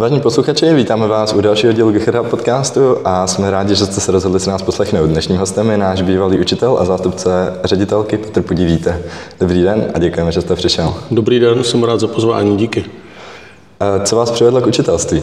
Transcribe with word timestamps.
Vážení 0.00 0.20
posluchači, 0.20 0.74
vítáme 0.74 1.08
vás 1.08 1.32
u 1.32 1.40
dalšího 1.40 1.72
dílu 1.72 1.90
Gichera 1.90 2.22
podcastu 2.22 2.80
a 3.04 3.26
jsme 3.26 3.50
rádi, 3.50 3.74
že 3.74 3.86
jste 3.86 4.00
se 4.00 4.12
rozhodli 4.12 4.40
si 4.40 4.50
nás 4.50 4.62
poslechnout. 4.62 5.06
Dnešním 5.06 5.38
hostem 5.38 5.70
je 5.70 5.78
náš 5.78 6.02
bývalý 6.02 6.38
učitel 6.40 6.78
a 6.80 6.84
zástupce 6.84 7.60
ředitelky 7.64 8.18
Petr 8.18 8.42
Podivíte. 8.42 9.02
Dobrý 9.40 9.62
den 9.62 9.90
a 9.94 9.98
děkujeme, 9.98 10.32
že 10.32 10.40
jste 10.40 10.56
přišel. 10.56 10.94
Dobrý 11.10 11.38
den, 11.40 11.64
jsem 11.64 11.84
rád 11.84 12.00
za 12.00 12.06
pozvání, 12.06 12.56
díky. 12.56 12.84
Co 14.04 14.16
vás 14.16 14.30
přivedlo 14.30 14.60
k 14.60 14.66
učitelství? 14.66 15.22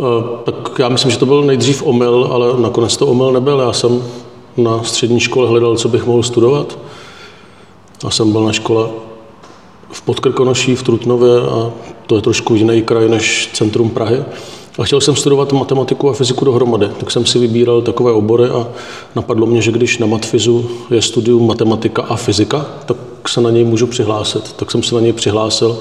Eh, 0.00 0.04
Tak 0.44 0.78
já 0.78 0.88
myslím, 0.88 1.10
že 1.10 1.18
to 1.18 1.26
byl 1.26 1.42
nejdřív 1.42 1.82
omyl, 1.82 2.28
ale 2.32 2.60
nakonec 2.62 2.96
to 2.96 3.06
omyl 3.06 3.32
nebyl. 3.32 3.60
Já 3.60 3.72
jsem 3.72 4.02
na 4.56 4.82
střední 4.82 5.20
škole 5.20 5.48
hledal, 5.48 5.76
co 5.76 5.88
bych 5.88 6.06
mohl 6.06 6.22
studovat. 6.22 6.78
A 8.06 8.10
jsem 8.10 8.32
byl 8.32 8.44
na 8.44 8.52
škole 8.52 8.88
v 9.92 10.02
Podkrkonoší, 10.02 10.76
v 10.76 10.82
Trutnově 10.82 11.40
a 11.40 11.70
to 12.06 12.16
je 12.16 12.22
trošku 12.22 12.54
jiný 12.54 12.82
kraj 12.82 13.08
než 13.08 13.50
centrum 13.52 13.90
Prahy. 13.90 14.24
A 14.78 14.84
chtěl 14.84 15.00
jsem 15.00 15.16
studovat 15.16 15.52
matematiku 15.52 16.10
a 16.10 16.12
fyziku 16.12 16.44
dohromady, 16.44 16.88
tak 17.00 17.10
jsem 17.10 17.26
si 17.26 17.38
vybíral 17.38 17.82
takové 17.82 18.12
obory 18.12 18.44
a 18.44 18.68
napadlo 19.14 19.46
mě, 19.46 19.62
že 19.62 19.72
když 19.72 19.98
na 19.98 20.06
matfizu 20.06 20.70
je 20.90 21.02
studium 21.02 21.46
matematika 21.46 22.02
a 22.02 22.16
fyzika, 22.16 22.66
tak 22.86 22.96
se 23.28 23.40
na 23.40 23.50
něj 23.50 23.64
můžu 23.64 23.86
přihlásit. 23.86 24.52
Tak 24.52 24.70
jsem 24.70 24.82
se 24.82 24.94
na 24.94 25.00
něj 25.00 25.12
přihlásil. 25.12 25.78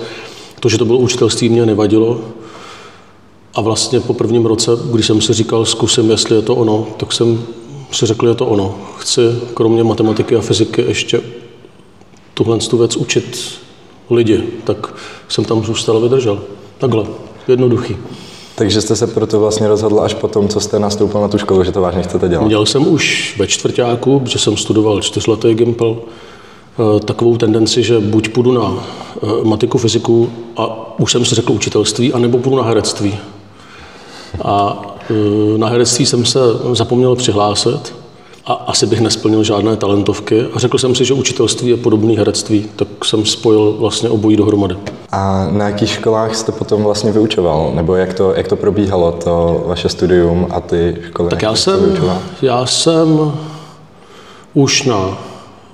To, 0.59 0.70
že 0.70 0.77
to 0.77 0.86
bylo 0.86 0.98
učitelství, 0.98 1.49
mě 1.49 1.66
nevadilo. 1.66 2.22
A 3.55 3.62
vlastně 3.62 3.99
po 3.99 4.13
prvním 4.13 4.46
roce, 4.46 4.71
když 4.91 5.05
jsem 5.05 5.21
si 5.21 5.34
říkal, 5.34 5.66
zkusím, 5.66 6.10
jestli 6.10 6.35
je 6.35 6.41
to 6.41 6.55
ono, 6.55 6.88
tak 6.98 7.13
jsem 7.13 7.46
si 7.91 8.05
řekl, 8.05 8.27
je 8.27 8.35
to 8.35 8.46
ono. 8.46 8.76
Chci 8.98 9.21
kromě 9.54 9.84
matematiky 9.84 10.35
a 10.35 10.41
fyziky 10.41 10.85
ještě 10.88 11.21
tuhle 12.34 12.58
tu 12.58 12.77
věc 12.77 12.96
učit 12.96 13.40
lidi, 14.10 14.44
tak 14.63 14.94
jsem 15.30 15.45
tam 15.45 15.63
zůstal 15.63 15.98
a 15.98 16.00
vydržel. 16.00 16.41
Takhle, 16.77 17.05
jednoduchý. 17.48 17.98
Takže 18.55 18.82
jste 18.82 18.95
se 18.95 19.08
proto 19.08 19.40
vlastně 19.40 19.68
rozhodl 19.68 19.99
až 19.99 20.13
po 20.13 20.27
tom, 20.27 20.48
co 20.48 20.59
jste 20.59 20.80
nastoupil 20.80 21.22
na 21.22 21.27
tu 21.27 21.38
školu, 21.38 21.63
že 21.63 21.71
to 21.71 21.82
vážně 21.82 22.04
chcete 22.04 22.29
dělat. 22.29 22.46
Měl 22.46 22.66
jsem 22.66 22.88
už 22.88 23.35
ve 23.40 23.48
čtvrtáku, 23.48 24.20
protože 24.20 24.40
jsem 24.40 24.57
studoval 24.57 25.01
čtyřletý 25.01 25.54
gimpel, 25.54 25.98
eh, 25.98 26.99
takovou 26.99 27.38
tendenci, 27.38 27.84
že 27.84 27.99
buď 27.99 28.29
půjdu 28.29 28.51
na 28.51 28.74
eh, 29.24 29.27
matiku, 29.44 29.77
fyziku 29.77 30.29
a 30.57 30.96
už 30.99 31.12
jsem 31.12 31.26
si 31.26 31.35
řekl 31.35 31.51
učitelství, 31.54 32.13
anebo 32.13 32.38
půjdu 32.38 32.57
na 32.57 32.63
herectví. 32.63 33.18
A 34.44 34.82
eh, 35.10 35.57
na 35.57 35.68
herectví 35.68 36.05
jsem 36.05 36.26
se 36.26 36.40
zapomněl 36.74 37.16
přihlásit 37.16 38.02
a 38.46 38.54
asi 38.54 38.86
bych 38.86 39.02
nesplnil 39.02 39.44
žádné 39.44 39.76
talentovky 39.76 40.46
a 40.54 40.60
řekl 40.60 40.77
jsem 40.77 40.96
si, 40.96 41.05
že 41.05 41.13
učitelství 41.13 41.70
je 41.70 41.77
podobný 41.77 42.18
herectví, 42.18 42.66
tak 42.76 42.88
jsem 43.05 43.26
spojil 43.26 43.76
vlastně 43.80 44.10
obojí 44.10 44.38
dohromady. 44.38 44.77
A 45.12 45.48
na 45.52 45.66
jakých 45.66 45.90
školách 45.90 46.35
jste 46.35 46.52
potom 46.52 46.84
vlastně 46.84 47.12
vyučoval? 47.12 47.72
Nebo 47.76 47.96
jak 47.96 48.13
to, 48.13 48.34
jak 48.34 48.48
to 48.48 48.55
probíhalo, 48.55 49.12
to 49.12 49.63
vaše 49.68 49.90
studium 49.90 50.48
a 50.50 50.62
ty 50.62 50.98
školy? 51.08 51.30
Tak 51.30 51.41
já 51.41 51.55
jsem, 51.55 51.80
já 52.41 52.66
jsem 52.66 53.34
už 54.54 54.84
na 54.84 55.18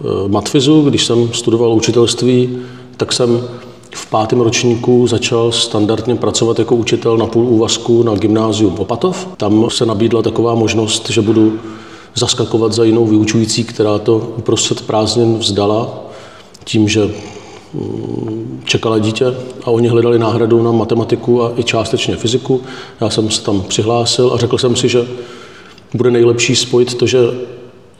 eh, 0.01 0.27
matfizu, 0.27 0.81
když 0.81 1.05
jsem 1.05 1.33
studoval 1.33 1.73
učitelství, 1.73 2.57
tak 2.97 3.13
jsem 3.13 3.41
v 3.95 4.09
pátém 4.09 4.41
ročníku 4.41 5.07
začal 5.07 5.51
standardně 5.51 6.15
pracovat 6.15 6.59
jako 6.59 6.75
učitel 6.75 7.17
na 7.17 7.25
půl 7.25 7.43
úvazku 7.43 8.03
na 8.03 8.15
gymnázium 8.15 8.75
Opatov. 8.79 9.27
Tam 9.37 9.69
se 9.69 9.85
nabídla 9.85 10.21
taková 10.21 10.55
možnost, 10.55 11.09
že 11.09 11.21
budu 11.21 11.59
zaskakovat 12.19 12.73
za 12.73 12.83
jinou 12.83 13.05
vyučující, 13.05 13.63
která 13.63 13.99
to 13.99 14.33
uprostřed 14.37 14.81
prázdnin 14.81 15.37
vzdala 15.37 15.99
tím, 16.63 16.87
že 16.87 17.09
mm, 17.73 18.61
čekala 18.65 18.99
dítě 18.99 19.25
a 19.63 19.67
oni 19.67 19.87
hledali 19.87 20.19
náhradu 20.19 20.63
na 20.63 20.71
matematiku 20.71 21.43
a 21.43 21.51
i 21.55 21.63
částečně 21.63 22.15
fyziku. 22.15 22.61
Já 23.01 23.09
jsem 23.09 23.31
se 23.31 23.41
tam 23.41 23.61
přihlásil 23.61 24.31
a 24.33 24.37
řekl 24.37 24.57
jsem 24.57 24.75
si, 24.75 24.89
že 24.89 25.07
bude 25.93 26.11
nejlepší 26.11 26.55
spojit 26.55 26.93
to, 26.93 27.07
že 27.07 27.19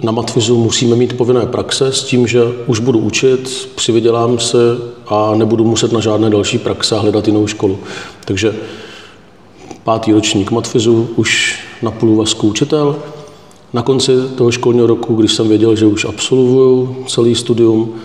na 0.04 0.12
matfizu 0.12 0.58
musíme 0.58 0.96
mít 0.96 1.18
povinné 1.18 1.46
praxe 1.46 1.92
s 1.92 2.04
tím, 2.04 2.28
že 2.28 2.42
už 2.68 2.80
budu 2.80 3.00
učit, 3.00 3.70
přivydělám 3.76 4.40
se 4.40 4.58
a 5.08 5.36
nebudu 5.36 5.66
muset 5.66 5.92
na 5.92 6.00
žádné 6.00 6.30
další 6.30 6.58
praxe 6.58 7.00
hledat 7.00 7.28
jinou 7.28 7.48
školu. 7.48 7.80
Takže 8.26 8.56
pátý 9.84 10.14
ročník 10.14 10.52
matfizu, 10.52 11.10
už 11.16 11.60
na 11.82 11.92
půl 11.92 12.10
úvazku 12.10 12.48
učitel. 12.48 12.96
Na 13.74 13.82
konci 13.82 14.12
toho 14.36 14.52
školního 14.52 14.88
roku, 14.88 15.16
když 15.16 15.34
jsem 15.34 15.48
věděl, 15.48 15.76
že 15.76 15.86
už 15.86 16.06
absolvuju 16.06 16.96
celý 17.08 17.36
studium, 17.36 17.96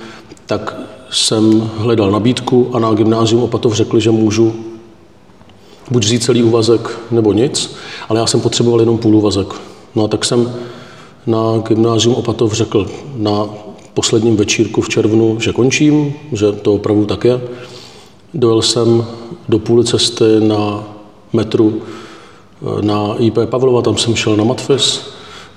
tak 0.46 0.76
jsem 1.10 1.70
hledal 1.76 2.10
nabídku 2.10 2.70
a 2.72 2.78
na 2.78 2.94
gymnázium 2.94 3.42
Opatov 3.42 3.74
řekli, 3.74 4.00
že 4.00 4.10
můžu 4.10 4.54
buď 5.90 6.04
vzít 6.04 6.22
celý 6.22 6.42
úvazek 6.42 6.98
nebo 7.10 7.32
nic, 7.32 7.76
ale 8.08 8.20
já 8.20 8.26
jsem 8.26 8.40
potřeboval 8.40 8.80
jenom 8.80 8.98
půl 8.98 9.16
úvazek. 9.16 9.46
No 9.94 10.04
a 10.04 10.08
tak 10.08 10.24
jsem 10.24 10.54
na 11.26 11.58
gymnázium 11.68 12.14
Opatov 12.14 12.52
řekl 12.52 12.86
na 13.16 13.48
posledním 13.94 14.36
večírku 14.36 14.80
v 14.80 14.88
červnu, 14.88 15.40
že 15.40 15.52
končím, 15.52 16.14
že 16.32 16.52
to 16.52 16.74
opravdu 16.74 17.06
tak 17.06 17.24
je. 17.24 17.40
Dojel 18.34 18.62
jsem 18.62 19.04
do 19.48 19.58
půl 19.58 19.84
cesty 19.84 20.24
na 20.38 20.84
metru 21.32 21.82
eh, 21.82 22.82
na 22.82 23.14
IP 23.18 23.38
Pavlova, 23.44 23.82
tam 23.82 23.96
jsem 23.96 24.16
šel 24.16 24.36
na 24.36 24.44
matfis, 24.44 25.13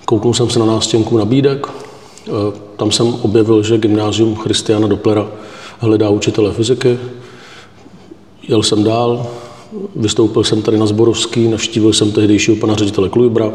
kouknul 0.08 0.34
jsem 0.34 0.50
se 0.50 0.60
na 0.60 0.66
nástěnku 0.66 1.18
nabídek, 1.18 1.68
eh, 1.68 2.32
tam 2.78 2.92
jsem 2.92 3.14
objevil, 3.14 3.64
že 3.64 3.78
gymnázium 3.78 4.36
Christiana 4.36 4.88
Dopplera 4.88 5.28
hledá 5.80 6.10
učitele 6.10 6.54
fyziky, 6.54 7.00
Jel 8.48 8.64
jsem 8.64 8.84
dál, 8.84 9.28
vystoupil 9.96 10.44
jsem 10.44 10.62
tady 10.62 10.78
na 10.78 10.86
Zborovský, 10.86 11.48
navštívil 11.48 11.94
jsem 11.94 12.12
tehdejšího 12.12 12.58
pana 12.58 12.76
ředitele 12.76 13.10
Klujbra. 13.10 13.52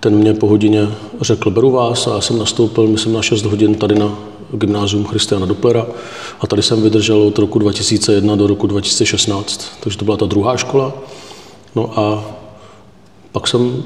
Ten 0.00 0.14
mě 0.14 0.34
po 0.34 0.46
hodině 0.46 0.88
řekl, 1.20 1.50
beru 1.50 1.70
vás 1.70 2.06
a 2.06 2.14
já 2.14 2.20
jsem 2.20 2.38
nastoupil, 2.38 2.88
myslím, 2.88 3.12
na 3.12 3.22
6 3.22 3.44
hodin 3.44 3.74
tady 3.74 3.94
na 3.94 4.18
gymnázium 4.52 5.04
Christiana 5.04 5.46
Dopplera 5.46 5.86
a 6.40 6.46
tady 6.46 6.62
jsem 6.62 6.82
vydržel 6.82 7.22
od 7.22 7.38
roku 7.38 7.58
2001 7.58 8.36
do 8.36 8.46
roku 8.46 8.66
2016, 8.66 9.72
takže 9.80 9.98
to 9.98 10.04
byla 10.04 10.16
ta 10.16 10.26
druhá 10.26 10.56
škola. 10.56 10.92
No 11.74 11.98
a 11.98 12.24
pak 13.32 13.48
jsem 13.48 13.82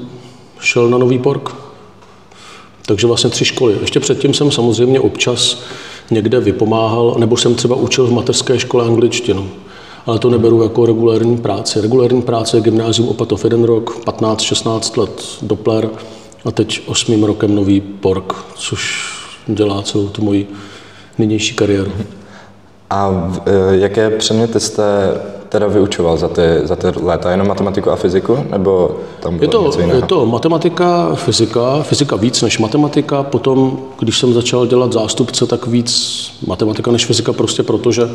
šel 0.59 0.89
na 0.89 0.97
Nový 0.97 1.19
Pork, 1.19 1.55
takže 2.85 3.07
vlastně 3.07 3.29
tři 3.29 3.45
školy. 3.45 3.77
Ještě 3.81 3.99
předtím 3.99 4.33
jsem 4.33 4.51
samozřejmě 4.51 4.99
občas 4.99 5.61
někde 6.11 6.39
vypomáhal, 6.39 7.15
nebo 7.17 7.37
jsem 7.37 7.55
třeba 7.55 7.75
učil 7.75 8.07
v 8.07 8.11
mateřské 8.11 8.59
škole 8.59 8.85
angličtinu. 8.85 9.49
Ale 10.05 10.19
to 10.19 10.29
neberu 10.29 10.63
jako 10.63 10.85
regulární 10.85 11.37
práci. 11.37 11.81
Regulární 11.81 12.21
práce 12.21 12.57
je 12.57 12.61
gymnázium 12.61 13.09
Opatov 13.09 13.43
jeden 13.43 13.63
rok, 13.63 14.05
15-16 14.05 15.01
let 15.01 15.23
Doppler 15.41 15.89
a 16.45 16.51
teď 16.51 16.81
osmým 16.85 17.23
rokem 17.23 17.55
nový 17.55 17.81
Pork, 17.81 18.33
což 18.55 19.11
dělá 19.47 19.81
celou 19.81 20.07
tu 20.07 20.23
moji 20.23 20.47
nynější 21.17 21.55
kariéru. 21.55 21.91
A 22.89 23.33
eh, 23.45 23.51
jaké 23.75 24.09
předměty 24.09 24.59
jste 24.59 24.83
teda 25.49 25.67
vyučoval 25.67 26.17
za 26.17 26.27
ty, 26.27 26.41
za 26.63 26.75
ty 26.75 26.87
léta? 27.01 27.31
Jenom 27.31 27.47
matematiku 27.47 27.91
a 27.91 27.95
fyziku? 27.95 28.45
Nebo 28.51 28.97
tam 29.19 29.37
bylo 29.37 29.43
Je 29.43 29.47
to, 29.47 29.63
něco 29.63 29.79
jiného? 29.79 29.99
je 29.99 30.05
to 30.05 30.25
matematika, 30.25 31.15
fyzika, 31.15 31.83
fyzika 31.83 32.15
víc 32.15 32.41
než 32.41 32.59
matematika, 32.59 33.23
potom, 33.23 33.79
když 33.99 34.19
jsem 34.19 34.33
začal 34.33 34.67
dělat 34.67 34.93
zástupce, 34.93 35.47
tak 35.47 35.67
víc 35.67 36.21
matematika 36.47 36.91
než 36.91 37.05
fyzika, 37.05 37.33
prostě 37.33 37.63
proto, 37.63 37.91
že 37.91 38.09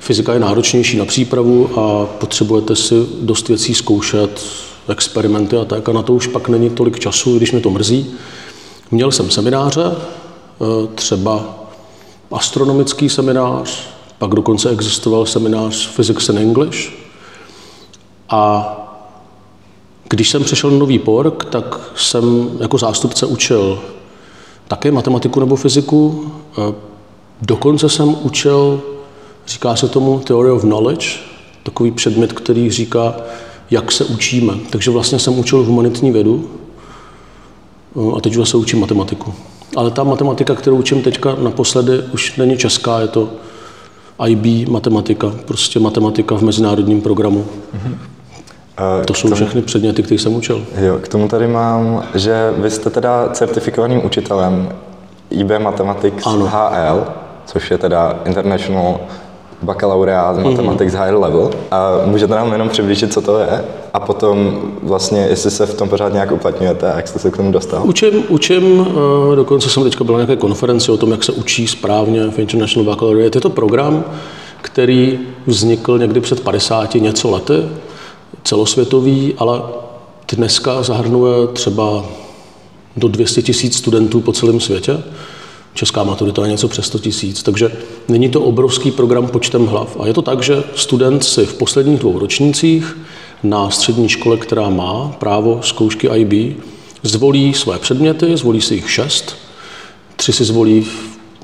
fyzika 0.00 0.32
je 0.34 0.40
náročnější 0.40 0.98
na 0.98 1.04
přípravu 1.04 1.70
a 1.80 2.06
potřebujete 2.06 2.76
si 2.76 2.94
dost 3.20 3.48
věcí 3.48 3.74
zkoušet, 3.74 4.42
experimenty 4.88 5.56
a 5.56 5.64
tak, 5.64 5.88
a 5.88 5.92
na 5.92 6.02
to 6.02 6.14
už 6.14 6.26
pak 6.26 6.48
není 6.48 6.70
tolik 6.70 6.98
času, 6.98 7.36
když 7.36 7.52
mě 7.52 7.60
to 7.60 7.70
mrzí. 7.70 8.14
Měl 8.90 9.10
jsem 9.10 9.30
semináře, 9.30 9.92
eh, 9.92 10.86
třeba 10.94 11.44
astronomický 12.32 13.08
seminář, 13.08 13.88
pak 14.22 14.34
dokonce 14.34 14.70
existoval 14.70 15.26
seminář 15.26 15.88
Physics 15.88 16.28
and 16.28 16.38
English, 16.38 16.92
a 18.28 18.40
když 20.08 20.30
jsem 20.30 20.44
přešel 20.44 20.70
na 20.70 20.78
Nový 20.78 20.98
Pork, 20.98 21.44
tak 21.44 21.80
jsem 21.96 22.50
jako 22.60 22.78
zástupce 22.78 23.26
učil 23.26 23.82
také 24.68 24.92
matematiku 24.92 25.40
nebo 25.40 25.56
fyziku. 25.56 26.32
Eh, 26.58 26.74
Dokonce 27.40 27.88
jsem 27.88 28.16
učil, 28.22 28.82
říká 29.46 29.76
se 29.76 29.88
tomu 29.88 30.18
Theory 30.18 30.50
of 30.50 30.62
Knowledge, 30.62 31.08
takový 31.62 31.90
předmět, 31.90 32.32
který 32.32 32.70
říká, 32.70 33.16
jak 33.70 33.92
se 33.92 34.04
učíme. 34.04 34.54
Takže 34.70 34.90
vlastně 34.90 35.18
jsem 35.18 35.38
učil 35.38 35.64
humanitní 35.64 36.10
vědu 36.10 36.50
eh, 37.96 38.16
a 38.16 38.20
teď 38.20 38.34
se 38.44 38.56
učím 38.56 38.80
matematiku. 38.80 39.34
Ale 39.76 39.90
ta 39.90 40.04
matematika, 40.04 40.54
kterou 40.54 40.76
učím 40.76 41.02
teďka 41.02 41.34
naposledy, 41.34 42.02
už 42.12 42.36
není 42.36 42.58
česká, 42.58 43.00
je 43.00 43.08
to 43.08 43.28
IB 44.26 44.68
matematika, 44.68 45.32
prostě 45.46 45.80
matematika 45.80 46.34
v 46.34 46.42
mezinárodním 46.42 47.00
programu. 47.00 47.44
Eh, 47.74 49.04
To 49.04 49.14
jsou 49.14 49.22
tomu- 49.22 49.34
všechny 49.34 49.62
předměty, 49.62 50.02
které 50.02 50.18
jsem 50.18 50.34
učil. 50.34 50.64
Jo, 50.80 50.98
k 51.02 51.08
tomu 51.08 51.28
tady 51.28 51.46
mám, 51.48 52.02
že 52.14 52.52
vy 52.56 52.70
jste 52.70 52.90
teda 52.90 53.28
certifikovaným 53.32 54.04
učitelem 54.06 54.68
IB 55.30 55.58
Mathematics 55.58 56.26
Ano. 56.26 56.46
HL, 56.46 57.04
což 57.46 57.70
je 57.70 57.78
teda 57.78 58.18
International 58.24 59.00
bakalaureát 59.62 60.36
Mhm. 60.36 60.44
Mathematics 60.50 60.92
Higher 60.92 61.14
Level. 61.14 61.50
A 61.70 61.90
můžete 62.04 62.34
nám 62.34 62.52
jenom 62.52 62.68
přiblížit, 62.68 63.12
co 63.12 63.20
to 63.20 63.38
je? 63.38 63.64
A 63.94 64.00
potom 64.00 64.60
vlastně, 64.82 65.26
jestli 65.30 65.50
se 65.50 65.66
v 65.66 65.74
tom 65.74 65.88
pořád 65.88 66.12
nějak 66.12 66.32
uplatňujete 66.32 66.92
a 66.92 66.96
jak 66.96 67.08
jste 67.08 67.18
se 67.18 67.30
k 67.30 67.36
tomu 67.36 67.52
dostal? 67.52 67.82
Učím, 67.84 68.24
učím, 68.28 68.86
eh, 69.32 69.36
dokonce 69.36 69.70
jsem 69.70 69.82
teďka 69.82 70.04
byl 70.04 70.14
na 70.14 70.18
nějaké 70.18 70.36
konferenci 70.36 70.92
o 70.92 70.96
tom, 70.96 71.10
jak 71.10 71.24
se 71.24 71.32
učí 71.32 71.66
správně 71.66 72.30
v 72.30 72.38
International 72.38 72.90
Baccalaureate. 72.92 73.36
Je 73.36 73.40
to 73.42 73.50
program, 73.50 74.04
který 74.62 75.18
vznikl 75.46 75.98
někdy 75.98 76.20
před 76.20 76.40
50 76.40 76.94
něco 77.00 77.30
lety, 77.30 77.54
celosvětový, 78.44 79.34
ale 79.38 79.62
dneska 80.36 80.82
zahrnuje 80.82 81.46
třeba 81.46 82.04
do 82.96 83.08
200 83.08 83.42
tisíc 83.42 83.76
studentů 83.76 84.20
po 84.20 84.32
celém 84.32 84.60
světě. 84.60 85.02
Česká 85.74 86.02
maturita 86.02 86.44
je 86.44 86.50
něco 86.50 86.68
přes 86.68 86.86
100 86.86 86.98
tisíc, 86.98 87.42
takže 87.42 87.72
není 88.08 88.28
to 88.28 88.40
obrovský 88.40 88.90
program 88.90 89.28
počtem 89.28 89.66
hlav. 89.66 89.96
A 90.00 90.06
je 90.06 90.14
to 90.14 90.22
tak, 90.22 90.42
že 90.42 90.62
student 90.74 91.24
si 91.24 91.46
v 91.46 91.54
posledních 91.54 91.98
dvou 91.98 92.18
ročnících 92.18 92.96
na 93.42 93.70
střední 93.70 94.08
škole, 94.08 94.36
která 94.36 94.68
má 94.68 95.14
právo 95.18 95.60
zkoušky 95.62 96.08
IB, 96.14 96.56
zvolí 97.02 97.54
své 97.54 97.78
předměty, 97.78 98.36
zvolí 98.36 98.60
si 98.60 98.74
jich 98.74 98.90
šest, 98.90 99.36
tři 100.16 100.32
si 100.32 100.44
zvolí 100.44 100.86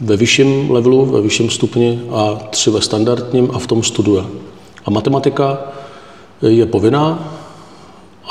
ve 0.01 0.17
vyšším 0.17 0.71
levelu, 0.71 1.07
ve 1.07 1.21
vyšším 1.21 1.51
stupni 1.51 2.01
a 2.11 2.35
tři 2.51 2.71
ve 2.71 2.81
standardním 2.81 3.51
a 3.53 3.59
v 3.59 3.67
tom 3.67 3.83
studuje. 3.83 4.25
A 4.85 4.91
matematika 4.91 5.59
je 6.43 6.67
povinná 6.67 7.35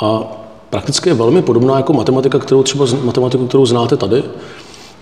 a 0.00 0.22
prakticky 0.70 1.08
je 1.08 1.14
velmi 1.14 1.42
podobná 1.42 1.76
jako 1.76 1.92
matematika, 1.92 2.38
kterou 2.38 2.62
třeba 2.62 2.86
matematiku, 3.02 3.46
kterou 3.46 3.66
znáte 3.66 3.96
tady. 3.96 4.22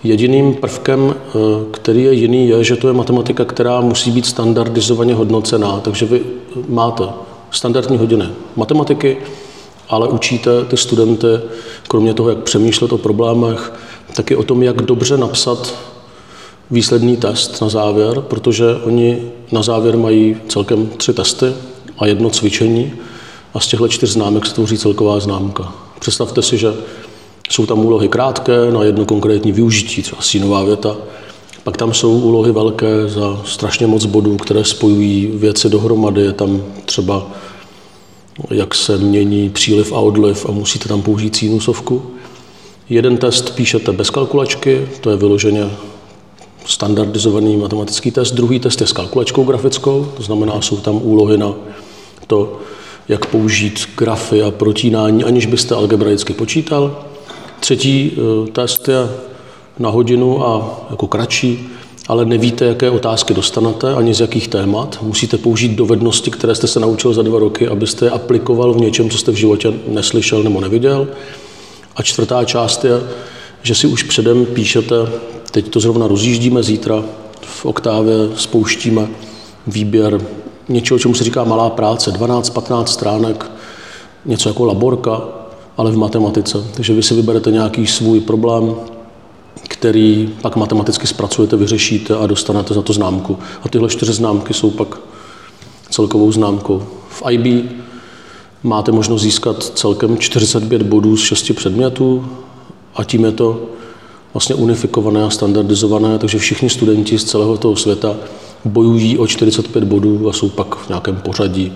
Jediným 0.03 0.53
prvkem, 0.53 1.15
eh, 1.15 1.33
který 1.71 2.03
je 2.03 2.13
jiný, 2.13 2.47
je, 2.49 2.63
že 2.63 2.75
to 2.75 2.87
je 2.87 2.93
matematika, 2.93 3.45
která 3.45 3.81
musí 3.81 4.11
být 4.11 4.25
standardizovaně 4.25 5.13
hodnocená. 5.13 5.79
Takže 5.79 6.05
vy 6.05 6.21
máte 6.69 7.03
standardní 7.51 7.97
hodiny 7.97 8.25
matematiky, 8.55 9.17
ale 9.89 10.07
učíte 10.07 10.65
ty 10.65 10.77
studenty, 10.77 11.27
kromě 11.87 12.13
toho, 12.13 12.29
jak 12.29 12.37
přemýšlet 12.37 12.93
o 12.93 12.97
problémech, 12.97 13.73
taky 14.15 14.35
o 14.35 14.43
tom, 14.43 14.63
jak 14.63 14.81
dobře 14.81 15.17
napsat 15.17 15.73
výsledný 16.71 17.17
test 17.17 17.61
na 17.61 17.69
závěr, 17.69 18.21
protože 18.21 18.65
oni 18.83 19.31
na 19.51 19.61
závěr 19.61 19.97
mají 19.97 20.37
celkem 20.47 20.87
tři 20.97 21.13
testy 21.13 21.45
a 21.97 22.05
jedno 22.05 22.29
cvičení 22.29 22.93
a 23.53 23.59
z 23.59 23.67
těchto 23.67 23.87
čtyř 23.87 24.09
známek 24.09 24.45
se 24.45 24.53
tvoří 24.53 24.77
celková 24.77 25.19
známka. 25.19 25.73
Představte 25.99 26.41
si, 26.41 26.57
že 26.57 26.73
jsou 27.49 27.65
tam 27.65 27.85
úlohy 27.85 28.07
krátké 28.07 28.71
na 28.71 28.83
jedno 28.83 29.05
konkrétní 29.05 29.51
využití, 29.51 30.01
třeba 30.01 30.21
sínová 30.21 30.63
věta, 30.63 30.95
pak 31.63 31.77
tam 31.77 31.93
jsou 31.93 32.19
úlohy 32.19 32.51
velké 32.51 33.07
za 33.07 33.41
strašně 33.45 33.87
moc 33.87 34.05
bodů, 34.05 34.37
které 34.37 34.63
spojují 34.63 35.27
věci 35.33 35.69
dohromady. 35.69 36.21
Je 36.21 36.33
tam 36.33 36.63
třeba, 36.85 37.27
jak 38.49 38.75
se 38.75 38.97
mění 38.97 39.49
příliv 39.49 39.93
a 39.93 39.99
odliv 39.99 40.45
a 40.49 40.51
musíte 40.51 40.89
tam 40.89 41.01
použít 41.01 41.35
sinusovku. 41.35 42.01
Jeden 42.89 43.17
test 43.17 43.55
píšete 43.55 43.91
bez 43.91 44.09
kalkulačky, 44.09 44.87
to 45.01 45.09
je 45.09 45.17
vyloženě 45.17 45.69
standardizovaný 46.65 47.57
matematický 47.57 48.11
test. 48.11 48.31
Druhý 48.31 48.59
test 48.59 48.81
je 48.81 48.87
s 48.87 48.91
kalkulačkou 48.91 49.43
grafickou, 49.43 50.11
to 50.17 50.23
znamená, 50.23 50.61
jsou 50.61 50.77
tam 50.77 50.99
úlohy 51.03 51.37
na 51.37 51.53
to, 52.27 52.59
jak 53.07 53.25
použít 53.25 53.79
grafy 53.97 54.43
a 54.43 54.51
protínání, 54.51 55.23
aniž 55.23 55.45
byste 55.45 55.75
algebraicky 55.75 56.33
počítal. 56.33 57.05
Třetí 57.59 58.11
eh, 58.11 58.51
test 58.51 58.87
je 58.87 59.09
na 59.79 59.89
hodinu 59.89 60.47
a 60.47 60.79
jako 60.89 61.07
kratší, 61.07 61.69
ale 62.07 62.25
nevíte, 62.25 62.65
jaké 62.65 62.89
otázky 62.89 63.33
dostanete, 63.33 63.93
ani 63.93 64.13
z 64.13 64.19
jakých 64.19 64.47
témat. 64.47 64.97
Musíte 65.01 65.37
použít 65.37 65.71
dovednosti, 65.71 66.31
které 66.31 66.55
jste 66.55 66.67
se 66.67 66.79
naučil 66.79 67.13
za 67.13 67.21
dva 67.21 67.39
roky, 67.39 67.67
abyste 67.67 68.05
je 68.05 68.11
aplikoval 68.11 68.73
v 68.73 68.81
něčem, 68.81 69.09
co 69.09 69.17
jste 69.17 69.31
v 69.31 69.35
životě 69.35 69.73
neslyšel 69.87 70.43
nebo 70.43 70.61
neviděl. 70.61 71.07
A 71.95 72.03
čtvrtá 72.03 72.45
část 72.45 72.85
je, 72.85 73.01
že 73.63 73.75
si 73.75 73.87
už 73.87 74.03
předem 74.03 74.45
píšete, 74.45 74.95
teď 75.51 75.69
to 75.69 75.79
zrovna 75.79 76.07
rozjíždíme, 76.07 76.63
zítra 76.63 77.03
v 77.41 77.65
oktávě 77.65 78.15
spouštíme 78.35 79.07
výběr 79.67 80.21
něčeho, 80.69 80.99
čemu 80.99 81.13
se 81.13 81.23
říká 81.23 81.43
malá 81.43 81.69
práce, 81.69 82.11
12-15 82.11 82.85
stránek, 82.85 83.51
něco 84.25 84.49
jako 84.49 84.65
laborka, 84.65 85.21
ale 85.77 85.91
v 85.91 85.97
matematice. 85.97 86.63
Takže 86.73 86.93
vy 86.93 87.03
si 87.03 87.13
vyberete 87.13 87.51
nějaký 87.51 87.87
svůj 87.87 88.19
problém, 88.19 88.75
který 89.67 90.33
pak 90.41 90.55
matematicky 90.55 91.07
zpracujete, 91.07 91.57
vyřešíte 91.57 92.17
a 92.17 92.27
dostanete 92.27 92.73
za 92.73 92.81
to 92.81 92.93
známku. 92.93 93.37
A 93.63 93.69
tyhle 93.69 93.89
čtyři 93.89 94.13
známky 94.13 94.53
jsou 94.53 94.69
pak 94.69 94.99
celkovou 95.89 96.31
známkou. 96.31 96.83
V 97.09 97.23
IB 97.29 97.71
máte 98.63 98.91
možnost 98.91 99.21
získat 99.21 99.63
celkem 99.63 100.17
45 100.17 100.81
bodů 100.81 101.17
z 101.17 101.21
6 101.21 101.51
předmětů 101.55 102.25
a 102.95 103.03
tím 103.03 103.25
je 103.25 103.31
to 103.31 103.61
vlastně 104.33 104.55
unifikované 104.55 105.23
a 105.23 105.29
standardizované, 105.29 106.19
takže 106.19 106.39
všichni 106.39 106.69
studenti 106.69 107.19
z 107.19 107.23
celého 107.23 107.57
toho 107.57 107.75
světa 107.75 108.15
bojují 108.65 109.17
o 109.17 109.27
45 109.27 109.83
bodů 109.83 110.29
a 110.29 110.33
jsou 110.33 110.49
pak 110.49 110.75
v 110.75 110.89
nějakém 110.89 111.15
pořadí. 111.15 111.73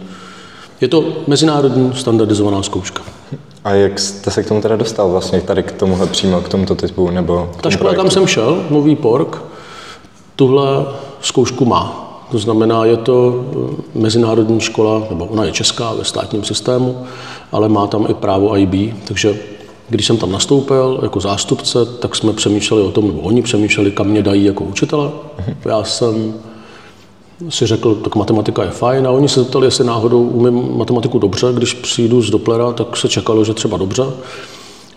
Je 0.82 0.88
to 0.88 1.06
mezinárodní 1.28 1.92
standardizovaná 1.96 2.64
zkouška. 2.64 3.21
A 3.64 3.72
jak 3.74 4.00
jste 4.00 4.32
se 4.32 4.44
k 4.44 4.48
tomu 4.48 4.62
teda 4.62 4.76
dostal 4.76 5.10
vlastně 5.10 5.42
tady 5.42 5.64
k 5.64 5.72
tomuhle 5.72 6.08
přímo, 6.08 6.42
k 6.42 6.50
tomuto 6.50 6.76
typu 6.76 7.10
nebo 7.10 7.52
Ta 7.62 7.70
škola, 7.70 7.96
kam 7.96 8.10
jsem 8.10 8.28
šel, 8.28 8.66
Nový 8.70 8.96
Pork, 8.96 9.42
tuhle 10.36 10.86
zkoušku 11.22 11.66
má. 11.66 12.08
To 12.32 12.40
znamená, 12.40 12.86
je 12.86 12.98
to 12.98 13.46
eh, 13.96 14.00
mezinárodní 14.00 14.60
škola, 14.60 15.04
nebo 15.10 15.26
ona 15.26 15.44
je 15.44 15.52
česká 15.52 15.94
ve 15.94 16.06
státním 16.06 16.44
systému, 16.44 17.04
ale 17.52 17.70
má 17.70 17.88
tam 17.88 18.06
i 18.10 18.14
právo 18.14 18.58
IB, 18.58 18.94
takže 19.08 19.40
když 19.90 20.06
jsem 20.06 20.18
tam 20.18 20.32
nastoupil 20.32 21.00
jako 21.02 21.20
zástupce, 21.20 21.86
tak 21.86 22.16
jsme 22.16 22.34
přemýšleli 22.34 22.84
o 22.84 22.92
tom, 22.92 23.08
nebo 23.08 23.20
oni 23.20 23.42
přemýšleli, 23.42 23.92
kam 23.92 24.08
mě 24.08 24.24
dají 24.24 24.46
jako 24.46 24.64
učitele. 24.64 25.12
Já 25.66 25.84
jsem 25.84 26.34
si 27.50 27.66
řekl, 27.66 27.96
tak 27.96 28.16
matematika 28.16 28.64
je 28.64 28.70
fajn 28.70 29.08
a 29.08 29.12
oni 29.12 29.30
se 29.30 29.40
zeptali, 29.40 29.68
jestli 29.68 29.86
náhodou 29.86 30.24
umím 30.24 30.78
matematiku 30.78 31.20
dobře. 31.20 31.48
Když 31.54 31.74
přijdu 31.74 32.22
z 32.22 32.30
Doplera, 32.30 32.72
tak 32.72 32.98
se 32.98 33.10
čekalo, 33.10 33.44
že 33.44 33.54
třeba 33.54 33.78
dobře. 33.78 34.04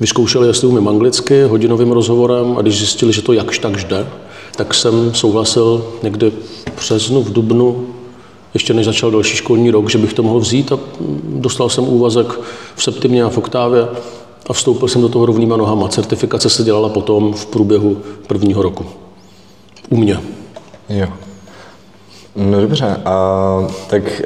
Vyzkoušeli, 0.01 0.47
jestli 0.47 0.69
umím 0.69 0.89
anglicky 0.89 1.43
hodinovým 1.43 1.93
rozhovorem 1.93 2.57
a 2.59 2.63
když 2.63 2.79
zjistili, 2.79 3.13
že 3.13 3.23
to 3.23 3.33
jakž 3.33 3.59
tak 3.59 3.85
jde, 3.85 4.07
tak 4.57 4.75
jsem 4.75 5.15
souhlasil 5.15 5.87
někdy 6.03 6.31
v 6.31 6.77
březnu, 6.77 7.23
v 7.23 7.33
dubnu, 7.33 7.87
ještě 8.55 8.75
než 8.75 8.87
začal 8.87 9.11
další 9.11 9.37
školní 9.37 9.71
rok, 9.71 9.91
že 9.91 9.99
bych 9.99 10.13
to 10.13 10.23
mohl 10.23 10.41
vzít 10.41 10.73
a 10.73 10.79
dostal 11.25 11.69
jsem 11.69 11.89
úvazek 11.89 12.41
v 12.77 12.83
septimě 12.83 13.25
a 13.25 13.29
v 13.29 13.39
oktávě 13.39 13.89
a 14.47 14.53
vstoupil 14.53 14.89
jsem 14.89 15.03
do 15.03 15.09
toho 15.09 15.27
rovnýma 15.27 15.57
nohama. 15.57 15.89
Certifikace 15.89 16.51
se 16.51 16.63
dělala 16.63 16.89
potom 16.89 17.33
v 17.33 17.47
průběhu 17.47 17.97
prvního 18.27 18.63
roku. 18.63 18.87
U 19.91 19.97
mě. 19.97 20.21
Jo. 20.89 21.09
No 22.37 22.61
dobře, 22.61 22.97
a 23.05 23.69
tak 23.91 24.23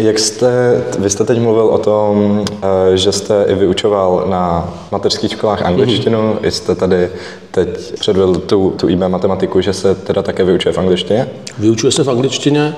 jak 0.00 0.18
jste, 0.18 0.82
vy 0.98 1.10
jste 1.10 1.24
teď 1.24 1.40
mluvil 1.40 1.64
o 1.64 1.78
tom, 1.78 2.44
eh, 2.62 2.96
že 2.96 3.12
jste 3.12 3.44
i 3.48 3.54
vyučoval 3.54 4.24
na 4.28 4.74
mateřských 4.92 5.32
školách 5.32 5.62
angličtinu, 5.62 6.22
mm. 6.42 6.50
jste 6.50 6.74
tady 6.74 7.10
teď 7.50 7.68
předvedl 8.00 8.34
tu, 8.34 8.70
tu 8.76 8.88
IB 8.88 8.98
matematiku, 9.08 9.60
že 9.60 9.72
se 9.72 9.94
teda 9.94 10.22
také 10.22 10.44
vyučuje 10.44 10.72
v 10.72 10.78
angličtině. 10.78 11.28
Vyučuje 11.58 11.92
se 11.92 12.04
v 12.04 12.10
angličtině, 12.10 12.76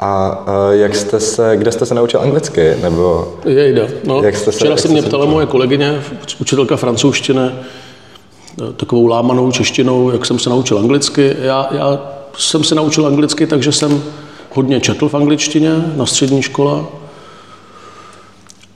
A 0.00 0.44
eh, 0.72 0.76
jak 0.76 0.94
jste 0.94 1.20
se, 1.20 1.56
kde 1.56 1.72
jste 1.72 1.86
se 1.86 1.94
naučil 1.94 2.20
anglicky, 2.20 2.74
nebo 2.82 3.34
Je, 3.44 3.68
jde. 3.72 3.88
No, 4.04 4.22
Jak 4.22 4.36
jste 4.36 4.52
se- 4.52 4.58
včera 4.58 4.70
jak 4.70 4.78
se 4.78 4.88
mě 4.88 5.02
ptala 5.02 5.26
moje 5.26 5.46
kolegyně, 5.46 6.02
učitelka 6.40 6.76
francouzštiny, 6.76 7.40
eh, 7.50 8.72
takovou 8.76 9.06
lámanou 9.06 9.52
češtinou, 9.52 10.10
jak 10.10 10.26
jsem 10.26 10.38
se 10.38 10.50
naučil 10.50 10.78
anglicky. 10.78 11.36
Já, 11.42 11.68
já 11.70 11.98
jsem 12.38 12.64
se 12.64 12.74
naučil 12.74 13.06
anglicky, 13.06 13.46
takže 13.46 13.72
jsem 13.72 14.02
hodně 14.54 14.80
četl 14.80 15.08
v 15.08 15.14
angličtině 15.14 15.70
na 15.96 16.06
střední 16.06 16.42
škole. 16.42 16.84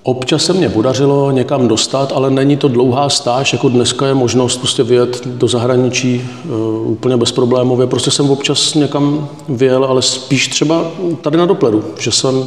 Občas 0.02 0.44
se 0.44 0.52
mě 0.52 0.68
podařilo 0.68 1.30
někam 1.30 1.68
dostat, 1.68 2.12
ale 2.14 2.30
není 2.30 2.56
to 2.56 2.68
dlouhá 2.68 3.08
stáž, 3.08 3.52
jako 3.52 3.68
dneska 3.68 4.06
je 4.06 4.14
možnost 4.14 4.56
prostě 4.56 4.82
vyjet 4.82 5.26
do 5.26 5.48
zahraničí 5.48 6.30
uh, 6.44 6.90
úplně 6.90 7.16
bezproblémově. 7.16 7.86
Prostě 7.86 8.10
jsem 8.10 8.30
občas 8.30 8.74
někam 8.74 9.28
vyjel, 9.48 9.84
ale 9.84 10.02
spíš 10.02 10.48
třeba 10.48 10.84
tady 11.20 11.36
na 11.36 11.46
Dopleru, 11.46 11.84
že 11.98 12.12
jsem 12.12 12.44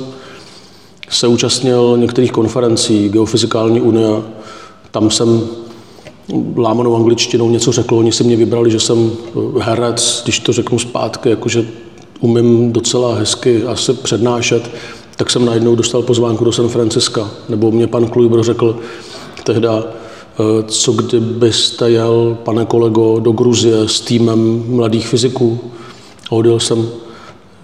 se 1.10 1.28
účastnil 1.28 1.98
některých 1.98 2.32
konferencí 2.32 3.10
Geofyzikální 3.10 3.82
unie, 3.82 4.22
tam 4.92 5.12
jsem 5.12 5.42
lámanou 6.58 6.96
angličtinou 6.96 7.50
něco 7.50 7.72
řekl, 7.72 7.96
oni 7.96 8.12
si 8.12 8.24
mě 8.24 8.36
vybrali, 8.36 8.72
že 8.72 8.80
jsem 8.80 9.12
herec, 9.60 10.22
když 10.24 10.40
to 10.40 10.54
řeknu 10.54 10.80
zpátky, 10.80 11.30
jakože 11.30 11.66
umím 12.20 12.72
docela 12.72 13.16
hezky 13.16 13.64
asi 13.64 13.94
přednášet, 13.94 14.72
tak 15.16 15.30
jsem 15.30 15.46
najednou 15.46 15.76
dostal 15.76 16.02
pozvánku 16.02 16.46
do 16.46 16.52
San 16.52 16.68
Franciska. 16.68 17.30
Nebo 17.50 17.72
mě 17.72 17.88
pan 17.88 18.08
Klujbro 18.08 18.44
řekl 18.44 18.80
tehda, 19.44 19.84
eh, 19.84 20.64
co 20.64 20.92
kdybyste 20.92 21.92
jel, 21.92 22.38
pane 22.44 22.66
kolego, 22.66 23.20
do 23.20 23.32
Gruzie 23.32 23.90
s 23.90 24.02
týmem 24.02 24.64
mladých 24.68 25.08
fyziků. 25.08 25.60
A 26.30 26.32
odjel 26.32 26.60
jsem 26.60 26.90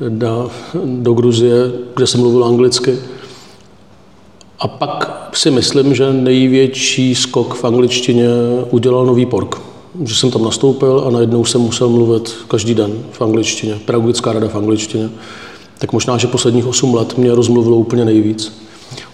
do, 0.10 0.50
do 0.86 1.14
Gruzie, 1.14 1.72
kde 1.96 2.08
jsem 2.08 2.22
mluvil 2.22 2.46
anglicky. 2.46 3.00
A 4.60 4.68
pak 4.68 5.23
si 5.38 5.52
myslím, 5.52 5.96
že 5.96 6.14
největší 6.14 7.16
skok 7.16 7.54
v 7.54 7.66
angličtině 7.66 8.28
udělal 8.70 9.06
Nový 9.06 9.26
Pork. 9.26 9.56
Že 10.04 10.16
jsem 10.16 10.32
tam 10.32 10.44
nastoupil 10.44 11.04
a 11.08 11.10
najednou 11.10 11.46
jsem 11.46 11.62
musel 11.62 11.90
mluvit 11.90 12.36
každý 12.48 12.74
den 12.74 13.04
v 13.12 13.22
angličtině, 13.22 13.80
pedagogická 13.86 14.34
rada 14.34 14.48
v 14.48 14.56
angličtině. 14.56 15.10
Tak 15.78 15.94
možná, 15.94 16.18
že 16.18 16.28
posledních 16.28 16.68
8 16.68 16.94
let 16.94 17.18
mě 17.18 17.36
rozmluvilo 17.36 17.78
úplně 17.78 18.06
nejvíc. 18.06 18.54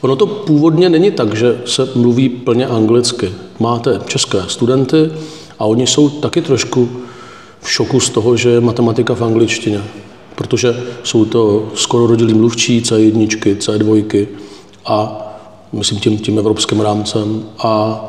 Ono 0.01 0.15
to 0.15 0.25
původně 0.25 0.89
není 0.89 1.11
tak, 1.11 1.35
že 1.35 1.61
se 1.65 1.89
mluví 1.95 2.29
plně 2.29 2.67
anglicky. 2.67 3.31
Máte 3.59 3.99
české 4.07 4.43
studenty 4.47 5.11
a 5.59 5.65
oni 5.65 5.87
jsou 5.87 6.09
taky 6.09 6.41
trošku 6.41 6.89
v 7.61 7.71
šoku 7.71 7.99
z 7.99 8.09
toho, 8.09 8.37
že 8.37 8.49
je 8.49 8.61
matematika 8.61 9.15
v 9.15 9.21
angličtině, 9.21 9.81
protože 10.35 10.83
jsou 11.03 11.25
to 11.25 11.67
skoro 11.75 12.07
rodilí 12.07 12.33
mluvčí 12.33 12.81
C1, 12.81 13.27
C2 13.57 14.27
a 14.85 15.25
myslím 15.73 15.99
tím, 15.99 16.17
tím 16.17 16.39
evropským 16.39 16.79
rámcem 16.79 17.43
a 17.59 18.01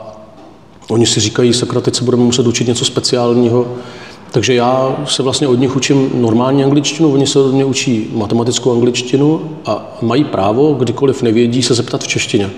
oni 0.88 1.06
si 1.06 1.20
říkají, 1.20 1.52
sakra, 1.52 1.80
teď 1.80 1.94
se 1.94 2.04
budeme 2.04 2.22
muset 2.22 2.46
učit 2.46 2.68
něco 2.68 2.84
speciálního, 2.84 3.66
takže 4.30 4.54
já 4.54 4.96
se 5.04 5.22
vlastně 5.22 5.48
od 5.48 5.54
nich 5.54 5.76
učím 5.76 6.10
normální 6.14 6.64
angličtinu, 6.64 7.12
oni 7.12 7.26
se 7.26 7.38
od 7.38 7.52
mě 7.52 7.64
učí 7.64 8.10
matematickou 8.12 8.72
angličtinu 8.72 9.56
a 9.66 9.98
mají 10.02 10.24
právo, 10.24 10.74
kdykoliv 10.74 11.22
nevědí, 11.22 11.62
se 11.62 11.74
zeptat 11.74 12.02
v 12.02 12.08
češtině. 12.08 12.50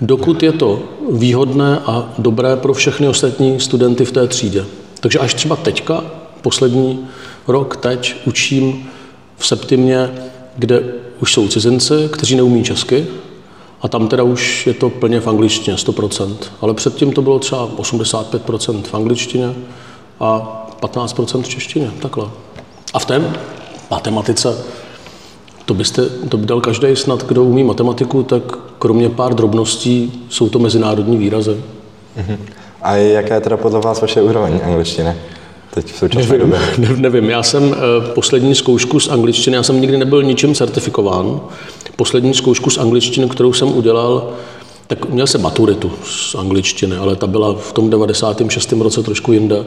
Dokud 0.00 0.42
je 0.42 0.52
to 0.52 0.82
výhodné 1.10 1.78
a 1.78 2.12
dobré 2.18 2.56
pro 2.56 2.74
všechny 2.74 3.08
ostatní 3.08 3.60
studenty 3.60 4.04
v 4.04 4.12
té 4.12 4.28
třídě. 4.28 4.64
Takže 5.00 5.18
až 5.18 5.34
třeba 5.34 5.56
teďka, 5.56 6.04
poslední 6.42 7.06
rok, 7.48 7.76
teď, 7.76 8.14
učím 8.26 8.88
v 9.36 9.46
Septimě, 9.46 10.10
kde 10.56 10.82
už 11.20 11.32
jsou 11.32 11.48
cizinci, 11.48 11.94
kteří 12.10 12.36
neumí 12.36 12.64
česky, 12.64 13.06
a 13.82 13.88
tam 13.88 14.08
teda 14.08 14.22
už 14.22 14.66
je 14.66 14.74
to 14.74 14.90
plně 14.90 15.20
v 15.20 15.26
angličtině, 15.26 15.76
100%. 15.76 16.36
Ale 16.60 16.74
předtím 16.74 17.12
to 17.12 17.22
bylo 17.22 17.38
třeba 17.38 17.68
85% 17.68 18.82
v 18.82 18.94
angličtině 18.94 19.54
a 20.20 20.58
15% 20.80 21.42
v 21.42 21.48
češtině, 21.48 21.90
takhle. 22.02 22.26
A 22.94 22.98
v 22.98 23.04
té 23.04 23.22
matematice, 23.90 24.64
to 25.64 25.74
byste, 25.74 26.08
to 26.08 26.36
by 26.36 26.46
dal 26.46 26.60
každý 26.60 26.96
snad, 26.96 27.24
kdo 27.24 27.44
umí 27.44 27.64
matematiku, 27.64 28.22
tak 28.22 28.42
kromě 28.78 29.08
pár 29.08 29.34
drobností 29.34 30.26
jsou 30.28 30.48
to 30.48 30.58
mezinárodní 30.58 31.16
výrazy. 31.16 31.56
Uh-huh. 32.18 32.38
A 32.82 32.94
jaká 32.94 33.34
je 33.34 33.40
teda 33.40 33.56
podle 33.56 33.80
vás 33.80 34.00
vaše 34.00 34.22
úroveň 34.22 34.60
angličtiny? 34.64 35.16
Teď 35.74 35.92
v 35.92 35.96
současné 35.96 36.38
nevím, 36.38 36.50
době. 36.50 36.60
Ne, 36.78 36.96
nevím, 36.96 37.30
já 37.30 37.42
jsem 37.42 37.62
uh, 37.62 37.76
poslední 38.14 38.54
zkoušku 38.54 39.00
z 39.00 39.08
angličtiny, 39.08 39.56
já 39.56 39.62
jsem 39.62 39.80
nikdy 39.80 39.98
nebyl 39.98 40.22
ničím 40.22 40.54
certifikován. 40.54 41.40
Poslední 41.96 42.34
zkoušku 42.34 42.70
z 42.70 42.78
angličtiny, 42.78 43.28
kterou 43.28 43.52
jsem 43.52 43.76
udělal, 43.76 44.32
tak 44.86 45.08
měl 45.08 45.26
jsem 45.26 45.42
maturitu 45.42 45.92
z 46.04 46.34
angličtiny, 46.34 46.96
ale 46.96 47.16
ta 47.16 47.26
byla 47.26 47.54
v 47.54 47.72
tom 47.72 47.90
96. 47.90 48.72
roce 48.72 49.02
trošku 49.02 49.32
jinde. 49.32 49.64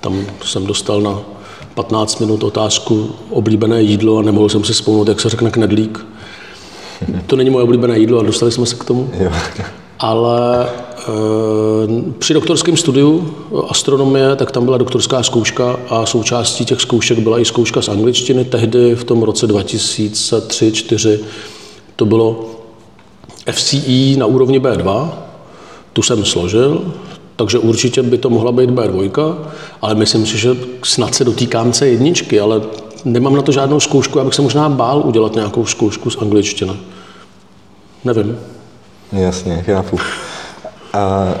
Tam 0.00 0.26
jsem 0.44 0.66
dostal 0.66 1.00
na 1.00 1.20
15 1.74 2.20
minut 2.20 2.42
otázku 2.42 3.10
oblíbené 3.30 3.82
jídlo 3.82 4.18
a 4.18 4.22
nemohl 4.22 4.48
jsem 4.48 4.64
si 4.64 4.72
vzpomenout, 4.72 5.08
jak 5.08 5.20
se 5.20 5.28
řekne 5.28 5.50
knedlík. 5.50 6.06
To 7.26 7.36
není 7.36 7.50
moje 7.50 7.64
oblíbené 7.64 7.98
jídlo, 7.98 8.18
ale 8.18 8.26
dostali 8.26 8.52
jsme 8.52 8.66
se 8.66 8.76
k 8.76 8.84
tomu. 8.84 9.10
Jo. 9.18 9.32
Ale 9.98 10.66
při 12.18 12.34
doktorském 12.34 12.76
studiu 12.76 13.34
astronomie, 13.68 14.36
tak 14.36 14.50
tam 14.50 14.64
byla 14.64 14.78
doktorská 14.78 15.22
zkouška 15.22 15.76
a 15.88 16.06
součástí 16.06 16.64
těch 16.64 16.80
zkoušek 16.80 17.18
byla 17.18 17.38
i 17.38 17.44
zkouška 17.44 17.82
z 17.82 17.88
angličtiny. 17.88 18.44
Tehdy 18.44 18.94
v 18.94 19.04
tom 19.04 19.22
roce 19.22 19.46
2003-2004 19.46 21.18
to 21.96 22.06
bylo 22.06 22.50
FCE 23.50 24.16
na 24.16 24.26
úrovni 24.26 24.60
B2, 24.60 25.10
tu 25.92 26.02
jsem 26.02 26.24
složil, 26.24 26.94
takže 27.36 27.58
určitě 27.58 28.02
by 28.02 28.18
to 28.18 28.30
mohla 28.30 28.52
být 28.52 28.70
B2, 28.70 29.36
ale 29.82 29.94
myslím 29.94 30.26
si, 30.26 30.38
že 30.38 30.56
snad 30.84 31.14
se 31.14 31.24
dotýkám 31.24 31.70
C1, 31.70 32.42
ale 32.42 32.60
nemám 33.04 33.36
na 33.36 33.42
to 33.42 33.52
žádnou 33.52 33.80
zkoušku, 33.80 34.20
abych 34.20 34.34
se 34.34 34.42
možná 34.42 34.68
bál 34.68 35.02
udělat 35.04 35.34
nějakou 35.34 35.66
zkoušku 35.66 36.10
z 36.10 36.16
angličtiny. 36.16 36.72
Nevím. 38.04 38.38
Jasně, 39.12 39.62
chápu. 39.62 39.98
A, 40.92 41.34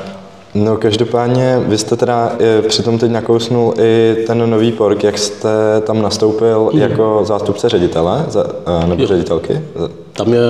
no 0.54 0.76
každopádně, 0.76 1.60
vy 1.66 1.78
jste 1.78 1.96
teda 1.96 2.32
e, 2.40 2.62
přitom 2.62 2.98
teď 2.98 3.10
nakousnul 3.10 3.74
i 3.78 4.16
ten 4.26 4.50
nový 4.50 4.72
pork, 4.72 5.04
jak 5.04 5.18
jste 5.18 5.48
tam 5.80 6.02
nastoupil 6.02 6.70
mm. 6.72 6.80
jako 6.80 7.20
zástupce 7.24 7.68
ředitele, 7.68 8.24
za, 8.28 8.46
nebo 8.86 9.02
jo. 9.02 9.08
ředitelky? 9.08 9.60
Tam 10.12 10.32
je 10.32 10.40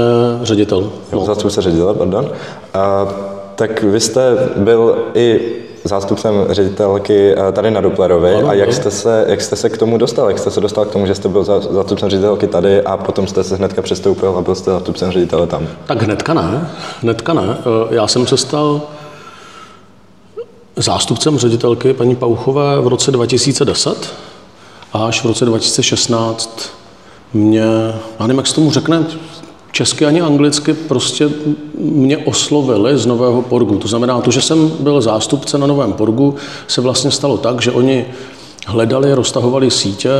ředitel. 0.42 0.90
No. 1.12 1.24
Zástupce 1.24 1.62
ředitele, 1.62 1.94
pardon. 1.94 2.30
A, 2.74 3.08
tak 3.54 3.82
vy 3.82 4.00
jste 4.00 4.36
byl 4.56 4.96
i 5.14 5.40
zástupcem 5.84 6.34
ředitelky 6.50 7.34
tady 7.52 7.70
na 7.70 7.80
Doplerovi 7.80 8.34
a 8.34 8.52
jak 8.54 8.72
jste, 8.72 8.90
se, 8.90 9.24
jak 9.28 9.40
jste 9.40 9.56
se 9.56 9.70
k 9.70 9.78
tomu 9.78 9.98
dostal? 9.98 10.28
Jak 10.28 10.38
jste 10.38 10.50
se 10.50 10.60
dostal 10.60 10.84
k 10.84 10.92
tomu, 10.92 11.06
že 11.06 11.14
jste 11.14 11.28
byl 11.28 11.44
zástupcem 11.44 12.10
ředitelky 12.10 12.46
tady 12.46 12.82
a 12.82 12.96
potom 12.96 13.26
jste 13.26 13.44
se 13.44 13.56
hnedka 13.56 13.82
přestoupil 13.82 14.34
a 14.38 14.40
byl 14.40 14.54
jste 14.54 14.70
zástupcem 14.70 15.12
ředitele 15.12 15.46
tam? 15.46 15.68
Tak 15.86 16.02
hnedka 16.02 16.34
ne, 16.34 16.70
hnedka 17.02 17.32
ne. 17.32 17.56
Já 17.90 18.06
jsem 18.06 18.26
se 18.26 18.36
stal 18.36 18.80
zástupcem 20.76 21.38
ředitelky 21.38 21.92
paní 21.92 22.16
Pauchové 22.16 22.80
v 22.80 22.86
roce 22.86 23.10
2010 23.10 24.14
a 24.92 25.06
až 25.06 25.22
v 25.22 25.24
roce 25.24 25.44
2016 25.44 26.70
mě, 27.32 27.64
já 28.20 28.26
nevím, 28.26 28.38
jak 28.38 28.46
se 28.46 28.54
tomu 28.54 28.70
řekne, 28.70 29.04
česky 29.72 30.06
ani 30.06 30.20
anglicky 30.20 30.74
prostě 30.74 31.30
mě 31.78 32.18
oslovili 32.18 32.98
z 32.98 33.06
Nového 33.06 33.42
Porgu. 33.42 33.78
To 33.78 33.88
znamená, 33.88 34.20
to, 34.20 34.30
že 34.30 34.42
jsem 34.42 34.72
byl 34.80 35.00
zástupce 35.00 35.58
na 35.58 35.66
Novém 35.66 35.92
Porgu, 35.92 36.34
se 36.66 36.80
vlastně 36.80 37.10
stalo 37.10 37.38
tak, 37.38 37.62
že 37.62 37.72
oni 37.72 38.04
hledali, 38.66 39.14
roztahovali 39.14 39.70
sítě, 39.70 40.10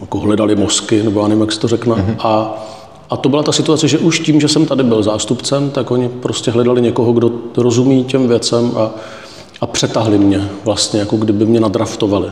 jako 0.00 0.18
hledali 0.18 0.56
mozky, 0.56 1.02
nebo 1.02 1.20
já 1.20 1.28
nevím, 1.28 1.40
jak 1.40 1.52
se 1.52 1.60
to 1.60 1.68
řekne, 1.68 1.94
mm-hmm. 1.94 2.16
a 2.18 2.62
a 3.10 3.16
to 3.16 3.28
byla 3.28 3.42
ta 3.42 3.52
situace, 3.52 3.88
že 3.88 3.98
už 3.98 4.20
tím, 4.20 4.40
že 4.40 4.48
jsem 4.48 4.66
tady 4.66 4.82
byl 4.82 5.02
zástupcem, 5.02 5.70
tak 5.70 5.90
oni 5.90 6.08
prostě 6.08 6.50
hledali 6.50 6.82
někoho, 6.82 7.12
kdo 7.12 7.32
rozumí 7.56 8.04
těm 8.04 8.28
věcem 8.28 8.72
a, 8.76 8.90
a 9.60 9.66
přetahli 9.66 10.18
mě 10.18 10.48
vlastně, 10.64 11.00
jako 11.00 11.16
kdyby 11.16 11.46
mě 11.46 11.60
nadraftovali. 11.60 12.30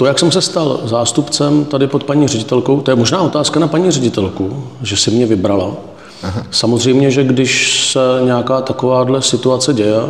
To, 0.00 0.06
jak 0.06 0.18
jsem 0.18 0.32
se 0.32 0.40
stal 0.40 0.80
zástupcem 0.84 1.64
tady 1.64 1.86
pod 1.86 2.04
paní 2.04 2.28
ředitelkou, 2.28 2.80
to 2.80 2.90
je 2.90 2.94
možná 2.94 3.20
otázka 3.20 3.60
na 3.60 3.68
paní 3.68 3.90
ředitelku, 3.90 4.64
že 4.82 4.96
si 4.96 5.10
mě 5.10 5.26
vybrala. 5.26 5.76
Aha. 6.22 6.46
Samozřejmě, 6.50 7.10
že 7.10 7.24
když 7.24 7.84
se 7.92 7.98
nějaká 8.24 8.60
takováhle 8.60 9.22
situace 9.22 9.74
děje, 9.74 10.00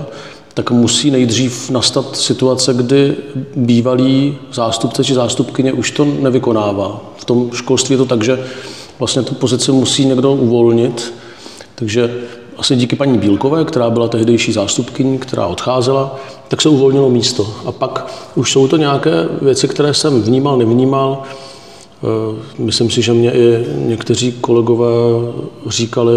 tak 0.55 0.71
musí 0.71 1.11
nejdřív 1.11 1.71
nastat 1.71 2.17
situace, 2.17 2.75
kdy 2.75 3.17
bývalý 3.57 4.39
zástupce 4.53 5.05
či 5.05 5.15
zástupkyně 5.15 5.73
už 5.73 5.91
to 5.91 6.05
nevykonává. 6.05 7.01
V 7.17 7.25
tom 7.25 7.51
školství 7.53 7.93
je 7.93 7.99
to 7.99 8.07
tak, 8.07 8.25
že 8.25 8.45
vlastně 8.99 9.23
tu 9.23 9.35
pozici 9.35 9.73
musí 9.73 10.05
někdo 10.05 10.33
uvolnit. 10.33 11.13
Takže 11.75 12.15
asi 12.61 12.77
díky 12.77 12.97
paní 12.97 13.19
Bílkové, 13.19 13.65
která 13.65 13.91
byla 13.91 14.09
tehdejší 14.09 14.53
zástupkyní, 14.53 15.19
která 15.19 15.47
odcházela, 15.47 16.17
tak 16.49 16.63
se 16.63 16.69
uvolnilo 16.69 17.11
místo. 17.11 17.55
A 17.67 17.73
pak 17.73 18.07
už 18.35 18.53
jsou 18.53 18.69
to 18.69 18.77
nějaké 18.77 19.29
věci, 19.43 19.69
které 19.69 19.95
jsem 19.95 20.23
vnímal, 20.23 20.59
nevnímal. 20.59 21.23
Eh, 22.03 22.37
myslím 22.59 22.91
si, 22.91 23.03
že 23.03 23.13
mě 23.13 23.33
i 23.33 23.67
někteří 23.77 24.33
kolegové 24.33 24.89
říkali, 25.67 26.13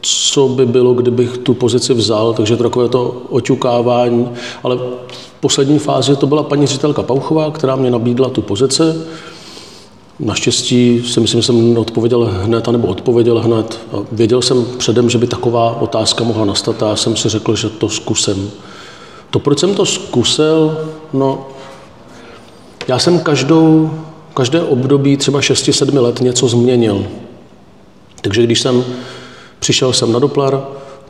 co 0.00 0.48
by 0.48 0.66
bylo, 0.66 0.94
kdybych 0.94 1.38
tu 1.38 1.54
pozici 1.54 1.94
vzal, 1.94 2.32
takže 2.32 2.56
to 2.56 2.62
takové 2.62 2.88
to 2.88 3.22
oťukávání. 3.30 4.28
Ale 4.62 4.76
v 4.76 5.40
poslední 5.40 5.78
fázi 5.78 6.16
to 6.16 6.26
byla 6.26 6.42
paní 6.42 6.66
ředitelka 6.66 7.02
Pauchová, 7.02 7.50
která 7.50 7.76
mě 7.76 7.90
nabídla 7.90 8.28
tu 8.28 8.42
pozici. 8.42 8.82
Naštěstí 10.20 11.02
si 11.06 11.20
myslím, 11.20 11.40
že 11.40 11.46
jsem 11.46 11.78
odpověděl 11.78 12.30
hned, 12.42 12.68
anebo 12.68 12.88
odpověděl 12.88 13.40
hned. 13.40 13.78
Věděl 14.12 14.42
jsem 14.42 14.64
předem, 14.78 15.10
že 15.10 15.18
by 15.18 15.26
taková 15.26 15.80
otázka 15.80 16.24
mohla 16.24 16.44
nastat 16.44 16.82
a 16.82 16.88
já 16.88 16.96
jsem 16.96 17.16
si 17.16 17.28
řekl, 17.28 17.56
že 17.56 17.68
to 17.68 17.88
zkusím. 17.88 18.50
To, 19.30 19.38
proč 19.38 19.58
jsem 19.58 19.74
to 19.74 19.86
zkusil, 19.86 20.78
no, 21.12 21.46
já 22.88 22.98
jsem 22.98 23.20
každou, 23.20 23.90
každé 24.34 24.62
období 24.62 25.16
třeba 25.16 25.40
6-7 25.40 26.02
let 26.02 26.20
něco 26.20 26.48
změnil. 26.48 27.06
Takže 28.20 28.42
když 28.42 28.60
jsem 28.60 28.84
přišel 29.58 29.92
jsem 29.92 30.12
na 30.12 30.18
Doppler, 30.18 30.60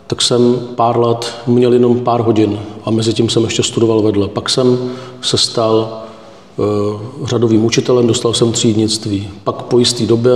tak 0.06 0.22
jsem 0.22 0.68
pár 0.74 0.98
let 0.98 1.34
měl 1.46 1.72
jenom 1.72 2.00
pár 2.00 2.20
hodin 2.20 2.60
a 2.84 2.90
mezi 2.90 3.12
tím 3.12 3.28
jsem 3.28 3.44
ještě 3.44 3.62
studoval 3.62 4.02
vedle. 4.02 4.28
Pak 4.28 4.50
jsem 4.50 4.90
se 5.20 5.38
stal 5.38 6.03
řadovým 7.24 7.64
učitelem, 7.64 8.06
dostal 8.06 8.34
jsem 8.34 8.52
třídnictví. 8.52 9.28
Pak 9.44 9.62
po 9.62 9.78
jisté 9.78 10.06
době 10.06 10.32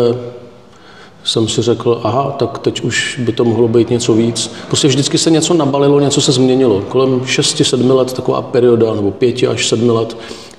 jsem 1.25 1.49
si 1.49 1.63
řekl, 1.63 2.01
aha, 2.05 2.37
tak 2.39 2.59
teď 2.59 2.81
už 2.81 3.21
by 3.25 3.33
to 3.33 3.45
mohlo 3.45 3.69
být 3.69 3.91
něco 3.91 4.15
víc. 4.15 4.51
Prostě 4.67 4.89
vždycky 4.89 5.19
se 5.19 5.31
něco 5.31 5.55
nabalilo, 5.55 6.01
něco 6.01 6.21
se 6.21 6.33
změnilo. 6.33 6.81
Kolem 6.89 7.21
6-7 7.21 7.95
let 7.95 8.13
taková 8.13 8.43
perioda, 8.43 8.95
nebo 8.95 9.11
5 9.11 9.43
až 9.43 9.69
7 9.69 9.91
let, 9.91 10.17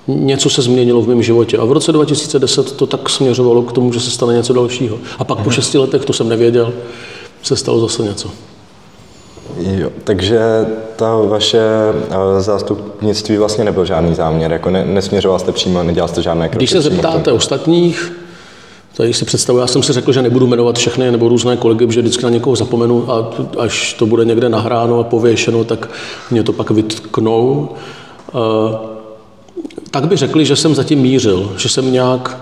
něco 0.08 0.50
se 0.50 0.62
změnilo 0.62 1.02
v 1.02 1.08
mém 1.08 1.24
životě. 1.24 1.58
A 1.58 1.66
v 1.66 1.72
roce 1.72 1.92
2010 1.92 2.72
to 2.72 2.88
tak 2.88 3.10
směřovalo 3.10 3.62
k 3.62 3.72
tomu, 3.72 3.94
že 3.94 4.00
se 4.00 4.12
stane 4.12 4.34
něco 4.34 4.54
dalšího. 4.54 4.98
A 5.20 5.24
pak 5.24 5.40
po 5.40 5.52
šesti 5.52 5.78
letech, 5.78 6.06
to 6.06 6.14
jsem 6.14 6.30
nevěděl, 6.30 6.74
se 7.44 7.56
stalo 7.56 7.80
zase 7.80 8.04
něco. 8.04 8.30
Jo, 9.58 9.90
takže 10.04 10.40
ta 10.96 11.16
vaše 11.16 11.60
eh, 12.10 12.42
zástupnictví 12.42 13.38
vlastně 13.38 13.64
nebyl 13.64 13.86
žádný 13.86 14.16
záměr, 14.16 14.52
jako 14.52 14.70
ne, 14.70 14.86
nesměřoval 14.86 15.40
jste 15.40 15.52
přímo, 15.52 15.84
nedělal 15.84 16.08
jste 16.08 16.22
žádné 16.22 16.50
kroky 16.50 16.58
Když 16.58 16.70
se 16.70 16.82
zeptáte 16.82 17.32
ostatních, 17.32 18.14
tady 18.98 19.14
si 19.14 19.26
představuji, 19.26 19.60
já 19.60 19.68
jsem 19.68 19.84
si 19.84 19.94
řekl, 19.94 20.12
že 20.14 20.22
nebudu 20.22 20.48
jmenovat 20.48 20.78
všechny 20.78 21.12
nebo 21.12 21.30
různé 21.30 21.58
kolegy, 21.58 21.88
že 21.90 22.02
vždycky 22.02 22.24
na 22.24 22.30
někoho 22.30 22.56
zapomenu 22.56 23.12
a 23.12 23.32
až 23.58 23.94
to 23.94 24.06
bude 24.06 24.26
někde 24.26 24.50
nahráno 24.50 25.00
a 25.00 25.04
pověšeno, 25.04 25.64
tak 25.64 25.90
mě 26.32 26.44
to 26.44 26.54
pak 26.54 26.72
vytknou. 26.72 27.70
Eh, 28.36 29.00
Tak 29.92 30.08
by 30.08 30.18
řekli, 30.18 30.46
že 30.46 30.56
jsem 30.56 30.76
zatím 30.76 31.00
mířil, 31.00 31.52
že 31.58 31.70
jsem 31.70 31.92
nějak 31.94 32.38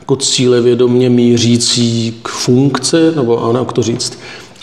jako 0.00 0.16
cílevědomě 0.16 1.10
mířící 1.10 2.18
k 2.22 2.28
funkci, 2.28 2.96
nebo 3.16 3.44
ano, 3.44 3.58
jak 3.58 3.72
to 3.72 3.82
říct. 3.82 4.18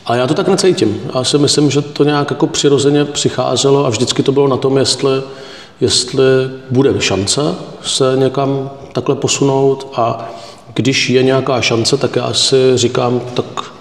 A 0.06 0.16
já 0.16 0.28
to 0.28 0.34
tak 0.34 0.48
necítím. 0.48 1.02
Já 1.16 1.24
si 1.24 1.38
myslím, 1.38 1.72
že 1.72 1.82
to 1.82 2.04
nějak 2.04 2.32
jako 2.32 2.48
přirozeně 2.48 3.06
přicházelo 3.06 3.86
a 3.86 3.90
vždycky 3.90 4.24
to 4.24 4.32
bylo 4.32 4.48
na 4.48 4.58
tom, 4.58 4.78
jestli, 4.78 5.12
jestli 5.82 6.24
bude 6.72 6.94
šance 7.00 7.42
se 7.84 8.14
někam 8.16 8.70
takhle 8.94 9.16
posunout 9.16 9.88
a 9.96 10.32
když 10.74 11.10
je 11.10 11.24
nějaká 11.24 11.62
šance, 11.62 11.98
tak 11.98 12.16
já 12.16 12.34
si 12.34 12.56
říkám, 12.76 13.22
tak 13.34 13.72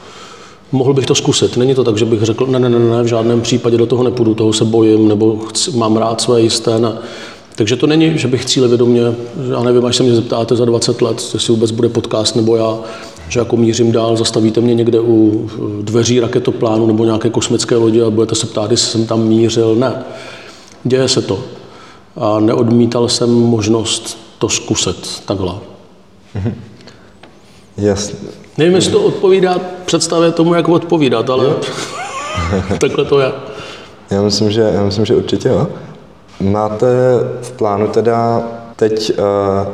mohl 0.72 0.94
bych 0.94 1.06
to 1.06 1.14
zkusit. 1.14 1.56
Není 1.56 1.74
to 1.74 1.84
tak, 1.84 1.96
že 1.96 2.04
bych 2.04 2.22
řekl, 2.22 2.46
ne, 2.46 2.58
ne, 2.58 2.68
ne, 2.68 2.78
ne, 2.78 3.02
v 3.02 3.06
žádném 3.06 3.40
případě 3.40 3.76
do 3.76 3.86
toho 3.86 4.02
nepůjdu, 4.02 4.34
toho 4.34 4.52
se 4.52 4.64
bojím, 4.64 5.08
nebo 5.08 5.36
chci, 5.36 5.70
mám 5.70 5.96
rád 5.96 6.20
své 6.20 6.40
jisté. 6.40 6.78
Ne. 6.78 6.92
Takže 7.54 7.76
to 7.76 7.86
není, 7.86 8.18
že 8.18 8.28
bych 8.28 8.44
cílevědomě, 8.44 9.02
já 9.50 9.62
nevím, 9.62 9.86
až 9.86 9.96
se 9.96 10.02
mě 10.02 10.14
zeptáte 10.14 10.56
za 10.56 10.64
20 10.64 11.02
let, 11.02 11.30
jestli 11.34 11.54
vůbec 11.54 11.70
bude 11.70 11.88
podcast 11.88 12.36
nebo 12.36 12.56
já, 12.56 12.78
že 13.30 13.38
jako 13.38 13.56
mířím 13.56 13.92
dál, 13.92 14.16
zastavíte 14.16 14.60
mě 14.60 14.74
někde 14.74 15.00
u 15.00 15.50
dveří 15.82 16.20
raketoplánu 16.20 16.86
nebo 16.86 17.04
nějaké 17.04 17.30
kosmické 17.30 17.76
lodi 17.76 18.02
a 18.02 18.10
budete 18.10 18.34
se 18.34 18.46
ptát, 18.46 18.70
jestli 18.70 18.88
jsem 18.88 19.06
tam 19.06 19.24
mířil. 19.24 19.74
Ne. 19.74 20.04
Děje 20.84 21.08
se 21.08 21.22
to. 21.22 21.38
A 22.16 22.40
neodmítal 22.40 23.08
jsem 23.08 23.30
možnost 23.30 24.18
to 24.38 24.48
zkusit 24.48 25.22
takhle. 25.24 25.54
Jasně. 27.76 28.18
Nevím, 28.58 28.74
jestli 28.74 28.92
to 28.92 29.02
odpovídá 29.02 29.60
představě 29.84 30.32
tomu, 30.32 30.54
jak 30.54 30.68
odpovídat, 30.68 31.30
ale 31.30 31.54
takhle 32.80 33.04
to 33.04 33.20
je. 33.20 33.32
Já 34.10 34.22
myslím, 34.22 34.50
že, 34.50 34.60
já 34.60 34.84
myslím, 34.84 35.04
že 35.04 35.16
určitě 35.16 35.48
jo. 35.48 35.66
Máte 36.40 36.86
v 37.42 37.52
plánu 37.52 37.88
teda 37.88 38.42
teď, 38.76 39.12
uh, 39.18 39.68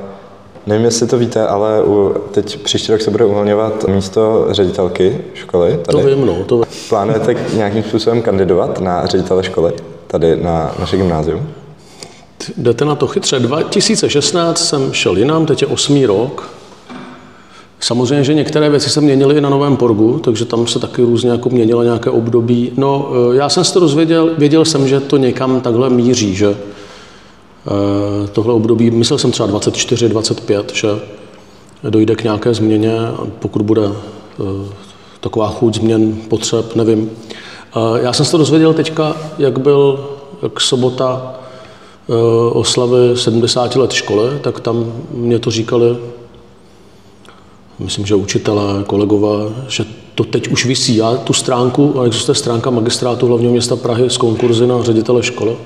nevím, 0.66 0.84
jestli 0.84 1.06
to 1.06 1.18
víte, 1.18 1.46
ale 1.46 1.82
u, 1.84 2.14
teď 2.30 2.58
příští 2.60 2.92
rok 2.92 3.00
se 3.00 3.10
bude 3.10 3.24
uvolňovat 3.24 3.88
místo 3.88 4.46
ředitelky 4.50 5.20
školy. 5.34 5.80
To 5.86 5.96
Tady. 5.96 6.14
vím, 6.14 6.26
no. 6.26 6.44
To. 6.44 6.62
Plánujete 6.88 7.36
nějakým 7.54 7.82
způsobem 7.82 8.22
kandidovat 8.22 8.80
na 8.80 9.06
ředitele 9.06 9.44
školy 9.44 9.72
tady 10.06 10.36
na 10.36 10.74
naše 10.78 10.96
gymnázium? 10.96 11.48
Jdete 12.56 12.84
na 12.84 12.94
to 12.94 13.06
chytře. 13.06 13.38
2016 13.38 14.68
jsem 14.68 14.92
šel 14.92 15.18
jinam, 15.18 15.46
teď 15.46 15.62
je 15.62 15.68
osmý 15.68 16.06
rok. 16.06 16.50
Samozřejmě, 17.80 18.24
že 18.24 18.34
některé 18.34 18.70
věci 18.70 18.90
se 18.90 19.00
měnily 19.00 19.36
i 19.36 19.40
na 19.40 19.48
Novém 19.48 19.76
Porgu, 19.76 20.18
takže 20.18 20.44
tam 20.44 20.66
se 20.66 20.78
taky 20.78 21.02
různě 21.02 21.30
jako 21.30 21.50
měnilo 21.50 21.82
nějaké 21.82 22.10
období. 22.10 22.72
No, 22.76 23.10
eh, 23.32 23.36
já 23.36 23.48
jsem 23.48 23.64
si 23.64 23.72
to 23.72 23.80
dozvěděl, 23.80 24.30
věděl 24.38 24.64
jsem, 24.64 24.88
že 24.88 25.00
to 25.00 25.16
někam 25.16 25.60
takhle 25.60 25.90
míří, 25.90 26.34
že 26.34 26.56
tohle 28.32 28.54
období, 28.54 28.90
myslel 28.90 29.18
jsem 29.18 29.30
třeba 29.30 29.46
24, 29.46 30.08
25, 30.08 30.72
že 30.74 30.88
dojde 31.90 32.16
k 32.16 32.24
nějaké 32.24 32.54
změně, 32.54 32.98
pokud 33.38 33.62
bude 33.62 33.82
eh, 33.86 34.44
taková 35.20 35.48
chuť 35.48 35.76
změn, 35.76 36.16
potřeb, 36.28 36.76
nevím. 36.76 37.10
Eh, 37.76 38.02
Já 38.02 38.12
jsem 38.12 38.26
se 38.26 38.32
to 38.32 38.38
dozvěděl 38.38 38.74
teďka, 38.74 39.16
jak 39.38 39.58
byl 39.58 40.10
jak 40.42 40.60
sobota 40.60 41.34
eh, 42.08 42.12
oslavy 42.52 43.16
70 43.16 43.76
let 43.76 43.92
školy, 43.92 44.38
tak 44.40 44.60
tam 44.60 44.92
mě 45.10 45.38
to 45.38 45.50
říkali, 45.50 45.96
myslím, 47.78 48.06
že 48.06 48.14
učitelé, 48.14 48.84
kolegové, 48.86 49.54
že 49.68 49.84
to 50.14 50.24
teď 50.24 50.48
už 50.48 50.66
vysí. 50.66 50.96
Já 50.96 51.16
tu 51.16 51.32
stránku, 51.32 52.02
existuje 52.02 52.34
stránka 52.34 52.70
magistrátu 52.70 53.26
hlavního 53.26 53.52
města 53.52 53.76
Prahy 53.76 54.10
z 54.10 54.16
konkurzy 54.16 54.66
na 54.66 54.82
ředitele 54.82 55.22
školy 55.22 55.56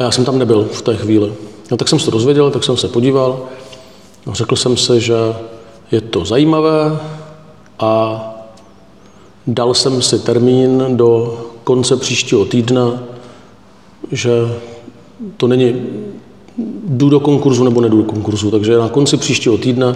a 0.00 0.02
já 0.02 0.10
jsem 0.10 0.24
tam 0.24 0.38
nebyl 0.38 0.68
v 0.72 0.82
té 0.82 0.96
chvíli. 0.96 1.32
No, 1.70 1.76
tak 1.76 1.88
jsem 1.88 1.98
se 1.98 2.04
to 2.04 2.10
dozvěděl, 2.10 2.50
tak 2.50 2.64
jsem 2.64 2.76
se 2.76 2.88
podíval 2.88 3.40
a 4.30 4.34
řekl 4.34 4.56
jsem 4.56 4.76
si, 4.76 5.00
že 5.00 5.14
je 5.92 6.00
to 6.00 6.24
zajímavé 6.24 7.00
a 7.78 8.22
dal 9.46 9.74
jsem 9.74 10.02
si 10.02 10.18
termín 10.18 10.96
do 10.96 11.40
konce 11.64 11.96
příštího 11.96 12.44
týdne, 12.44 12.80
že 14.12 14.30
to 15.36 15.48
není 15.48 15.74
jdu 16.88 17.08
do 17.08 17.20
konkurzu 17.20 17.64
nebo 17.64 17.80
nejdu 17.80 17.96
do 17.96 18.04
konkurzu. 18.04 18.50
Takže 18.50 18.78
na 18.78 18.88
konci 18.88 19.16
příštího 19.16 19.58
týdne 19.58 19.94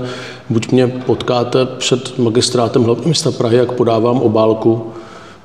buď 0.51 0.73
mě 0.73 0.87
potkáte 0.87 1.67
před 1.67 2.19
magistrátem 2.19 2.85
hlavního 2.85 3.09
města 3.09 3.31
Prahy, 3.31 3.57
jak 3.57 3.73
podávám 3.73 4.21
obálku 4.21 4.83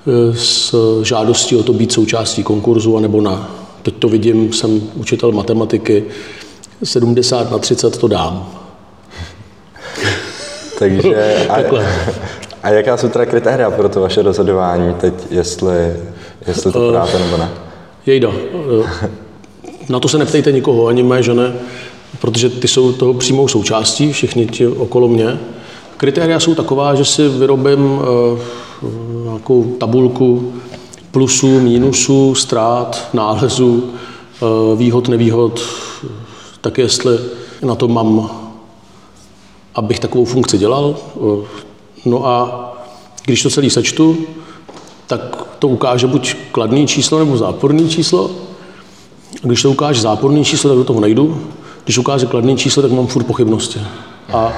e, 0.07 0.35
s 0.35 0.75
žádostí 1.03 1.55
o 1.55 1.63
to 1.63 1.73
být 1.73 1.91
součástí 1.91 2.43
konkurzu, 2.43 2.97
anebo 2.97 3.21
ne. 3.21 3.37
Teď 3.81 3.93
to 3.93 4.09
vidím, 4.09 4.53
jsem 4.53 4.81
učitel 4.95 5.31
matematiky, 5.31 6.03
70 6.83 7.51
na 7.51 7.57
30 7.57 7.97
to 7.97 8.07
dám. 8.07 8.51
Takže 10.79 11.45
a, 11.49 11.55
a 12.63 12.69
jaká 12.69 12.97
jsou 12.97 13.09
teda 13.09 13.25
kritéria 13.25 13.71
pro 13.71 13.89
to 13.89 14.01
vaše 14.01 14.21
rozhodování 14.21 14.93
teď, 14.93 15.13
jestli, 15.31 15.95
jestli 16.47 16.71
to 16.71 16.79
podáte 16.79 17.19
nebo 17.19 17.37
ne? 17.37 17.49
Jejda, 18.05 18.29
e, 18.29 19.09
na 19.89 19.99
to 19.99 20.07
se 20.07 20.17
neptejte 20.17 20.51
nikoho, 20.51 20.87
ani 20.87 21.03
mé 21.03 21.23
ženy, 21.23 21.53
protože 22.21 22.49
ty 22.49 22.67
jsou 22.67 22.91
toho 22.91 23.13
přímou 23.13 23.47
součástí, 23.47 24.13
všichni 24.13 24.47
ti 24.47 24.67
okolo 24.67 25.07
mě. 25.07 25.39
Kritéria 25.97 26.39
jsou 26.39 26.55
taková, 26.55 26.95
že 26.95 27.05
si 27.05 27.27
vyrobím 27.27 27.99
eh, 28.01 28.39
nějakou 29.23 29.63
tabulku 29.63 30.53
plusů, 31.11 31.59
mínusů, 31.59 32.35
ztrát, 32.35 33.09
nálezů, 33.13 33.83
eh, 33.93 34.75
výhod, 34.75 35.07
nevýhod, 35.07 35.61
tak 36.61 36.77
jestli 36.77 37.17
na 37.61 37.75
to 37.75 37.87
mám, 37.87 38.29
abych 39.75 39.99
takovou 39.99 40.25
funkci 40.25 40.57
dělal. 40.57 40.95
Eh, 41.17 41.69
No 42.05 42.27
a 42.27 42.65
když 43.25 43.43
to 43.43 43.49
celý 43.49 43.69
sečtu, 43.69 44.17
tak 45.07 45.45
to 45.59 45.67
ukáže 45.67 46.07
buď 46.07 46.35
kladný 46.51 46.87
číslo 46.87 47.19
nebo 47.19 47.37
záporný 47.37 47.89
číslo. 47.89 48.31
A 49.43 49.47
když 49.47 49.61
to 49.61 49.71
ukáže 49.71 50.01
záporný 50.01 50.45
číslo, 50.45 50.69
tak 50.69 50.77
do 50.77 50.83
toho 50.83 50.99
nejdu. 50.99 51.41
Když 51.83 51.97
ukáže 51.97 52.25
kladný 52.25 52.57
číslo, 52.57 52.81
tak 52.81 52.91
mám 52.91 53.07
furt 53.07 53.23
pochybnosti. 53.23 53.79
A 54.33 54.53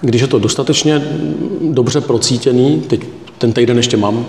když 0.00 0.20
je 0.20 0.28
to 0.28 0.38
dostatečně 0.38 1.08
dobře 1.60 2.00
procítěný, 2.00 2.80
teď 2.80 3.00
ten 3.38 3.52
týden 3.52 3.76
ještě 3.76 3.96
mám, 3.96 4.26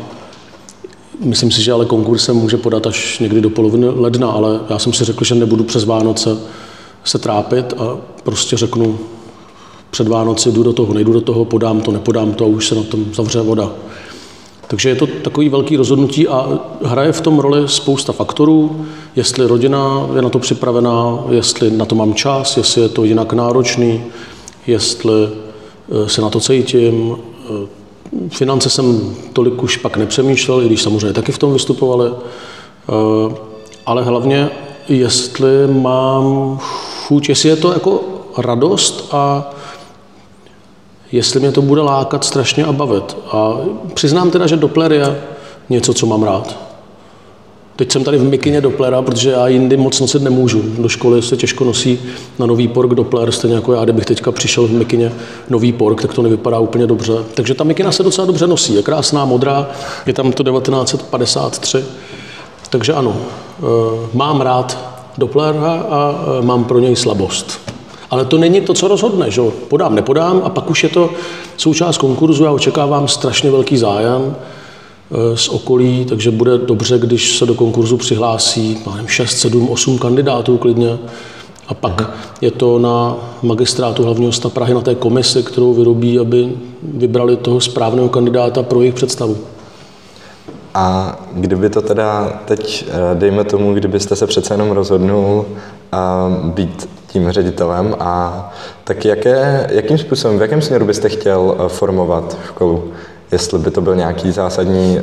myslím 1.20 1.52
si, 1.52 1.62
že 1.62 1.72
ale 1.72 1.86
konkurs 1.86 2.24
se 2.24 2.34
může 2.34 2.58
podat 2.58 2.88
až 2.88 3.20
někdy 3.20 3.42
do 3.42 3.50
poloviny 3.50 3.90
ledna, 3.90 4.32
ale 4.32 4.60
já 4.70 4.80
jsem 4.80 4.94
si 4.94 5.04
řekl, 5.06 5.24
že 5.24 5.36
nebudu 5.36 5.64
přes 5.64 5.86
Vánoce 5.86 6.38
se 7.04 7.18
trápit 7.20 7.74
a 7.78 7.98
prostě 8.24 8.58
řeknu 8.58 9.00
před 9.92 10.08
Vánoci 10.08 10.52
jdu 10.52 10.64
do 10.64 10.74
toho, 10.74 10.94
nejdu 10.94 11.14
do 11.14 11.22
toho, 11.22 11.46
podám 11.46 11.82
to, 11.82 11.92
nepodám 11.92 12.34
to 12.34 12.46
a 12.46 12.48
už 12.48 12.68
se 12.68 12.76
na 12.76 12.84
tom 12.84 13.06
zavře 13.14 13.42
voda. 13.42 13.72
Takže 14.68 14.90
je 14.90 14.96
to 14.96 15.08
takový 15.08 15.50
velký 15.50 15.78
rozhodnutí 15.78 16.28
a 16.28 16.60
hraje 16.84 17.12
v 17.12 17.22
tom 17.22 17.40
roli 17.40 17.68
spousta 17.68 18.14
faktorů, 18.14 18.86
jestli 19.16 19.48
rodina 19.48 20.08
je 20.16 20.22
na 20.22 20.30
to 20.30 20.40
připravená, 20.40 21.24
jestli 21.30 21.72
na 21.72 21.86
to 21.86 21.96
mám 21.96 22.14
čas, 22.14 22.58
jestli 22.58 22.82
je 22.82 22.90
to 22.90 23.04
jinak 23.04 23.34
náročný, 23.34 24.04
jestli 24.68 25.30
eh, 26.06 26.10
se 26.10 26.22
na 26.22 26.30
to 26.30 26.40
cítím. 26.40 27.16
Finance 28.30 28.70
jsem 28.70 29.16
tolik 29.34 29.64
už 29.64 29.78
pak 29.78 29.98
nepřemýšlel, 29.98 30.62
i 30.62 30.66
když 30.66 30.82
samozřejmě 30.82 31.14
taky 31.14 31.32
v 31.32 31.38
tom 31.38 31.54
vystupovali, 31.54 32.12
Eh, 32.90 33.36
ale 33.86 34.04
hlavně, 34.04 34.50
jestli 34.90 35.68
mám 35.68 36.60
chuť, 37.08 37.30
jestli 37.30 37.50
je 37.50 37.56
to 37.56 37.74
jako 37.74 38.04
radost 38.38 39.10
a 39.12 39.52
jestli 41.12 41.40
mě 41.40 41.52
to 41.52 41.62
bude 41.62 41.82
lákat 41.82 42.24
strašně 42.24 42.66
a 42.66 42.72
bavit. 42.72 43.18
A 43.32 43.58
přiznám 43.94 44.32
teda, 44.32 44.48
že 44.48 44.56
Doppler 44.56 44.92
je 44.92 45.22
něco, 45.70 45.94
co 45.94 46.06
mám 46.06 46.24
rád. 46.24 46.69
Teď 47.80 47.92
jsem 47.92 48.04
tady 48.04 48.18
v 48.18 48.24
mikině 48.24 48.62
Dopplera, 48.62 49.02
protože 49.02 49.32
já 49.32 49.48
jindy 49.48 49.78
moc 49.78 50.00
nosit 50.00 50.22
nemůžu. 50.22 50.64
Do 50.78 50.90
školy 50.90 51.22
se 51.22 51.38
těžko 51.38 51.64
nosí 51.64 52.00
na 52.40 52.46
nový 52.46 52.68
pork 52.68 52.94
Doppler, 52.94 53.32
stejně 53.32 53.56
jako 53.56 53.74
já, 53.74 53.84
kdybych 53.84 54.06
teďka 54.06 54.32
přišel 54.32 54.68
v 54.68 54.72
mikině 54.72 55.12
nový 55.50 55.72
pork, 55.72 56.02
tak 56.02 56.14
to 56.14 56.22
nevypadá 56.22 56.60
úplně 56.60 56.88
dobře. 56.88 57.14
Takže 57.34 57.54
ta 57.54 57.64
mikina 57.64 57.92
se 57.92 58.04
docela 58.04 58.28
dobře 58.28 58.48
nosí, 58.48 58.76
je 58.76 58.82
krásná, 58.82 59.26
modrá, 59.26 59.70
je 60.06 60.14
tam 60.14 60.32
to 60.32 60.44
1953. 60.44 61.84
Takže 62.70 62.94
ano, 62.94 63.16
eh, 63.18 63.64
mám 64.14 64.42
rád 64.42 64.78
Dopplera 65.18 65.74
a 65.90 66.26
e, 66.40 66.46
mám 66.46 66.64
pro 66.64 66.80
něj 66.80 66.96
slabost. 66.96 67.60
Ale 68.10 68.26
to 68.26 68.38
není 68.38 68.62
to, 68.62 68.74
co 68.74 68.88
rozhodne, 68.88 69.32
že? 69.32 69.42
Podám, 69.68 69.96
nepodám 69.96 70.42
a 70.44 70.50
pak 70.50 70.70
už 70.70 70.84
je 70.84 70.90
to 70.90 71.10
součást 71.58 71.98
konkurzu. 71.98 72.44
Já 72.44 72.52
očekávám 72.52 73.08
strašně 73.08 73.52
velký 73.52 73.78
zájem 73.78 74.36
z 75.36 75.50
okolí, 75.50 76.06
takže 76.06 76.32
bude 76.32 76.58
dobře, 76.58 77.00
když 77.00 77.38
se 77.38 77.46
do 77.46 77.54
konkurzu 77.54 77.98
přihlásí 77.98 78.78
já 78.86 78.92
nevím, 78.92 79.08
6, 79.08 79.38
7, 79.38 79.70
8 79.70 79.98
kandidátů 79.98 80.58
klidně. 80.58 80.98
A 81.68 81.74
pak 81.74 82.12
je 82.42 82.52
to 82.52 82.80
na 82.80 83.16
magistrátu 83.42 84.04
hlavního 84.04 84.28
města 84.28 84.50
Prahy, 84.50 84.74
na 84.74 84.82
té 84.82 84.96
komisi, 84.96 85.44
kterou 85.44 85.74
vyrobí, 85.74 86.20
aby 86.20 86.54
vybrali 86.84 87.36
toho 87.38 87.62
správného 87.62 88.10
kandidáta 88.10 88.64
pro 88.64 88.82
jejich 88.82 88.96
představu. 88.96 89.38
A 90.74 91.18
kdyby 91.34 91.70
to 91.70 91.82
teda 91.82 92.40
teď, 92.46 92.86
eh, 92.88 93.16
dejme 93.16 93.44
tomu, 93.44 93.74
kdybyste 93.74 94.16
se 94.16 94.28
přece 94.28 94.54
jenom 94.54 94.72
rozhodnul 94.72 95.46
eh, 95.94 95.98
být 96.44 96.90
tím 97.08 97.32
ředitelem, 97.32 97.96
a 98.00 98.52
tak 98.84 99.06
jaké, 99.06 99.68
jakým 99.72 99.98
způsobem, 99.98 100.38
v 100.38 100.42
jakém 100.42 100.62
směru 100.62 100.86
byste 100.86 101.10
chtěl 101.10 101.56
eh, 101.60 101.70
formovat 101.70 102.38
školu? 102.48 102.92
Jestli 103.32 103.60
by 103.60 103.72
to 103.72 103.82
byl 103.82 103.96
nějaký 103.96 104.32
zásadní, 104.32 104.98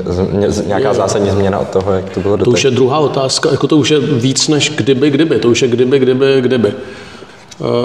nějaká 0.67 0.95
zásadní 0.95 1.31
změna 1.31 1.59
od 1.59 1.69
toho, 1.69 1.93
jak 1.93 2.11
to 2.11 2.21
bylo 2.21 2.37
To 2.37 2.51
už 2.51 2.65
je 2.65 2.71
druhá 2.71 2.99
otázka, 2.99 3.51
jako 3.51 3.69
to 3.69 3.77
už 3.77 3.91
je 3.91 4.01
víc 4.01 4.49
než 4.49 4.71
kdyby, 4.77 5.11
kdyby, 5.11 5.39
to 5.39 5.49
už 5.49 5.62
je 5.62 5.69
kdyby, 5.69 5.99
kdyby, 5.99 6.41
kdyby. 6.41 6.75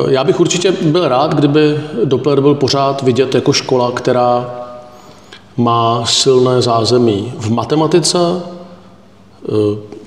Já 0.07 0.23
bych 0.23 0.39
určitě 0.39 0.71
byl 0.71 1.07
rád, 1.07 1.35
kdyby 1.35 1.77
Doppler 2.03 2.41
byl 2.41 2.55
pořád 2.55 3.01
vidět 3.01 3.35
jako 3.35 3.53
škola, 3.53 3.91
která 3.91 4.55
má 5.57 6.05
silné 6.05 6.61
zázemí 6.61 7.33
v 7.37 7.51
matematice, 7.51 8.17
eh, 8.39 9.51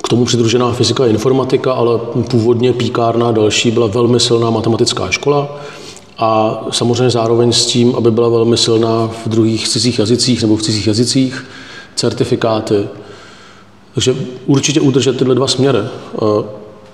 k 0.04 0.08
tomu 0.08 0.24
přidružená 0.24 0.72
fyzika 0.72 1.04
a 1.04 1.06
informatika, 1.06 1.72
ale 1.72 1.98
původně 2.30 2.72
píkárna 2.72 3.28
a 3.28 3.32
další 3.32 3.70
byla 3.70 3.86
velmi 3.86 4.20
silná 4.20 4.50
matematická 4.50 5.10
škola 5.10 5.48
a 6.18 6.60
samozřejmě 6.70 7.10
zároveň 7.10 7.52
s 7.52 7.66
tím, 7.66 7.94
aby 7.96 8.10
byla 8.10 8.28
velmi 8.28 8.56
silná 8.56 9.10
v 9.24 9.28
druhých 9.28 9.68
cizích 9.68 9.98
jazycích 9.98 10.42
nebo 10.42 10.56
v 10.56 10.62
cizích 10.62 10.86
jazycích, 10.86 11.46
certifikáty. 11.94 12.88
Takže 13.94 14.16
určitě 14.46 14.80
udržet 14.80 15.16
tyhle 15.16 15.34
dva 15.34 15.46
směry. 15.46 15.78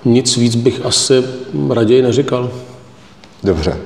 Nic 0.05 0.37
víc 0.37 0.55
bych 0.55 0.85
asi 0.85 1.23
raději 1.69 2.01
neříkal. 2.01 2.49
Dobře. 3.43 3.77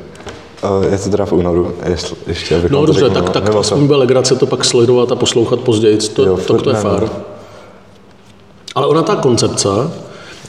Je 0.90 0.98
to 0.98 1.10
teda 1.10 1.26
v 1.26 1.34
únoru, 1.34 1.74
jestli, 1.90 2.18
ještě 2.28 2.64
No 2.70 2.86
dobře, 2.86 3.10
tak, 3.10 3.30
tak 3.30 3.56
aspoň 3.56 3.88
by 3.88 3.96
legrace 3.96 4.36
to 4.36 4.46
pak 4.46 4.66
sledovat 4.66 5.12
a 5.12 5.16
poslouchat 5.16 5.60
později, 5.60 5.98
to, 5.98 6.26
jo, 6.26 6.38
to, 6.48 6.62
to 6.62 6.70
je 6.70 6.76
fér. 6.76 7.10
Ale 8.76 8.88
ona 8.88 9.02
ta 9.02 9.16
koncepce, 9.16 9.68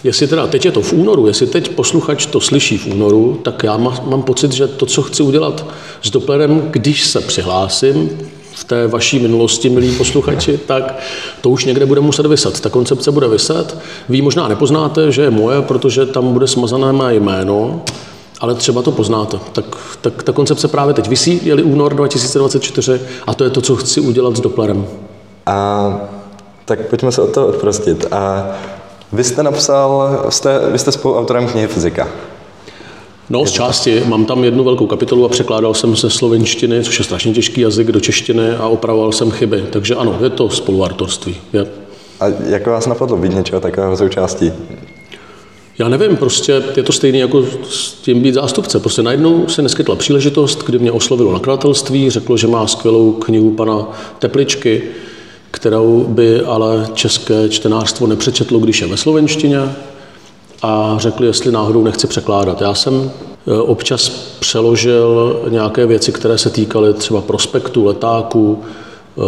jestli 0.06 0.26
teda 0.26 0.46
teď 0.46 0.64
je 0.64 0.72
to 0.72 0.82
v 0.82 0.92
únoru, 0.92 1.26
jestli 1.26 1.46
teď 1.46 1.68
posluchač 1.68 2.26
to 2.26 2.40
slyší 2.40 2.78
v 2.78 2.86
únoru, 2.86 3.40
tak 3.42 3.62
já 3.62 3.76
má, 3.76 4.00
mám 4.04 4.22
pocit, 4.22 4.52
že 4.52 4.66
to, 4.66 4.86
co 4.86 5.02
chci 5.02 5.22
udělat 5.22 5.66
s 6.02 6.10
Dopplerem, 6.10 6.68
když 6.70 7.06
se 7.06 7.20
přihlásím, 7.20 8.10
v 8.52 8.64
té 8.64 8.86
vaší 8.86 9.18
minulosti, 9.18 9.68
milí 9.68 9.96
posluchači, 9.96 10.58
tak 10.66 10.98
to 11.40 11.50
už 11.50 11.64
někde 11.64 11.86
bude 11.86 12.00
muset 12.00 12.26
vyset. 12.26 12.60
Ta 12.60 12.68
koncepce 12.68 13.12
bude 13.12 13.28
vyset. 13.28 13.78
Vy 14.08 14.22
možná 14.22 14.48
nepoznáte, 14.48 15.12
že 15.12 15.22
je 15.22 15.30
moje, 15.30 15.62
protože 15.62 16.06
tam 16.06 16.32
bude 16.32 16.46
smazané 16.46 16.92
mé 16.92 17.14
jméno, 17.14 17.82
ale 18.40 18.54
třeba 18.54 18.82
to 18.82 18.92
poznáte. 18.92 19.38
Tak, 19.52 19.64
tak 20.00 20.22
ta 20.22 20.32
koncepce 20.32 20.68
právě 20.68 20.94
teď 20.94 21.08
vysí, 21.08 21.40
je 21.42 21.54
únor 21.54 21.94
2024 21.94 23.00
a 23.26 23.34
to 23.34 23.44
je 23.44 23.50
to, 23.50 23.60
co 23.60 23.76
chci 23.76 24.00
udělat 24.00 24.36
s 24.36 24.40
Dopplerem. 24.40 24.86
A 25.46 26.00
tak 26.64 26.80
pojďme 26.80 27.12
se 27.12 27.22
od 27.22 27.34
toho 27.34 27.46
odprostit. 27.46 28.06
A 28.10 28.50
vy 29.12 29.24
jste 29.24 29.42
napsal, 29.42 30.20
jste, 30.28 30.60
vy 30.72 30.78
jste 30.78 30.92
spoluautorem 30.92 31.48
knihy 31.48 31.66
Fyzika. 31.66 32.08
No, 33.30 33.46
z 33.46 33.50
části. 33.50 34.02
Mám 34.06 34.24
tam 34.24 34.44
jednu 34.44 34.64
velkou 34.64 34.86
kapitolu 34.86 35.24
a 35.24 35.28
překládal 35.28 35.74
jsem 35.74 35.96
ze 35.96 36.10
slovenštiny, 36.10 36.84
což 36.84 36.98
je 36.98 37.04
strašně 37.04 37.32
těžký 37.32 37.60
jazyk, 37.60 37.92
do 37.92 38.00
češtiny 38.00 38.50
a 38.50 38.68
opravoval 38.68 39.12
jsem 39.12 39.30
chyby. 39.30 39.64
Takže 39.70 39.94
ano, 39.94 40.18
je 40.22 40.30
to 40.30 40.50
spoluautorství. 40.50 41.36
Je. 41.52 41.66
A 42.20 42.26
jak 42.46 42.66
vás 42.66 42.86
napadlo 42.86 43.16
být 43.16 43.34
něčeho 43.34 43.60
takového 43.60 43.96
součástí? 43.96 44.52
Já 45.78 45.88
nevím, 45.88 46.16
prostě 46.16 46.62
je 46.76 46.82
to 46.82 46.92
stejné 46.92 47.18
jako 47.18 47.44
s 47.68 47.92
tím 47.92 48.20
být 48.20 48.34
zástupce. 48.34 48.80
Prostě 48.80 49.02
najednou 49.02 49.48
se 49.48 49.62
neskytla 49.62 49.96
příležitost, 49.96 50.64
kdy 50.66 50.78
mě 50.78 50.92
oslovilo 50.92 51.32
nakladatelství, 51.32 52.10
řeklo, 52.10 52.36
že 52.36 52.46
má 52.46 52.66
skvělou 52.66 53.12
knihu 53.12 53.50
pana 53.50 53.88
Tepličky, 54.18 54.82
kterou 55.56 56.04
by 56.08 56.40
ale 56.40 56.88
české 56.94 57.48
čtenářstvo 57.48 58.06
nepřečetlo, 58.06 58.58
když 58.58 58.80
je 58.80 58.86
ve 58.86 58.96
slovenštině 58.96 59.76
a 60.62 60.94
řekli, 60.98 61.26
jestli 61.26 61.52
náhodou 61.52 61.84
nechci 61.84 62.06
překládat. 62.06 62.60
Já 62.60 62.74
jsem 62.74 63.10
e, 63.46 63.60
občas 63.60 64.08
přeložil 64.40 65.40
nějaké 65.48 65.86
věci, 65.86 66.12
které 66.12 66.38
se 66.38 66.50
týkaly 66.50 66.94
třeba 66.94 67.20
prospektu, 67.20 67.84
letáku, 67.84 68.62
e, 68.62 69.22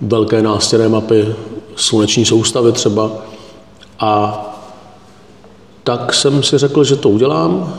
velké 0.00 0.42
nástěné 0.42 0.88
mapy, 0.88 1.34
sluneční 1.76 2.24
soustavy 2.24 2.72
třeba. 2.72 3.10
A 4.00 4.40
tak 5.84 6.14
jsem 6.14 6.42
si 6.42 6.58
řekl, 6.58 6.84
že 6.84 6.96
to 6.96 7.08
udělám. 7.08 7.74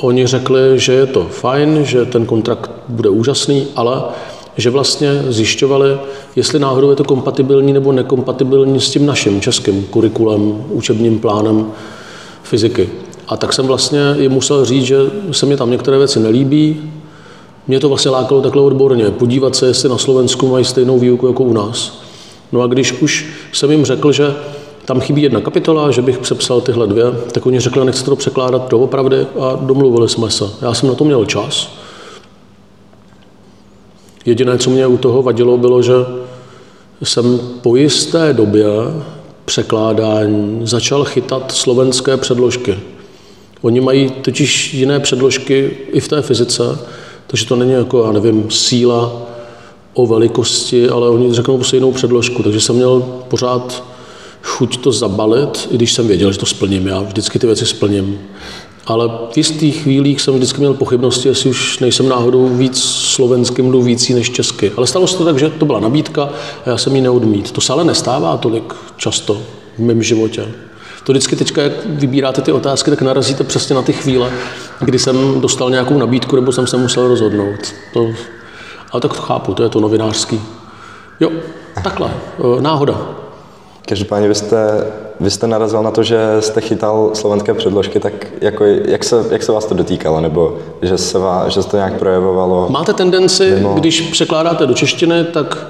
Oni 0.00 0.26
řekli, 0.26 0.78
že 0.78 0.92
je 0.92 1.06
to 1.06 1.24
fajn, 1.24 1.84
že 1.84 2.04
ten 2.04 2.26
kontrakt 2.26 2.70
bude 2.88 3.08
úžasný, 3.08 3.66
ale 3.76 4.02
že 4.58 4.70
vlastně 4.70 5.22
zjišťovali, 5.28 5.98
jestli 6.36 6.58
náhodou 6.58 6.90
je 6.90 6.96
to 6.96 7.04
kompatibilní 7.04 7.72
nebo 7.72 7.92
nekompatibilní 7.92 8.80
s 8.80 8.90
tím 8.90 9.06
naším 9.06 9.40
českým 9.40 9.84
kurikulem, 9.84 10.64
učebním 10.70 11.18
plánem 11.18 11.66
fyziky. 12.42 12.88
A 13.28 13.36
tak 13.36 13.52
jsem 13.52 13.66
vlastně 13.66 14.00
jim 14.18 14.32
musel 14.32 14.64
říct, 14.64 14.84
že 14.84 14.96
se 15.32 15.46
mi 15.46 15.56
tam 15.56 15.70
některé 15.70 15.98
věci 15.98 16.20
nelíbí. 16.20 16.90
Mě 17.68 17.80
to 17.80 17.88
vlastně 17.88 18.10
lákalo 18.10 18.40
takhle 18.40 18.62
odborně, 18.62 19.10
podívat 19.10 19.56
se, 19.56 19.66
jestli 19.66 19.88
na 19.88 19.98
Slovensku 19.98 20.48
mají 20.48 20.64
stejnou 20.64 20.98
výuku 20.98 21.26
jako 21.26 21.44
u 21.44 21.52
nás. 21.52 22.02
No 22.52 22.62
a 22.62 22.66
když 22.66 22.92
už 22.92 23.26
jsem 23.52 23.70
jim 23.70 23.84
řekl, 23.84 24.12
že 24.12 24.34
tam 24.84 25.00
chybí 25.00 25.22
jedna 25.22 25.40
kapitola, 25.40 25.90
že 25.90 26.02
bych 26.02 26.18
přepsal 26.18 26.60
tyhle 26.60 26.86
dvě, 26.86 27.04
tak 27.32 27.46
oni 27.46 27.60
řekli, 27.60 27.84
nechci 27.84 28.04
to 28.04 28.16
překládat 28.16 28.70
doopravdy 28.70 29.26
a 29.40 29.58
domluvili 29.60 30.08
jsme 30.08 30.30
se. 30.30 30.44
Já 30.62 30.74
jsem 30.74 30.88
na 30.88 30.94
to 30.94 31.04
měl 31.04 31.24
čas. 31.24 31.78
Jediné, 34.28 34.58
co 34.58 34.70
mě 34.70 34.86
u 34.86 34.96
toho 34.96 35.22
vadilo, 35.22 35.58
bylo, 35.58 35.82
že 35.82 35.92
jsem 37.02 37.40
po 37.62 37.76
jisté 37.76 38.32
době 38.32 38.66
překládání 39.44 40.60
začal 40.62 41.04
chytat 41.04 41.52
slovenské 41.52 42.16
předložky. 42.16 42.78
Oni 43.62 43.80
mají 43.80 44.10
totiž 44.10 44.74
jiné 44.74 45.00
předložky 45.00 45.76
i 45.92 46.00
v 46.00 46.08
té 46.08 46.22
fyzice, 46.22 46.78
takže 47.26 47.46
to 47.46 47.56
není 47.56 47.72
jako, 47.72 48.04
já 48.04 48.12
nevím, 48.12 48.50
síla 48.50 49.22
o 49.94 50.06
velikosti, 50.06 50.88
ale 50.88 51.08
oni 51.08 51.34
řeknou 51.34 51.56
prostě 51.56 51.76
jinou 51.76 51.92
předložku, 51.92 52.42
takže 52.42 52.60
jsem 52.60 52.76
měl 52.76 53.00
pořád 53.28 53.84
chuť 54.42 54.76
to 54.76 54.92
zabalit, 54.92 55.68
i 55.70 55.74
když 55.74 55.92
jsem 55.92 56.06
věděl, 56.08 56.32
že 56.32 56.38
to 56.38 56.46
splním. 56.46 56.86
Já 56.86 57.00
vždycky 57.00 57.38
ty 57.38 57.46
věci 57.46 57.66
splním. 57.66 58.18
Ale 58.88 59.08
v 59.32 59.36
jistých 59.36 59.82
chvílích 59.82 60.20
jsem 60.20 60.34
vždycky 60.34 60.58
měl 60.58 60.74
pochybnosti, 60.74 61.28
jestli 61.28 61.50
už 61.50 61.78
nejsem 61.78 62.08
náhodou 62.08 62.48
víc 62.48 62.82
slovenským 62.82 63.64
mluvící 63.64 64.14
než 64.14 64.30
česky. 64.30 64.72
Ale 64.76 64.86
stalo 64.86 65.06
se 65.06 65.18
to 65.18 65.24
tak, 65.24 65.38
že 65.38 65.50
to 65.50 65.66
byla 65.66 65.80
nabídka 65.80 66.22
a 66.66 66.70
já 66.70 66.78
jsem 66.78 66.96
ji 66.96 67.02
neodmít. 67.02 67.52
To 67.52 67.60
se 67.60 67.72
ale 67.72 67.84
nestává 67.84 68.36
tolik 68.36 68.74
často 68.96 69.42
v 69.78 69.78
mém 69.78 70.02
životě. 70.02 70.48
To 71.04 71.12
vždycky 71.12 71.36
teďka, 71.36 71.62
jak 71.62 71.72
vybíráte 71.86 72.42
ty 72.42 72.52
otázky, 72.52 72.90
tak 72.90 73.02
narazíte 73.02 73.44
přesně 73.44 73.74
na 73.74 73.82
ty 73.82 73.92
chvíle, 73.92 74.30
kdy 74.80 74.98
jsem 74.98 75.40
dostal 75.40 75.70
nějakou 75.70 75.98
nabídku 75.98 76.36
nebo 76.36 76.52
jsem 76.52 76.66
se 76.66 76.76
musel 76.76 77.08
rozhodnout. 77.08 77.74
To, 77.92 78.10
ale 78.92 79.00
tak 79.00 79.12
to 79.12 79.20
chápu, 79.20 79.54
to 79.54 79.62
je 79.62 79.68
to 79.68 79.80
novinářský. 79.80 80.40
Jo, 81.20 81.30
takhle, 81.84 82.10
e, 82.58 82.62
náhoda. 82.62 83.08
Každopádně 83.88 84.28
vy 84.28 84.34
jste, 84.34 84.56
vy 85.20 85.30
jste 85.30 85.46
narazil 85.46 85.82
na 85.82 85.90
to, 85.90 86.02
že 86.02 86.18
jste 86.40 86.60
chytal 86.60 87.10
slovenské 87.14 87.54
předložky, 87.54 88.00
tak 88.00 88.12
jako, 88.40 88.64
jak, 88.64 89.04
se, 89.04 89.24
jak 89.30 89.42
se 89.42 89.52
vás 89.52 89.66
to 89.66 89.74
dotýkalo, 89.74 90.20
nebo 90.20 90.56
že 90.82 90.98
se, 90.98 91.18
vás, 91.18 91.52
že 91.52 91.62
se 91.62 91.68
to 91.68 91.76
nějak 91.76 91.98
projevovalo? 91.98 92.66
Máte 92.70 92.92
tendenci, 92.92 93.50
mimo... 93.54 93.74
když 93.74 94.00
překládáte 94.00 94.66
do 94.66 94.74
češtiny, 94.74 95.24
tak 95.24 95.66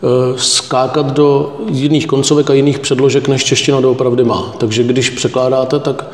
uh, 0.00 0.36
skákat 0.36 1.12
do 1.12 1.56
jiných 1.68 2.06
koncovek 2.06 2.50
a 2.50 2.54
jiných 2.54 2.78
předložek, 2.78 3.28
než 3.28 3.44
čeština 3.44 3.80
doopravdy 3.80 4.24
má. 4.24 4.52
Takže 4.58 4.82
když 4.82 5.10
překládáte, 5.10 5.78
tak 5.78 6.04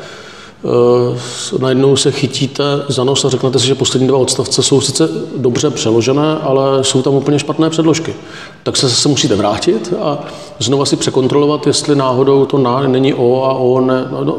najednou 1.59 1.95
se 1.95 2.11
chytíte 2.11 2.63
za 2.87 3.03
nos 3.03 3.25
a 3.25 3.29
řeknete 3.29 3.59
si, 3.59 3.67
že 3.67 3.75
poslední 3.75 4.07
dva 4.07 4.17
odstavce 4.17 4.63
jsou 4.63 4.81
sice 4.81 5.09
dobře 5.37 5.69
přeložené, 5.69 6.37
ale 6.41 6.83
jsou 6.83 7.01
tam 7.01 7.13
úplně 7.13 7.39
špatné 7.39 7.69
předložky. 7.69 8.15
Tak 8.63 8.77
se 8.77 8.89
zase 8.89 9.09
musíte 9.09 9.35
vrátit 9.35 9.93
a 10.01 10.19
znova 10.59 10.85
si 10.85 10.95
překontrolovat, 10.95 11.67
jestli 11.67 11.95
náhodou 11.95 12.45
to 12.45 12.57
na 12.57 12.87
není 12.87 13.13
o 13.13 13.43
a 13.43 13.53
o 13.53 13.81
ne. 13.81 14.05
No, 14.11 14.23
no. 14.23 14.37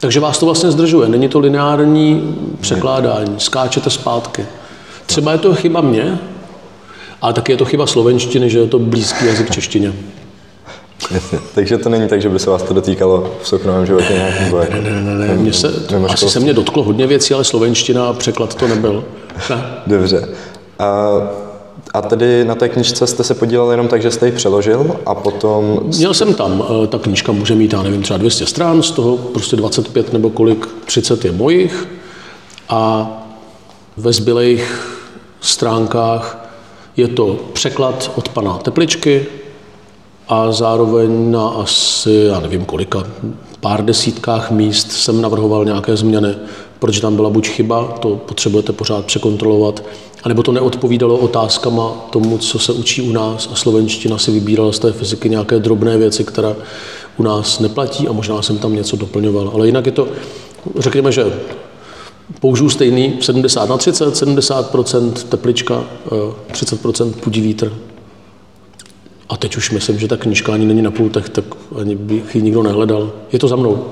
Takže 0.00 0.20
vás 0.20 0.38
to 0.38 0.46
vlastně 0.46 0.70
zdržuje. 0.70 1.08
Není 1.08 1.28
to 1.28 1.38
lineární 1.38 2.36
překládání. 2.60 3.34
Skáčete 3.38 3.90
zpátky. 3.90 4.46
Třeba 5.06 5.32
je 5.32 5.38
to 5.38 5.54
chyba 5.54 5.80
mě, 5.80 6.18
ale 7.22 7.32
taky 7.32 7.52
je 7.52 7.56
to 7.56 7.64
chyba 7.64 7.86
slovenštiny, 7.86 8.50
že 8.50 8.58
je 8.58 8.66
to 8.66 8.78
blízký 8.78 9.26
jazyk 9.26 9.50
češtině. 9.50 9.92
Takže 11.54 11.78
to 11.78 11.88
není 11.88 12.08
tak, 12.08 12.22
že 12.22 12.28
by 12.28 12.38
se 12.38 12.50
vás 12.50 12.62
to 12.62 12.74
dotýkalo 12.74 13.36
v 13.42 13.48
soukromém 13.48 13.86
životě 13.86 14.12
nějak 14.12 14.40
nebo 14.40 14.58
jako, 14.58 14.74
Ne, 14.74 15.02
ne, 15.02 15.14
ne, 15.14 15.34
mě 15.34 15.52
se, 15.52 15.72
asi 16.08 16.28
se 16.28 16.40
mě 16.40 16.52
dotklo 16.52 16.82
hodně 16.82 17.06
věcí, 17.06 17.34
ale 17.34 17.44
slovenština 17.44 18.06
a 18.08 18.12
překlad 18.12 18.54
to 18.54 18.68
nebyl. 18.68 19.04
Ne. 19.50 19.64
Dobře. 19.86 20.28
A, 20.78 21.08
a 21.94 22.02
tedy 22.02 22.44
na 22.44 22.54
té 22.54 22.68
knižce 22.68 23.06
jste 23.06 23.24
se 23.24 23.34
podílel 23.34 23.70
jenom 23.70 23.88
tak, 23.88 24.02
že 24.02 24.10
jste 24.10 24.26
ji 24.26 24.32
přeložil 24.32 24.96
a 25.06 25.14
potom... 25.14 25.80
Měl 25.84 26.14
jsem 26.14 26.34
tam, 26.34 26.64
eh, 26.84 26.86
ta 26.86 26.98
knížka 26.98 27.32
může 27.32 27.54
mít, 27.54 27.72
já 27.72 27.82
nevím, 27.82 28.02
třeba 28.02 28.16
200 28.16 28.46
stran, 28.46 28.82
z 28.82 28.90
toho 28.90 29.16
prostě 29.16 29.56
25 29.56 30.12
nebo 30.12 30.30
kolik, 30.30 30.68
30 30.84 31.24
je 31.24 31.32
mojich 31.32 31.88
a 32.68 33.10
ve 33.96 34.12
zbylejch 34.12 34.98
stránkách 35.40 36.48
je 36.96 37.08
to 37.08 37.36
překlad 37.52 38.10
od 38.16 38.28
pana 38.28 38.58
Tepličky 38.58 39.26
a 40.28 40.52
zároveň 40.52 41.30
na 41.30 41.48
asi, 41.48 42.24
já 42.28 42.40
nevím 42.40 42.64
kolika, 42.64 43.06
pár 43.60 43.84
desítkách 43.84 44.50
míst 44.50 44.92
jsem 44.92 45.20
navrhoval 45.20 45.64
nějaké 45.64 45.96
změny, 45.96 46.34
protože 46.78 47.00
tam 47.00 47.16
byla 47.16 47.30
buď 47.30 47.48
chyba, 47.48 47.84
to 47.84 48.16
potřebujete 48.16 48.72
pořád 48.72 49.04
překontrolovat, 49.04 49.82
anebo 50.22 50.42
to 50.42 50.52
neodpovídalo 50.52 51.16
otázkama 51.16 52.06
tomu, 52.10 52.38
co 52.38 52.58
se 52.58 52.72
učí 52.72 53.02
u 53.02 53.12
nás 53.12 53.48
a 53.52 53.54
slovenština 53.54 54.18
si 54.18 54.30
vybírala 54.30 54.72
z 54.72 54.78
té 54.78 54.92
fyziky 54.92 55.28
nějaké 55.28 55.58
drobné 55.58 55.98
věci, 55.98 56.24
které 56.24 56.56
u 57.16 57.22
nás 57.22 57.60
neplatí 57.60 58.08
a 58.08 58.12
možná 58.12 58.42
jsem 58.42 58.58
tam 58.58 58.74
něco 58.74 58.96
doplňoval. 58.96 59.50
Ale 59.54 59.66
jinak 59.66 59.86
je 59.86 59.92
to, 59.92 60.08
řekněme, 60.78 61.12
že 61.12 61.24
použiju 62.40 62.70
stejný 62.70 63.18
70 63.20 63.68
na 63.68 63.76
30, 63.76 64.16
70% 64.16 65.12
teplička, 65.12 65.84
eh, 66.06 66.52
30% 66.52 67.12
pudí 67.12 67.40
vítr. 67.40 67.72
A 69.28 69.36
teď 69.36 69.56
už 69.56 69.70
myslím, 69.70 69.98
že 69.98 70.08
ta 70.08 70.16
knížka 70.16 70.52
ani 70.52 70.66
není 70.66 70.82
na 70.82 70.90
pultech, 70.90 71.28
tak 71.28 71.44
ani 71.80 71.96
bych 71.96 72.34
ji 72.34 72.42
nikdo 72.42 72.62
nehledal. 72.62 73.12
Je 73.32 73.38
to 73.38 73.48
za 73.48 73.56
mnou. 73.56 73.84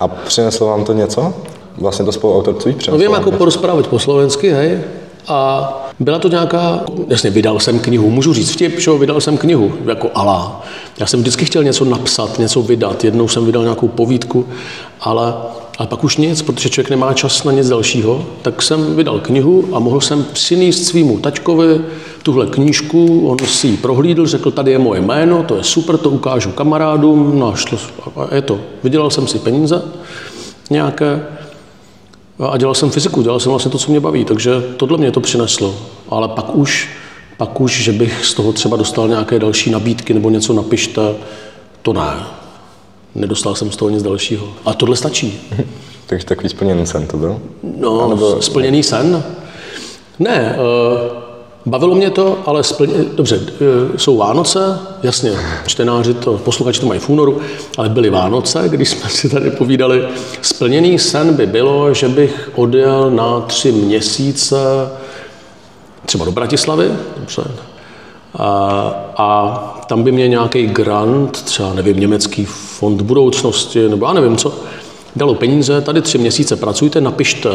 A, 0.00 0.08
přineslo 0.08 0.66
vám 0.66 0.84
to 0.84 0.92
něco? 0.92 1.34
Vlastně 1.78 2.04
to 2.04 2.12
spoluautorství 2.12 2.72
No 2.72 2.78
přineslo 2.78 2.98
vím, 2.98 3.10
vám 3.10 3.20
jako 3.20 3.32
porozprávat 3.32 3.86
po 3.86 3.98
slovensky, 3.98 4.50
hej. 4.50 4.80
A 5.28 5.90
byla 6.00 6.18
to 6.18 6.28
nějaká, 6.28 6.84
jasně, 7.08 7.30
vydal 7.30 7.60
jsem 7.60 7.78
knihu, 7.78 8.10
můžu 8.10 8.32
říct 8.32 8.50
vtip, 8.50 8.78
že 8.78 8.90
vydal 8.90 9.20
jsem 9.20 9.36
knihu, 9.38 9.72
jako 9.86 10.10
alá. 10.14 10.62
Já 10.98 11.06
jsem 11.06 11.20
vždycky 11.20 11.44
chtěl 11.44 11.64
něco 11.64 11.84
napsat, 11.84 12.38
něco 12.38 12.62
vydat. 12.62 13.04
Jednou 13.04 13.28
jsem 13.28 13.46
vydal 13.46 13.62
nějakou 13.62 13.88
povídku, 13.88 14.46
ale, 15.00 15.34
ale 15.80 15.86
pak 15.86 16.04
už 16.04 16.16
nic, 16.16 16.42
protože 16.42 16.68
člověk 16.68 16.90
nemá 16.90 17.12
čas 17.12 17.44
na 17.44 17.52
nic 17.52 17.68
dalšího, 17.68 18.26
tak 18.42 18.62
jsem 18.62 18.96
vydal 18.96 19.20
knihu 19.20 19.68
a 19.72 19.78
mohl 19.78 20.00
jsem 20.00 20.24
přinést 20.32 20.84
svýmu 20.84 21.18
tačkovi 21.18 21.80
tuhle 22.22 22.46
knížku, 22.46 23.28
on 23.28 23.38
si 23.38 23.66
ji 23.66 23.76
prohlídl, 23.76 24.26
řekl, 24.26 24.50
tady 24.50 24.70
je 24.70 24.78
moje 24.78 25.00
jméno, 25.00 25.42
to 25.42 25.56
je 25.56 25.64
super, 25.64 25.98
to 25.98 26.10
ukážu 26.10 26.50
kamarádům, 26.50 27.38
no 27.38 27.52
a 27.52 27.56
šlo, 27.56 27.78
a 28.16 28.34
je 28.34 28.42
to. 28.42 28.60
Vydělal 28.82 29.10
jsem 29.10 29.26
si 29.26 29.38
peníze 29.38 29.82
nějaké, 30.70 31.26
a 32.50 32.56
dělal 32.56 32.74
jsem 32.74 32.90
fyziku, 32.90 33.22
dělal 33.22 33.40
jsem 33.40 33.50
vlastně 33.50 33.70
to, 33.70 33.78
co 33.78 33.90
mě 33.90 34.00
baví, 34.00 34.24
takže 34.24 34.62
tohle 34.76 34.98
mě 34.98 35.12
to 35.12 35.20
přineslo. 35.20 35.74
Ale 36.08 36.28
pak 36.28 36.56
už, 36.56 36.88
pak 37.36 37.60
už, 37.60 37.82
že 37.82 37.92
bych 37.92 38.24
z 38.24 38.34
toho 38.34 38.52
třeba 38.52 38.76
dostal 38.76 39.08
nějaké 39.08 39.38
další 39.38 39.70
nabídky 39.70 40.14
nebo 40.14 40.30
něco 40.30 40.52
napište, 40.52 41.14
to 41.82 41.92
ne. 41.92 42.39
Nedostal 43.14 43.54
jsem 43.54 43.72
z 43.72 43.76
toho 43.76 43.88
nic 43.90 44.02
dalšího. 44.02 44.48
A 44.66 44.74
tohle 44.74 44.96
stačí. 44.96 45.40
Takže 46.06 46.26
takový 46.26 46.48
splněný 46.48 46.86
sen 46.86 47.06
to 47.06 47.16
byl? 47.16 47.40
No, 47.76 48.00
Anebo- 48.00 48.40
splněný 48.42 48.82
sen? 48.82 49.22
Ne, 50.18 50.56
eh, 50.56 51.10
bavilo 51.66 51.94
mě 51.94 52.10
to, 52.10 52.38
ale 52.46 52.62
splně, 52.62 52.94
dobře, 53.14 53.40
eh, 53.94 53.98
jsou 53.98 54.16
Vánoce, 54.16 54.78
jasně, 55.02 55.32
čtenáři 55.66 56.14
to, 56.14 56.38
posluchači 56.38 56.80
to 56.80 56.86
mají 56.86 57.00
v 57.00 57.08
únoru, 57.08 57.40
ale 57.78 57.88
byly 57.88 58.10
Vánoce, 58.10 58.62
když 58.68 58.88
jsme 58.88 59.10
si 59.10 59.28
tady 59.28 59.50
povídali. 59.50 60.08
Splněný 60.42 60.98
sen 60.98 61.34
by 61.34 61.46
bylo, 61.46 61.94
že 61.94 62.08
bych 62.08 62.50
odjel 62.54 63.10
na 63.10 63.40
tři 63.40 63.72
měsíce 63.72 64.56
třeba 66.06 66.24
do 66.24 66.32
Bratislavy, 66.32 66.90
dobře, 67.16 67.42
a, 68.38 68.46
a 69.16 69.79
tam 69.90 70.02
by 70.02 70.12
mě 70.12 70.28
nějaký 70.28 70.66
grant, 70.66 71.42
třeba 71.42 71.74
nevím, 71.74 72.00
německý 72.00 72.44
fond 72.44 73.02
budoucnosti, 73.02 73.88
nebo 73.88 74.06
já 74.06 74.12
nevím 74.12 74.36
co, 74.36 74.54
dalo 75.16 75.34
peníze, 75.34 75.80
tady 75.80 76.02
tři 76.02 76.18
měsíce 76.18 76.56
pracujte, 76.56 77.00
napište 77.00 77.48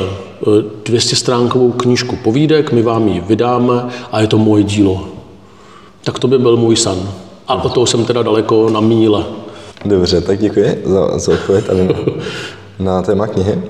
200 0.85 1.15
stránkovou 1.15 1.71
knížku 1.71 2.15
povídek, 2.15 2.71
my 2.71 2.81
vám 2.81 3.07
ji 3.07 3.23
vydáme 3.27 3.87
a 4.11 4.21
je 4.21 4.27
to 4.27 4.37
moje 4.37 4.63
dílo. 4.63 5.07
Tak 6.03 6.19
to 6.19 6.27
by 6.27 6.37
byl 6.37 6.57
můj 6.57 6.75
sen. 6.75 6.97
A 7.47 7.63
od 7.63 7.73
toho 7.73 7.85
jsem 7.85 8.05
teda 8.05 8.23
daleko 8.23 8.69
na 8.69 8.79
míle. 8.79 9.23
Dobře, 9.85 10.21
tak 10.21 10.39
děkuji 10.39 10.83
za, 10.85 11.19
za 11.19 11.31
odpověď 11.31 11.65
tady 11.65 11.87
na, 11.87 11.93
na 12.79 13.01
téma 13.01 13.27
knihy. 13.27 13.61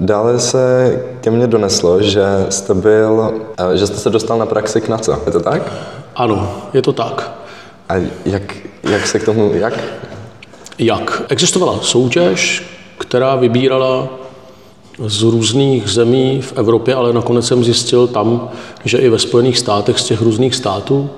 Dále 0.00 0.38
se 0.38 1.02
ke 1.20 1.30
mně 1.30 1.46
doneslo, 1.46 2.02
že 2.02 2.46
jste 2.48 2.74
byl, 2.74 3.34
eh, 3.58 3.76
že 3.76 3.86
jste 3.86 3.96
se 3.96 4.10
dostal 4.10 4.38
na 4.38 4.46
praxi 4.46 4.80
k 4.80 4.88
NACO. 4.88 5.18
Je 5.26 5.32
to 5.32 5.40
tak? 5.40 5.72
Ano, 6.14 6.52
je 6.74 6.82
to 6.82 6.92
tak. 6.92 7.41
A 7.88 7.94
jak, 8.24 8.56
jak 8.82 9.06
se 9.06 9.18
k 9.18 9.24
tomu, 9.24 9.50
jak? 9.54 9.80
Jak? 10.78 11.22
Existovala 11.28 11.78
soutěž, 11.82 12.62
která 12.98 13.36
vybírala 13.36 14.08
z 14.98 15.22
různých 15.22 15.88
zemí 15.88 16.42
v 16.42 16.52
Evropě, 16.56 16.94
ale 16.94 17.12
nakonec 17.12 17.46
jsem 17.46 17.64
zjistil 17.64 18.06
tam, 18.06 18.50
že 18.84 18.98
i 18.98 19.08
ve 19.08 19.18
Spojených 19.18 19.58
státech 19.58 19.98
z 19.98 20.04
těch 20.04 20.22
různých 20.22 20.54
států 20.54 21.10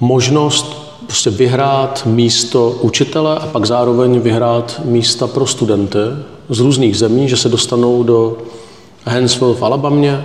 možnost 0.00 0.84
prostě 1.06 1.30
vyhrát 1.30 2.02
místo 2.06 2.70
učitele 2.70 3.38
a 3.38 3.46
pak 3.46 3.64
zároveň 3.64 4.20
vyhrát 4.20 4.80
místa 4.84 5.26
pro 5.26 5.46
studenty 5.46 5.98
z 6.48 6.60
různých 6.60 6.96
zemí, 6.96 7.28
že 7.28 7.36
se 7.36 7.48
dostanou 7.48 8.02
do 8.02 8.38
Hansville 9.04 9.54
v 9.54 9.62
Alabamě, 9.62 10.24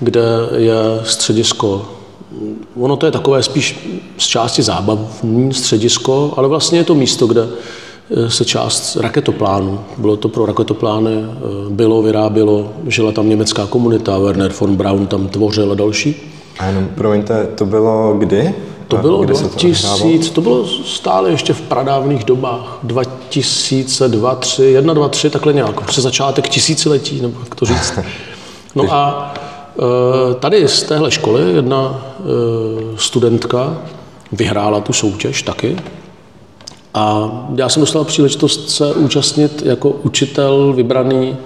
kde 0.00 0.22
je 0.56 0.74
středisko 1.04 1.95
Ono 2.80 2.96
to 2.96 3.06
je 3.06 3.12
takové 3.12 3.42
spíš 3.42 3.88
z 4.18 4.26
části 4.26 4.62
zábavní 4.62 5.54
středisko, 5.54 6.34
ale 6.36 6.48
vlastně 6.48 6.78
je 6.78 6.84
to 6.84 6.94
místo, 6.94 7.26
kde 7.26 7.46
eh, 8.10 8.30
se 8.30 8.44
část 8.44 8.96
raketoplánu, 8.96 9.80
bylo 9.98 10.16
to 10.16 10.28
pro 10.28 10.46
raketoplány, 10.46 11.14
eh, 11.14 11.26
bylo, 11.68 12.02
vyrábělo, 12.02 12.72
žila 12.86 13.12
tam 13.12 13.28
německá 13.28 13.66
komunita, 13.66 14.18
Werner 14.18 14.52
von 14.60 14.76
Braun 14.76 15.06
tam 15.06 15.28
tvořil 15.28 15.72
a 15.72 15.74
další. 15.74 16.32
A 16.58 16.66
jenom, 16.66 16.88
promiňte, 16.94 17.48
to 17.54 17.66
bylo 17.66 18.14
kdy? 18.18 18.54
To 18.88 18.96
bylo 18.96 19.24
kdy 19.24 19.34
se 19.34 19.48
to 19.48 19.56
odehrávalo? 19.56 19.98
2000, 19.98 20.30
to 20.34 20.40
bylo 20.40 20.66
stále 20.66 21.30
ještě 21.30 21.52
v 21.52 21.60
pradávných 21.60 22.24
dobách, 22.24 22.78
2002, 22.82 24.34
3, 24.34 24.62
1, 24.62 24.94
2, 24.94 25.08
3, 25.08 25.30
takhle 25.30 25.52
nějak, 25.52 25.80
prostě 25.80 26.00
začátek 26.00 26.48
tisíciletí, 26.48 27.20
nebo 27.20 27.40
jak 27.40 27.54
to 27.54 27.66
říct. 27.66 27.92
No 28.74 28.92
a 28.92 29.34
tady 30.40 30.68
z 30.68 30.82
téhle 30.82 31.10
školy 31.10 31.52
jedna 31.52 32.06
eh, 32.18 32.22
studentka 32.96 33.82
vyhrála 34.32 34.80
tu 34.80 34.92
soutěž 34.92 35.42
taky. 35.42 35.76
A 36.94 37.30
já 37.56 37.68
jsem 37.68 37.80
dostal 37.80 38.04
příležitost 38.04 38.70
se 38.70 38.94
účastnit 38.94 39.62
jako 39.64 39.90
učitel 39.90 40.72
vybraný, 40.72 41.36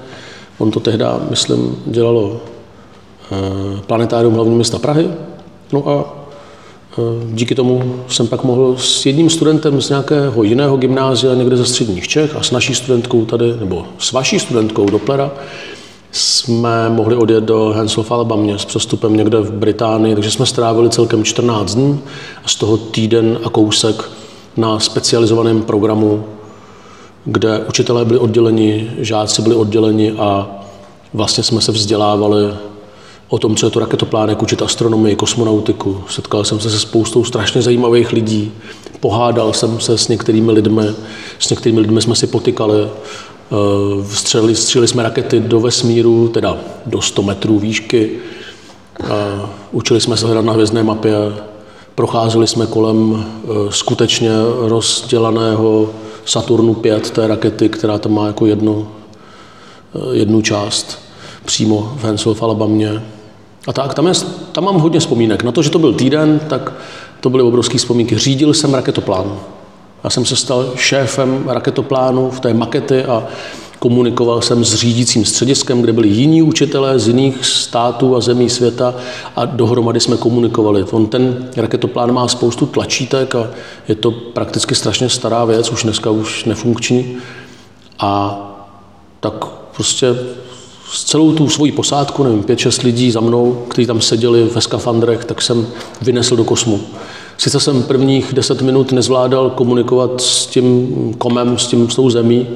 on 0.59 0.71
to 0.71 0.81
tehdy, 0.81 1.05
myslím, 1.31 1.83
dělalo 1.87 2.40
eh, 3.33 3.81
Planetárium 3.87 4.35
hlavního 4.35 4.57
města 4.57 4.79
Prahy. 4.79 5.11
No 5.73 5.88
a 5.88 6.14
eh, 6.93 7.03
díky 7.33 7.55
tomu 7.55 8.01
jsem 8.09 8.27
pak 8.27 8.45
mohl 8.45 8.77
s 8.79 9.07
jedním 9.07 9.31
studentem 9.31 9.81
z 9.81 9.88
nějakého 9.88 10.43
jiného 10.43 10.77
gymnázia 10.77 11.35
někde 11.35 11.57
ze 11.57 11.66
středních 11.66 12.09
Čech 12.09 12.37
a 12.37 12.43
s 12.43 12.51
naší 12.51 12.75
studentkou 12.75 13.25
tady, 13.25 13.55
nebo 13.61 13.87
s 13.99 14.12
vaší 14.12 14.38
studentkou 14.38 14.90
Dopplera, 14.90 15.31
jsme 16.12 16.88
mohli 16.88 17.16
odjet 17.16 17.44
do 17.44 17.73
Hansel 17.77 18.03
v 18.03 18.11
Alabamě 18.11 18.59
s 18.59 18.64
přestupem 18.64 19.16
někde 19.16 19.40
v 19.40 19.53
Británii, 19.53 20.14
takže 20.14 20.31
jsme 20.31 20.46
strávili 20.46 20.90
celkem 20.90 21.25
14 21.25 21.75
dní 21.75 22.01
a 22.44 22.49
z 22.49 22.55
toho 22.55 22.77
týden 22.77 23.38
a 23.44 23.51
kousek 23.51 24.11
na 24.57 24.81
specializovaném 24.81 25.62
programu, 25.62 26.25
kde 27.25 27.64
učitelé 27.68 28.05
byli 28.05 28.18
odděleni, 28.18 28.90
žáci 28.99 29.42
byli 29.42 29.55
odděleni 29.55 30.12
a 30.12 30.49
vlastně 31.14 31.44
jsme 31.44 31.61
se 31.61 31.73
vzdělávali 31.73 32.55
o 33.29 33.38
tom, 33.38 33.57
co 33.57 33.66
je 33.66 33.70
to 33.70 33.81
raketoplánek, 33.81 34.42
učit 34.42 34.62
astronomii, 34.62 35.16
kosmonautiku. 35.16 36.05
Setkal 36.09 36.44
jsem 36.44 36.61
se 36.61 36.70
se 36.70 36.79
spoustou 36.79 37.25
strašně 37.25 37.62
zajímavých 37.62 38.12
lidí, 38.12 38.53
pohádal 39.01 39.53
jsem 39.53 39.81
se 39.81 39.99
s 39.99 40.09
některými 40.09 40.53
lidmi, 40.53 40.83
s 41.38 41.51
některými 41.51 41.81
lidmi 41.81 42.03
jsme 42.03 42.16
si 42.16 42.27
potykali, 42.27 42.88
Eh, 43.52 44.04
Střelili, 44.14 44.56
stříleli 44.56 44.88
jsme 44.88 45.02
rakety 45.02 45.40
do 45.40 45.60
vesmíru, 45.60 46.28
teda 46.28 46.56
do 46.86 47.02
100 47.02 47.22
metrů 47.22 47.58
výšky. 47.58 48.10
Učili 49.72 50.00
jsme 50.00 50.16
se 50.16 50.26
hledat 50.26 50.44
na 50.44 50.52
hvězdné 50.52 50.82
mapě, 50.82 51.14
procházeli 51.94 52.46
jsme 52.46 52.66
kolem 52.66 53.24
eh, 53.44 53.48
skutečně 53.70 54.30
rozdělaného 54.58 55.90
Saturnu 56.24 56.74
5, 56.74 57.10
té 57.10 57.26
rakety, 57.26 57.68
která 57.68 57.98
tam 57.98 58.12
má 58.12 58.26
jako 58.26 58.46
jednu, 58.46 58.88
eh, 59.94 60.16
jednu 60.16 60.42
část 60.42 60.98
přímo 61.44 61.92
v 61.96 62.04
Hansel 62.04 62.34
v 62.34 62.42
Alabamě. 62.42 63.02
A 63.66 63.72
tak, 63.72 63.94
tam, 63.94 64.06
je, 64.06 64.12
tam 64.52 64.64
mám 64.64 64.78
hodně 64.78 65.00
vzpomínek. 65.00 65.42
Na 65.42 65.52
to, 65.52 65.62
že 65.62 65.70
to 65.70 65.78
byl 65.78 65.94
týden, 65.94 66.40
tak 66.48 66.72
to 67.20 67.30
byly 67.30 67.42
obrovské 67.42 67.78
vzpomínky. 67.78 68.18
Řídil 68.18 68.54
jsem 68.54 68.74
raketoplán. 68.74 69.40
Já 70.04 70.10
jsem 70.10 70.24
se 70.24 70.36
stal 70.36 70.72
šéfem 70.76 71.44
raketoplánu 71.48 72.30
v 72.30 72.40
té 72.40 72.54
makety 72.54 73.04
a 73.04 73.26
komunikoval 73.78 74.42
jsem 74.42 74.64
s 74.64 74.74
řídícím 74.74 75.24
střediskem, 75.24 75.82
kde 75.82 75.92
byli 75.92 76.08
jiní 76.08 76.42
učitelé 76.42 76.98
z 76.98 77.08
jiných 77.08 77.46
států 77.46 78.16
a 78.16 78.20
zemí 78.20 78.50
světa 78.50 78.94
a 79.36 79.44
dohromady 79.44 80.00
jsme 80.00 80.16
komunikovali. 80.16 80.84
On 80.90 81.06
ten 81.06 81.48
raketoplán 81.56 82.12
má 82.12 82.28
spoustu 82.28 82.66
tlačítek 82.66 83.34
a 83.34 83.50
je 83.88 83.94
to 83.94 84.10
prakticky 84.10 84.74
strašně 84.74 85.08
stará 85.08 85.44
věc, 85.44 85.70
už 85.70 85.82
dneska 85.82 86.10
už 86.10 86.44
nefunkční. 86.44 87.16
A 87.98 88.38
tak 89.20 89.44
prostě 89.76 90.06
s 90.92 91.04
celou 91.04 91.32
tu 91.32 91.48
svoji 91.48 91.72
posádku, 91.72 92.22
nevím, 92.22 92.42
pět, 92.42 92.58
šest 92.58 92.82
lidí 92.82 93.10
za 93.10 93.20
mnou, 93.20 93.64
kteří 93.68 93.86
tam 93.86 94.00
seděli 94.00 94.44
ve 94.44 94.60
skafandrech, 94.60 95.24
tak 95.24 95.42
jsem 95.42 95.66
vynesl 96.02 96.36
do 96.36 96.44
kosmu. 96.44 96.80
Sice 97.40 97.61
jsem 97.61 97.83
prvních 97.83 98.33
deset 98.33 98.62
minut 98.62 98.92
nezvládal 98.92 99.50
komunikovat 99.50 100.20
s 100.20 100.46
tím 100.46 100.88
komem, 101.18 101.59
s 101.59 101.66
tím 101.66 101.90
s 101.90 101.96
tou 101.96 102.11
zemí, 102.11 102.46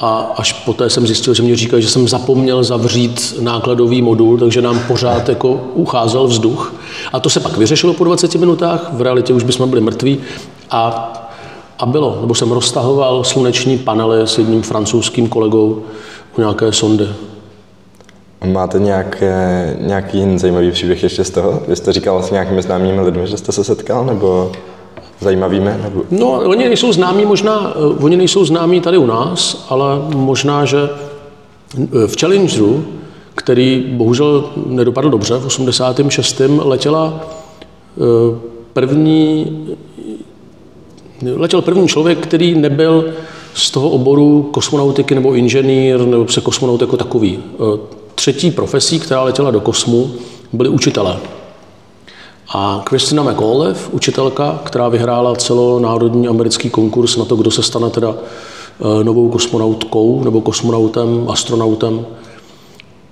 a 0.00 0.32
až 0.36 0.52
poté 0.52 0.90
jsem 0.90 1.06
zjistil, 1.06 1.34
že 1.34 1.42
mě 1.42 1.56
říkají, 1.56 1.82
že 1.82 1.88
jsem 1.88 2.08
zapomněl 2.08 2.64
zavřít 2.64 3.34
nákladový 3.40 4.02
modul, 4.02 4.38
takže 4.38 4.62
nám 4.62 4.80
pořád 4.88 5.28
jako 5.28 5.60
ucházel 5.74 6.26
vzduch. 6.26 6.74
A 7.12 7.20
to 7.20 7.30
se 7.30 7.40
pak 7.40 7.56
vyřešilo 7.56 7.94
po 7.94 8.04
20 8.04 8.34
minutách, 8.34 8.90
v 8.92 9.02
realitě 9.02 9.32
už 9.32 9.42
bychom 9.44 9.70
byli 9.70 9.80
mrtví. 9.80 10.18
A, 10.70 11.12
a 11.78 11.86
bylo, 11.86 12.18
nebo 12.20 12.34
jsem 12.34 12.52
roztahoval 12.52 13.24
sluneční 13.24 13.78
panely 13.78 14.22
s 14.22 14.38
jedním 14.38 14.62
francouzským 14.62 15.28
kolegou 15.28 15.82
u 16.36 16.40
nějaké 16.40 16.72
sondy. 16.72 17.08
Máte 18.44 18.78
nějaké, 18.78 19.76
nějaký 19.80 20.38
zajímavý 20.38 20.70
příběh 20.70 21.02
ještě 21.02 21.24
z 21.24 21.30
toho? 21.30 21.62
Vy 21.68 21.76
jste 21.76 21.92
říkal 21.92 22.22
s 22.22 22.30
nějakými 22.30 22.62
známými 22.62 23.00
lidmi, 23.00 23.26
že 23.26 23.36
jste 23.36 23.52
se 23.52 23.64
setkal, 23.64 24.04
nebo 24.04 24.52
zajímavými? 25.20 25.70
Nebo... 25.82 26.02
No, 26.10 26.30
oni 26.30 26.64
nejsou 26.64 26.92
známí 26.92 27.24
možná, 27.24 27.74
eh, 27.76 28.04
oni 28.04 28.16
nejsou 28.16 28.44
známí 28.44 28.80
tady 28.80 28.98
u 28.98 29.06
nás, 29.06 29.66
ale 29.68 29.86
možná, 30.14 30.64
že 30.64 30.78
eh, 31.78 32.06
v 32.06 32.20
Challengeru, 32.20 32.84
který 33.34 33.84
bohužel 33.88 34.44
nedopadl 34.66 35.10
dobře, 35.10 35.38
v 35.38 35.46
86. 35.46 36.40
letěla 36.58 37.20
eh, 37.20 38.38
první, 38.72 39.56
letěl 41.36 41.62
první 41.62 41.88
člověk, 41.88 42.18
který 42.18 42.54
nebyl 42.54 43.04
z 43.54 43.70
toho 43.70 43.90
oboru 43.90 44.48
kosmonautiky 44.52 45.14
nebo 45.14 45.34
inženýr 45.34 46.00
nebo 46.00 46.28
se 46.28 46.40
kosmonaut 46.40 46.80
jako 46.80 46.96
takový. 46.96 47.38
Třetí 48.26 48.50
profesí, 48.50 49.00
která 49.00 49.22
letěla 49.22 49.50
do 49.50 49.60
kosmu, 49.60 50.10
byli 50.52 50.68
učitelé. 50.68 51.16
A 52.54 52.84
Christina 52.88 53.22
McAuliffe, 53.22 53.90
učitelka, 53.92 54.60
která 54.64 54.88
vyhrála 54.88 55.34
celonárodní 55.34 56.28
americký 56.28 56.70
konkurs 56.70 57.16
na 57.16 57.24
to, 57.24 57.36
kdo 57.36 57.50
se 57.50 57.62
stane 57.62 57.90
teda 57.90 58.14
eh, 58.14 59.04
novou 59.04 59.28
kosmonautkou 59.28 60.24
nebo 60.24 60.40
kosmonautem, 60.40 61.26
astronautem, 61.28 62.06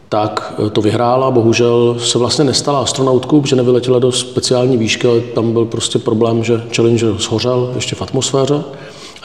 tak 0.09 0.55
eh, 0.67 0.71
to 0.71 0.81
vyhrála. 0.81 1.31
Bohužel 1.31 1.97
se 1.99 2.19
vlastně 2.19 2.45
nestala 2.45 2.81
astronautkou, 2.81 3.41
protože 3.41 3.57
nevyletěla 3.57 3.99
do 3.99 4.13
speciální 4.13 4.77
výšky, 4.77 5.07
ale 5.07 5.21
tam 5.21 5.53
byl 5.53 5.65
prostě 5.65 5.99
problém, 5.99 6.45
že 6.45 6.63
Challenger 6.77 7.15
shořel 7.19 7.73
ještě 7.75 7.97
v 7.97 8.03
atmosféře. 8.03 8.65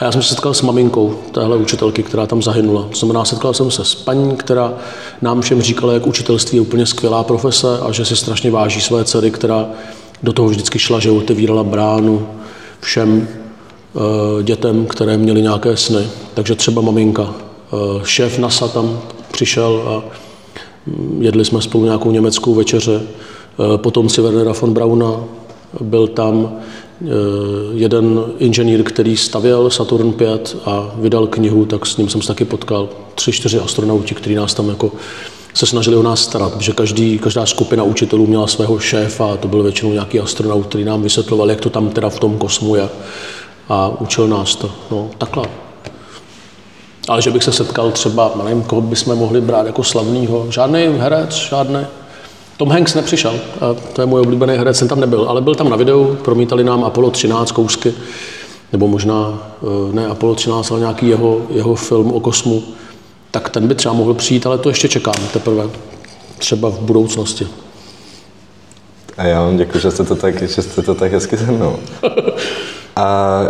A 0.00 0.04
já 0.04 0.12
jsem 0.12 0.22
se 0.22 0.28
setkal 0.28 0.54
s 0.54 0.62
maminkou 0.62 1.14
téhle 1.32 1.56
učitelky, 1.56 2.02
která 2.02 2.26
tam 2.26 2.42
zahynula. 2.42 2.86
To 2.90 2.96
znamená, 2.96 3.24
setkal 3.24 3.54
jsem 3.54 3.70
se 3.70 3.84
s 3.84 3.94
paní, 3.94 4.36
která 4.36 4.72
nám 5.22 5.40
všem 5.40 5.62
říkala, 5.62 5.92
jak 5.92 6.06
učitelství 6.06 6.56
je 6.56 6.62
úplně 6.62 6.86
skvělá 6.86 7.24
profese 7.24 7.78
a 7.80 7.92
že 7.92 8.04
si 8.04 8.16
strašně 8.16 8.50
váží 8.50 8.80
své 8.80 9.04
dcery, 9.04 9.30
která 9.30 9.66
do 10.22 10.32
toho 10.32 10.48
vždycky 10.48 10.78
šla, 10.78 11.00
že 11.00 11.10
otevírala 11.10 11.64
bránu 11.64 12.26
všem 12.80 13.28
uh, 13.92 14.42
dětem, 14.42 14.86
které 14.86 15.16
měly 15.16 15.42
nějaké 15.42 15.76
sny. 15.76 16.06
Takže 16.34 16.54
třeba 16.54 16.82
maminka. 16.82 17.22
Uh, 17.22 18.02
šéf 18.04 18.38
NASA 18.38 18.68
tam 18.68 19.00
přišel 19.32 19.82
a 19.86 20.14
mm, 20.86 21.22
jedli 21.22 21.44
jsme 21.44 21.62
spolu 21.62 21.84
nějakou 21.84 22.10
německou 22.10 22.54
večeře. 22.54 23.00
Uh, 23.56 23.76
potomci 23.76 24.20
Wernera 24.20 24.52
von 24.52 24.72
Brauna 24.72 25.24
byl 25.80 26.06
tam 26.06 26.52
jeden 27.74 28.24
inženýr, 28.38 28.82
který 28.82 29.16
stavěl 29.16 29.70
Saturn 29.70 30.12
5 30.12 30.56
a 30.64 30.90
vydal 30.94 31.26
knihu, 31.26 31.64
tak 31.64 31.86
s 31.86 31.96
ním 31.96 32.08
jsem 32.08 32.22
se 32.22 32.28
taky 32.28 32.44
potkal. 32.44 32.88
Tři, 33.14 33.32
čtyři 33.32 33.58
astronauti, 33.58 34.14
kteří 34.14 34.34
nás 34.34 34.54
tam 34.54 34.68
jako 34.68 34.92
se 35.54 35.66
snažili 35.66 35.96
o 35.96 36.02
nás 36.02 36.22
starat, 36.22 36.60
že 36.60 36.72
každý, 36.72 37.18
každá 37.18 37.46
skupina 37.46 37.82
učitelů 37.82 38.26
měla 38.26 38.46
svého 38.46 38.78
šéfa 38.78 39.32
a 39.32 39.36
to 39.36 39.48
byl 39.48 39.62
většinou 39.62 39.92
nějaký 39.92 40.20
astronaut, 40.20 40.66
který 40.66 40.84
nám 40.84 41.02
vysvětloval, 41.02 41.50
jak 41.50 41.60
to 41.60 41.70
tam 41.70 41.88
teda 41.88 42.10
v 42.10 42.18
tom 42.18 42.38
kosmu 42.38 42.76
je 42.76 42.88
a 43.68 44.00
učil 44.00 44.28
nás 44.28 44.56
to. 44.56 44.70
No, 44.90 45.10
takhle. 45.18 45.44
Ale 47.08 47.22
že 47.22 47.30
bych 47.30 47.44
se 47.44 47.52
setkal 47.52 47.90
třeba, 47.90 48.32
nevím, 48.44 48.62
koho 48.62 48.80
bychom 48.80 49.18
mohli 49.18 49.40
brát 49.40 49.66
jako 49.66 49.84
slavného, 49.84 50.46
žádný 50.50 50.86
herec, 50.98 51.34
žádný. 51.34 51.86
Tom 52.60 52.68
Hanks 52.68 52.94
nepřišel, 52.94 53.40
to 53.92 54.02
je 54.02 54.06
můj 54.06 54.20
oblíbený 54.20 54.54
herec, 54.54 54.76
jsem 54.76 54.88
tam 54.88 55.00
nebyl, 55.00 55.24
ale 55.28 55.40
byl 55.40 55.54
tam 55.54 55.68
na 55.68 55.76
videu, 55.76 56.16
promítali 56.24 56.64
nám 56.64 56.84
Apollo 56.84 57.10
13 57.10 57.52
kousky, 57.52 57.94
nebo 58.72 58.88
možná 58.88 59.38
eh, 59.62 59.92
ne 59.92 60.06
Apollo 60.06 60.34
13, 60.34 60.70
ale 60.70 60.80
nějaký 60.80 61.08
jeho, 61.08 61.40
jeho 61.50 61.74
film 61.74 62.12
o 62.12 62.20
kosmu 62.20 62.62
tak 63.30 63.48
ten 63.48 63.68
by 63.68 63.74
třeba 63.74 63.94
mohl 63.94 64.14
přijít, 64.14 64.46
ale 64.46 64.58
to 64.58 64.68
ještě 64.68 64.88
čekám 64.88 65.14
teprve, 65.32 65.64
třeba 66.38 66.70
v 66.70 66.80
budoucnosti. 66.80 67.46
A 69.18 69.24
já 69.24 69.40
vám 69.40 69.56
děkuji, 69.56 69.78
že 69.78 69.90
jste 69.90 70.04
to 70.04 70.16
tak, 70.16 70.42
že 70.42 70.62
jste 70.62 70.82
to 70.82 70.94
tak 70.94 71.12
hezky 71.12 71.36
se 71.36 71.52
mnou. 71.52 71.76
A 72.96 73.40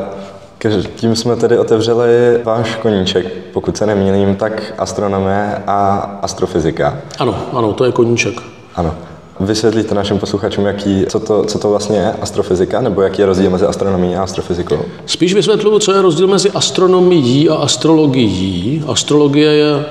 tím 0.95 1.17
jsme 1.17 1.37
tedy 1.37 1.59
otevřeli 1.59 2.41
váš 2.45 2.77
koníček, 2.77 3.27
pokud 3.53 3.77
se 3.77 3.87
nemýlím, 3.87 4.37
tak 4.37 4.75
astronomie 4.79 5.63
a 5.67 5.97
astrofyzika. 6.23 6.99
Ano, 7.19 7.37
ano, 7.53 7.73
to 7.73 7.85
je 7.85 7.93
koníček. 7.93 8.60
Ano. 8.77 8.95
Vysvětlíte 9.41 9.95
našim 9.95 10.19
posluchačům, 10.19 10.67
jaký, 10.67 11.05
co, 11.09 11.21
to, 11.21 11.45
co 11.45 11.59
to 11.59 11.71
vlastně 11.71 11.97
je 11.97 12.13
astrofyzika, 12.13 12.81
nebo 12.81 13.03
jaký 13.03 13.23
je 13.23 13.27
rozdíl 13.27 13.51
mezi 13.51 13.65
astronomií 13.65 14.17
a 14.17 14.23
astrofyzikou? 14.23 14.79
Spíš 15.07 15.35
vysvětluju, 15.35 15.79
co 15.79 15.93
je 15.93 16.03
rozdíl 16.03 16.27
mezi 16.27 16.51
astronomií 16.51 17.49
a 17.49 17.55
astrologií. 17.55 18.85
Astrologie 18.87 19.53
je 19.53 19.85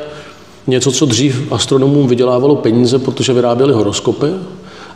něco, 0.68 0.92
co 0.92 1.06
dřív 1.06 1.52
astronomům 1.52 2.08
vydělávalo 2.08 2.56
peníze, 2.56 3.00
protože 3.00 3.34
vyráběli 3.34 3.74
horoskopy. 3.74 4.28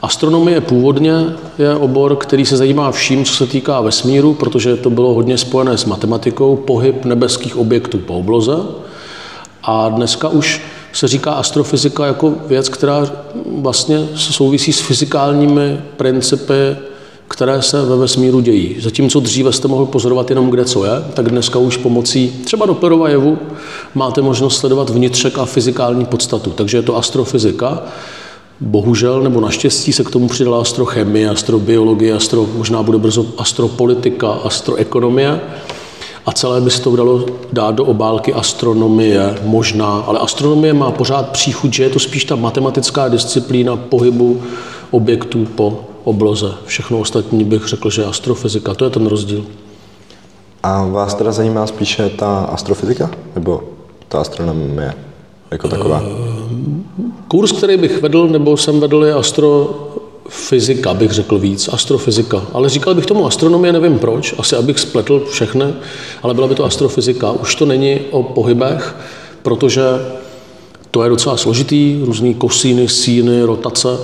Astronomie 0.01 0.61
původně 0.61 1.13
je 1.57 1.75
obor, 1.75 2.15
který 2.15 2.45
se 2.45 2.57
zajímá 2.57 2.91
vším, 2.91 3.25
co 3.25 3.33
se 3.33 3.47
týká 3.47 3.81
vesmíru, 3.81 4.33
protože 4.33 4.75
to 4.75 4.89
bylo 4.89 5.13
hodně 5.13 5.37
spojené 5.37 5.77
s 5.77 5.85
matematikou, 5.85 6.55
pohyb 6.55 7.05
nebeských 7.05 7.57
objektů 7.57 7.97
po 7.97 8.13
obloze. 8.13 8.57
A 9.63 9.89
dneska 9.89 10.27
už 10.27 10.61
se 10.93 11.07
říká 11.07 11.31
astrofyzika 11.31 12.05
jako 12.05 12.33
věc, 12.47 12.69
která 12.69 13.11
vlastně 13.57 14.07
souvisí 14.15 14.73
s 14.73 14.79
fyzikálními 14.79 15.81
principy, 15.97 16.53
které 17.27 17.61
se 17.61 17.85
ve 17.85 17.95
vesmíru 17.95 18.39
dějí. 18.39 18.75
Zatímco 18.79 19.19
dříve 19.19 19.53
jste 19.53 19.67
mohl 19.67 19.85
pozorovat 19.85 20.29
jenom 20.29 20.49
kde 20.49 20.65
co 20.65 20.85
je, 20.85 20.91
tak 21.13 21.29
dneska 21.29 21.59
už 21.59 21.77
pomocí 21.77 22.41
třeba 22.45 22.65
Dopplerova 22.65 23.09
jevu 23.09 23.37
máte 23.95 24.21
možnost 24.21 24.57
sledovat 24.57 24.89
vnitřek 24.89 25.39
a 25.39 25.45
fyzikální 25.45 26.05
podstatu. 26.05 26.49
Takže 26.49 26.77
je 26.77 26.81
to 26.81 26.97
astrofyzika. 26.97 27.83
Bohužel 28.59 29.21
nebo 29.21 29.41
naštěstí 29.41 29.93
se 29.93 30.03
k 30.03 30.09
tomu 30.09 30.27
přidala 30.27 30.61
astrochemie, 30.61 31.29
astrobiologie, 31.29 32.13
astro, 32.13 32.47
možná 32.57 32.83
bude 32.83 32.97
brzo 32.97 33.25
astropolitika, 33.37 34.29
astroekonomie 34.29 35.41
a 36.25 36.31
celé 36.31 36.61
by 36.61 36.71
se 36.71 36.81
to 36.81 36.95
dalo 36.95 37.25
dát 37.53 37.75
do 37.75 37.85
obálky 37.85 38.33
astronomie, 38.33 39.35
možná, 39.43 40.03
ale 40.07 40.19
astronomie 40.19 40.73
má 40.73 40.91
pořád 40.91 41.29
příchuť, 41.29 41.73
že 41.73 41.83
je 41.83 41.89
to 41.89 41.99
spíš 41.99 42.25
ta 42.25 42.35
matematická 42.35 43.07
disciplína 43.07 43.75
pohybu 43.75 44.41
objektů 44.91 45.45
po 45.55 45.79
obloze. 46.03 46.53
Všechno 46.65 46.99
ostatní 46.99 47.43
bych 47.43 47.67
řekl, 47.67 47.89
že 47.89 48.01
je 48.01 48.05
astrofyzika, 48.05 48.73
to 48.73 48.85
je 48.85 48.89
ten 48.89 49.05
rozdíl. 49.07 49.45
A 50.63 50.85
vás 50.85 51.15
teda 51.15 51.31
zajímá 51.31 51.67
spíše 51.67 52.09
ta 52.09 52.39
astrofyzika, 52.39 53.11
nebo 53.35 53.63
ta 54.07 54.21
astronomie 54.21 54.93
jako 55.51 55.67
taková? 55.67 56.03
Kurs, 57.27 57.51
který 57.51 57.77
bych 57.77 58.01
vedl, 58.01 58.27
nebo 58.27 58.57
jsem 58.57 58.79
vedl, 58.79 59.05
je 59.05 59.13
astro, 59.13 59.69
fyzika, 60.29 60.93
bych 60.93 61.11
řekl 61.11 61.39
víc, 61.39 61.69
astrofyzika. 61.71 62.45
Ale 62.53 62.69
říkal 62.69 62.95
bych 62.95 63.05
tomu 63.05 63.27
astronomie, 63.27 63.73
nevím 63.73 63.99
proč, 63.99 64.35
asi 64.37 64.55
abych 64.55 64.79
spletl 64.79 65.25
všechny, 65.29 65.65
ale 66.23 66.33
byla 66.33 66.47
by 66.47 66.55
to 66.55 66.65
astrofyzika. 66.65 67.31
Už 67.31 67.55
to 67.55 67.65
není 67.65 67.99
o 68.11 68.23
pohybech, 68.23 68.95
protože 69.41 69.83
to 70.91 71.03
je 71.03 71.09
docela 71.09 71.37
složitý, 71.37 71.99
různý 72.03 72.33
kosíny, 72.33 72.87
síny, 72.87 73.43
rotace, 73.43 73.97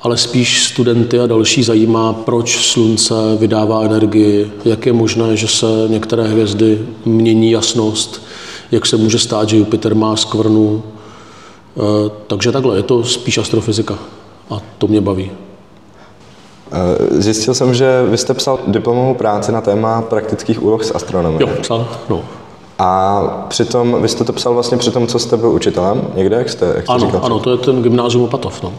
ale 0.00 0.16
spíš 0.16 0.64
studenty 0.64 1.20
a 1.20 1.26
další 1.26 1.62
zajímá, 1.62 2.12
proč 2.12 2.66
slunce 2.66 3.14
vydává 3.38 3.84
energii, 3.84 4.52
jak 4.64 4.86
je 4.86 4.92
možné, 4.92 5.36
že 5.36 5.48
se 5.48 5.66
některé 5.88 6.22
hvězdy 6.22 6.86
mění 7.04 7.50
jasnost, 7.50 8.22
jak 8.70 8.86
se 8.86 8.96
může 8.96 9.18
stát, 9.18 9.48
že 9.48 9.56
Jupiter 9.56 9.94
má 9.94 10.16
skvrnu. 10.16 10.82
Eh, 11.76 12.10
takže 12.26 12.52
takhle, 12.52 12.76
je 12.76 12.82
to 12.82 13.04
spíš 13.04 13.38
astrofyzika. 13.38 13.98
a 14.50 14.62
to 14.78 14.86
mě 14.86 15.00
baví. 15.00 15.30
Eh, 16.74 17.20
Zjistil 17.22 17.54
jsem, 17.54 17.74
že 17.74 18.02
vy 18.10 18.18
jste 18.18 18.34
psal 18.34 18.58
diplomovou 18.66 19.14
práci 19.14 19.52
na 19.52 19.60
téma 19.60 20.02
praktických 20.02 20.62
úloh 20.62 20.84
z 20.84 20.92
astronomie. 20.94 21.42
Jo, 21.42 21.48
psal, 21.62 21.86
no. 22.08 22.20
A 22.78 23.22
přitom, 23.48 23.96
vy 24.02 24.08
jste 24.08 24.24
to 24.24 24.32
psal 24.32 24.54
vlastně 24.54 24.76
při 24.78 24.90
tom, 24.90 25.06
co 25.06 25.18
jste 25.18 25.36
byl 25.36 25.48
učitelem 25.50 26.02
někde, 26.14 26.36
jak 26.36 26.48
jste, 26.48 26.66
jak 26.66 26.84
jste 26.84 26.92
Ano, 26.92 27.06
říkal? 27.06 27.20
ano, 27.24 27.38
to 27.38 27.50
je 27.50 27.56
ten 27.56 27.82
gymnázium 27.82 28.24
Opatov, 28.24 28.62
no. 28.62 28.72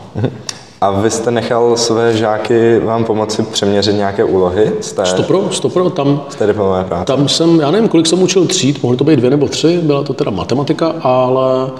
A 0.81 0.91
vy 0.91 1.09
jste 1.11 1.31
nechal 1.31 1.77
své 1.77 2.17
žáky 2.17 2.79
vám 2.79 3.03
pomoci 3.05 3.43
přeměřit 3.43 3.95
nějaké 3.95 4.23
úlohy 4.23 4.71
z 4.81 4.93
té, 4.93 5.05
Stopro, 5.05 5.51
stopro, 5.51 5.89
tam, 5.89 6.21
z 6.29 6.35
té 6.35 6.47
diplomové 6.47 6.83
práce? 6.83 7.05
tam 7.05 7.27
jsem, 7.27 7.59
já 7.59 7.71
nevím, 7.71 7.89
kolik 7.89 8.07
jsem 8.07 8.21
učil 8.23 8.45
tříd, 8.45 8.83
mohly 8.83 8.97
to 8.97 9.03
být 9.03 9.15
dvě 9.15 9.29
nebo 9.29 9.47
tři, 9.47 9.79
byla 9.83 10.03
to 10.03 10.13
teda 10.13 10.31
matematika, 10.31 10.93
ale 11.01 11.71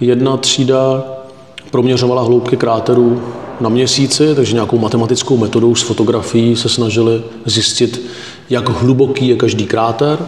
jedna 0.00 0.36
třída 0.36 1.04
proměřovala 1.70 2.22
hloubky 2.22 2.56
kráterů 2.56 3.22
na 3.60 3.68
měsíci, 3.68 4.34
takže 4.34 4.54
nějakou 4.54 4.78
matematickou 4.78 5.36
metodou 5.36 5.74
s 5.74 5.82
fotografií 5.82 6.56
se 6.56 6.68
snažili 6.68 7.22
zjistit, 7.46 8.02
jak 8.50 8.68
hluboký 8.68 9.28
je 9.28 9.36
každý 9.36 9.66
kráter, 9.66 10.18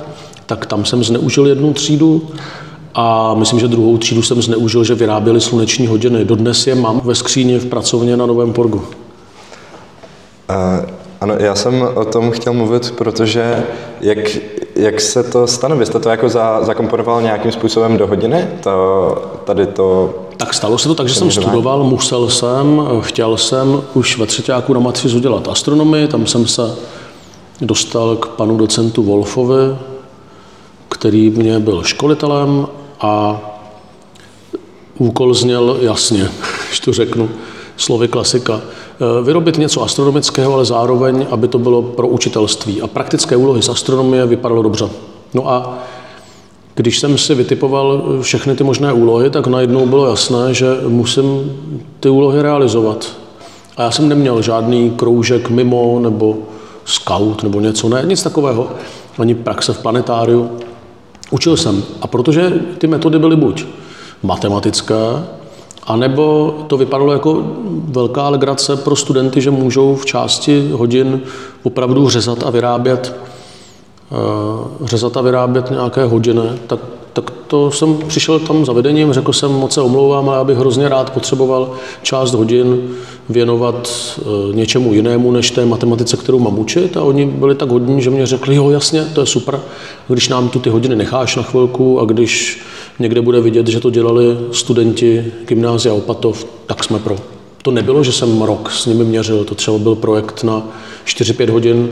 tak 0.47 0.67
tam 0.67 0.85
jsem 0.85 1.05
zneužil 1.05 1.47
jednu 1.47 1.73
třídu 1.73 2.29
a 2.95 3.35
myslím, 3.35 3.61
že 3.61 3.69
druhou 3.69 3.99
třídu 3.99 4.23
jsem 4.23 4.43
zneužil, 4.43 4.85
že 4.85 4.95
vyráběli 4.95 5.41
sluneční 5.41 5.87
hodiny. 5.87 6.25
Dodnes 6.25 6.67
je 6.67 6.75
mám 6.75 7.01
ve 7.05 7.15
skříni 7.15 7.59
v 7.59 7.67
pracovně 7.67 8.17
na 8.17 8.27
Novém 8.27 8.53
Porgu. 8.53 8.79
Uh, 8.79 8.85
ano, 11.21 11.35
já 11.39 11.55
jsem 11.55 11.89
o 11.95 12.05
tom 12.05 12.31
chtěl 12.31 12.53
mluvit, 12.53 12.91
protože 12.91 13.65
jak, 14.01 14.19
jak 14.77 15.01
se 15.01 15.23
to 15.23 15.47
stane? 15.47 15.77
Vy 15.77 15.87
jste 15.87 15.99
to 15.99 16.09
jako 16.09 16.29
za, 16.29 16.65
zakomponoval 16.65 17.23
nějakým 17.23 17.53
způsobem 17.53 17.97
do 17.97 18.07
hodiny? 18.07 18.49
To, 18.63 19.41
tady 19.45 19.67
to... 19.67 20.15
Tak 20.39 20.55
stalo 20.55 20.79
se 20.79 20.89
to 20.89 20.95
tak, 20.95 21.09
že 21.09 21.15
jsem 21.15 21.31
studoval, 21.31 21.85
musel 21.85 22.31
jsem, 22.31 22.83
chtěl 23.01 23.37
jsem 23.37 23.83
už 23.95 24.19
ve 24.19 24.27
třetíku 24.27 24.75
na 24.75 24.81
matfizu 24.81 25.19
dělat 25.19 25.49
astronomii, 25.49 26.09
tam 26.09 26.27
jsem 26.27 26.47
se 26.47 26.77
dostal 27.61 28.17
k 28.17 28.27
panu 28.27 28.57
docentu 28.57 29.03
Wolfovi, 29.03 29.77
který 30.89 31.31
mě 31.31 31.61
byl 31.61 31.83
školitelem 31.83 32.67
a 33.01 33.41
úkol 34.99 35.35
zněl 35.35 35.77
jasně, 35.81 36.31
když 36.69 36.81
to 36.81 36.93
řeknu 36.93 37.31
slovy 37.77 38.09
klasika. 38.09 38.61
Eh, 38.61 39.23
Vyrobit 39.23 39.59
něco 39.59 39.83
astronomického, 39.83 40.55
ale 40.55 40.65
zároveň, 40.65 41.27
aby 41.31 41.49
to 41.49 41.59
bylo 41.59 41.83
pro 41.83 42.09
učitelství. 42.09 42.83
A 42.83 42.87
praktické 42.87 43.37
úlohy 43.37 43.63
z 43.63 43.69
astronomie 43.69 44.27
vypadaly 44.27 44.63
dobře. 44.63 44.89
No 45.35 45.51
a 45.51 45.79
když 46.79 46.99
jsem 46.99 47.19
si 47.19 47.35
vytipoval 47.35 48.03
všechny 48.21 48.55
ty 48.55 48.65
možné 48.65 48.93
úlohy, 48.93 49.31
tak 49.31 49.47
najednou 49.47 49.87
bylo 49.87 50.09
jasné, 50.09 50.55
že 50.55 50.67
musím 50.89 51.53
ty 52.01 52.09
úlohy 52.09 52.43
realizovat. 52.43 53.13
A 53.77 53.83
já 53.83 53.91
jsem 53.91 54.09
neměl 54.09 54.43
žádný 54.43 54.91
kroužek 54.91 55.51
mimo 55.51 56.01
nebo 56.01 56.39
scout 56.85 57.43
nebo 57.43 57.61
něco, 57.61 57.89
ne, 57.89 58.03
nic 58.07 58.23
takového, 58.23 58.71
ani 59.19 59.35
praxe 59.35 59.73
v 59.73 59.79
planetáriu. 59.79 60.51
Učil 61.31 61.57
jsem. 61.57 61.83
A 62.01 62.07
protože 62.07 62.53
ty 62.79 62.87
metody 62.87 63.19
byly 63.19 63.37
buď 63.37 63.65
matematické, 64.23 65.25
anebo 65.87 66.55
to 66.67 66.77
vypadalo 66.77 67.13
jako 67.13 67.43
velká 67.73 68.29
legrace 68.29 68.77
pro 68.77 68.97
studenty, 68.97 69.41
že 69.41 69.51
můžou 69.51 69.97
v 69.97 70.07
části 70.07 70.71
hodin 70.73 71.21
opravdu 71.63 72.09
řezat 72.09 72.43
a 72.47 72.51
vyrábět 72.51 73.15
řezat 74.85 75.17
a 75.17 75.21
vyrábět 75.21 75.71
nějaké 75.71 76.05
hodiny, 76.05 76.43
tak, 76.67 76.81
tak 77.13 77.31
to 77.47 77.71
jsem 77.71 77.99
přišel 78.07 78.39
tam 78.39 78.65
za 78.65 78.73
vedením, 78.73 79.13
řekl 79.13 79.33
jsem, 79.33 79.53
moc 79.53 79.73
se 79.73 79.81
omlouvám, 79.81 80.29
ale 80.29 80.39
já 80.39 80.45
bych 80.45 80.59
hrozně 80.59 80.89
rád 80.89 81.11
potřeboval 81.11 81.73
část 82.03 82.35
hodin 82.35 82.91
věnovat 83.29 83.89
eh, 84.19 84.57
něčemu 84.57 84.95
jinému, 84.95 85.33
než 85.33 85.51
té 85.51 85.67
matematice, 85.67 86.17
kterou 86.17 86.39
mám 86.39 86.59
učit. 86.59 86.97
A 86.97 87.03
oni 87.03 87.27
byli 87.27 87.55
tak 87.55 87.71
hodní, 87.71 88.03
že 88.03 88.11
mě 88.11 88.27
řekli, 88.27 88.55
jo, 88.55 88.71
jasně, 88.71 89.05
to 89.05 89.21
je 89.21 89.27
super, 89.27 89.61
když 90.09 90.29
nám 90.29 90.49
tu 90.49 90.59
ty 90.59 90.71
hodiny 90.71 90.97
necháš 90.97 91.37
na 91.37 91.43
chvilku 91.43 92.01
a 92.01 92.05
když 92.05 92.63
někde 92.99 93.21
bude 93.21 93.41
vidět, 93.41 93.67
že 93.67 93.81
to 93.81 93.91
dělali 93.91 94.25
studenti 94.53 95.33
gymnázia 95.47 95.95
Opatov, 95.95 96.47
tak 96.67 96.85
jsme 96.85 96.99
pro. 96.99 97.17
To 97.63 97.71
nebylo, 97.71 98.05
že 98.05 98.13
jsem 98.13 98.43
rok 98.43 98.71
s 98.71 98.87
nimi 98.87 99.05
měřil, 99.05 99.45
to 99.45 99.55
třeba 99.55 99.79
byl 99.79 99.95
projekt 99.95 100.45
na 100.45 100.63
4-5 101.07 101.51
hodin, 101.51 101.91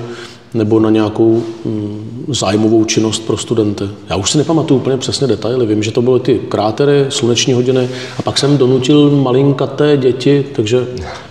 nebo 0.54 0.80
na 0.80 0.90
nějakou 0.90 1.42
mm, 1.64 2.24
zájmovou 2.28 2.84
činnost 2.84 3.18
pro 3.26 3.36
studenty. 3.36 3.84
Já 4.10 4.16
už 4.16 4.30
si 4.30 4.38
nepamatuju 4.38 4.80
úplně 4.80 4.96
přesně 4.96 5.26
detaily, 5.26 5.66
vím, 5.66 5.82
že 5.82 5.90
to 5.90 6.02
byly 6.02 6.20
ty 6.20 6.40
krátery, 6.48 7.06
sluneční 7.08 7.52
hodiny 7.52 7.88
a 8.18 8.22
pak 8.22 8.38
jsem 8.38 8.58
donutil 8.58 9.10
malinkaté 9.10 9.96
děti, 9.96 10.44
takže 10.56 10.86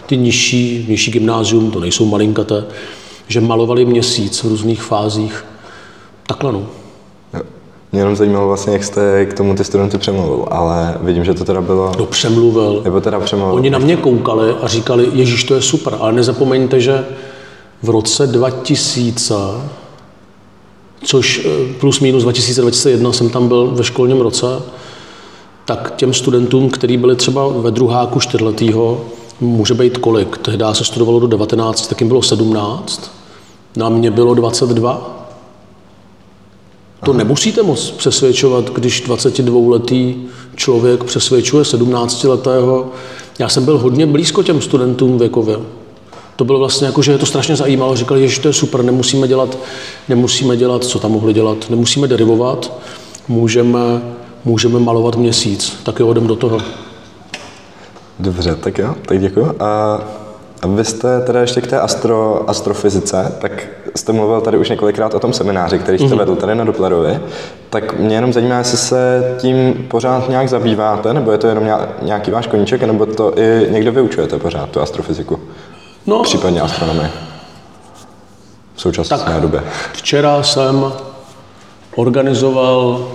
ty 0.05 0.17
nižší, 0.17 0.85
nižší 0.89 1.11
gymnázium, 1.11 1.71
to 1.71 1.79
nejsou 1.79 2.05
malinkaté, 2.05 2.63
že 3.27 3.41
malovali 3.41 3.85
měsíc 3.85 4.43
v 4.43 4.47
různých 4.47 4.81
fázích. 4.83 5.45
Takhle 6.27 6.51
no. 6.51 6.65
Mě 7.91 8.01
jenom 8.01 8.15
zajímalo 8.15 8.47
vlastně, 8.47 8.73
jak 8.73 8.83
jste 8.83 9.25
k 9.25 9.33
tomu 9.33 9.55
ty 9.55 9.63
studenty 9.63 9.97
přemluvil, 9.97 10.45
ale 10.51 10.97
vidím, 11.01 11.25
že 11.25 11.33
to 11.33 11.45
teda 11.45 11.61
bylo... 11.61 11.91
Kdo 11.95 12.05
přemluvil, 12.05 12.81
Nebo 12.83 13.01
teda 13.01 13.19
přemluvil... 13.19 13.55
Oni 13.55 13.69
na 13.69 13.79
mě 13.79 13.97
koukali 13.97 14.55
a 14.61 14.67
říkali, 14.67 15.09
Ježíš, 15.13 15.43
to 15.43 15.55
je 15.55 15.61
super, 15.61 15.97
ale 15.99 16.13
nezapomeňte, 16.13 16.79
že 16.79 17.05
v 17.85 17.89
roce 17.89 18.27
2000, 18.27 19.35
což 21.03 21.45
eh, 21.45 21.73
plus 21.79 21.99
minus 21.99 22.23
2021 22.23 23.13
jsem 23.13 23.29
tam 23.29 23.47
byl 23.47 23.67
ve 23.67 23.83
školním 23.83 24.21
roce, 24.21 24.45
tak 25.65 25.93
těm 25.95 26.13
studentům, 26.13 26.69
kteří 26.69 26.97
byli 26.97 27.15
třeba 27.15 27.47
ve 27.47 27.71
druháku 27.71 28.19
čtyřletýho, 28.19 29.05
může 29.41 29.73
být 29.73 29.97
kolik? 29.97 30.37
Tehdy 30.37 30.65
se 30.71 30.83
studovalo 30.83 31.19
do 31.19 31.27
19, 31.27 31.87
tak 31.87 32.01
jim 32.01 32.07
bylo 32.07 32.21
17, 32.21 33.11
na 33.75 33.89
mě 33.89 34.11
bylo 34.11 34.33
22. 34.33 35.27
To 37.05 37.13
nemusíte 37.13 37.63
moc 37.63 37.91
přesvědčovat, 37.91 38.69
když 38.69 39.09
22-letý 39.09 40.15
člověk 40.55 41.03
přesvědčuje 41.03 41.63
17-letého. 41.63 42.91
Já 43.39 43.49
jsem 43.49 43.65
byl 43.65 43.77
hodně 43.77 44.05
blízko 44.05 44.43
těm 44.43 44.61
studentům 44.61 45.17
věkově. 45.17 45.57
To 46.35 46.45
bylo 46.45 46.59
vlastně 46.59 46.87
jako, 46.87 47.01
že 47.01 47.11
je 47.11 47.17
to 47.17 47.25
strašně 47.25 47.55
zajímalo. 47.55 47.95
Říkali, 47.95 48.29
že 48.29 48.41
to 48.41 48.47
je 48.47 48.53
super, 48.53 48.83
nemusíme 48.83 49.27
dělat, 49.27 49.57
nemusíme 50.09 50.57
dělat, 50.57 50.83
co 50.83 50.99
tam 50.99 51.11
mohli 51.11 51.33
dělat, 51.33 51.69
nemusíme 51.69 52.07
derivovat, 52.07 52.73
můžeme, 53.27 54.01
můžeme 54.45 54.79
malovat 54.79 55.15
měsíc. 55.15 55.73
Tak 55.83 55.99
jo, 55.99 56.11
jdem 56.11 56.27
do 56.27 56.35
toho. 56.35 56.59
Dobře, 58.19 58.55
tak 58.55 58.77
jo, 58.77 58.95
tak 59.05 59.19
děkuji. 59.19 59.55
A, 59.59 60.01
vy 60.67 60.85
jste 60.85 61.21
teda 61.21 61.41
ještě 61.41 61.61
k 61.61 61.67
té 61.67 61.79
astro, 61.79 62.49
astrofyzice, 62.49 63.35
tak 63.39 63.67
jste 63.95 64.11
mluvil 64.11 64.41
tady 64.41 64.57
už 64.57 64.69
několikrát 64.69 65.13
o 65.13 65.19
tom 65.19 65.33
semináři, 65.33 65.79
který 65.79 65.97
jste 65.97 66.07
mm-hmm. 66.07 66.17
vedl 66.17 66.35
tady 66.35 66.55
na 66.55 66.63
Doplarově. 66.63 67.21
Tak 67.69 67.99
mě 67.99 68.15
jenom 68.15 68.33
zajímá, 68.33 68.57
jestli 68.57 68.77
se 68.77 69.35
tím 69.37 69.85
pořád 69.87 70.29
nějak 70.29 70.49
zabýváte, 70.49 71.13
nebo 71.13 71.31
je 71.31 71.37
to 71.37 71.47
jenom 71.47 71.63
nějak- 71.63 72.01
nějaký 72.01 72.31
váš 72.31 72.47
koníček, 72.47 72.83
nebo 72.83 73.05
to 73.05 73.39
i 73.39 73.67
někde 73.69 73.91
vyučujete 73.91 74.39
pořád, 74.39 74.69
tu 74.69 74.81
astrofyziku, 74.81 75.39
No, 76.07 76.23
případně 76.23 76.61
astronomii 76.61 77.07
v 78.75 78.81
současné 78.81 79.17
Tak. 79.17 79.41
době. 79.41 79.63
Včera 79.93 80.43
jsem 80.43 80.93
organizoval 81.95 83.07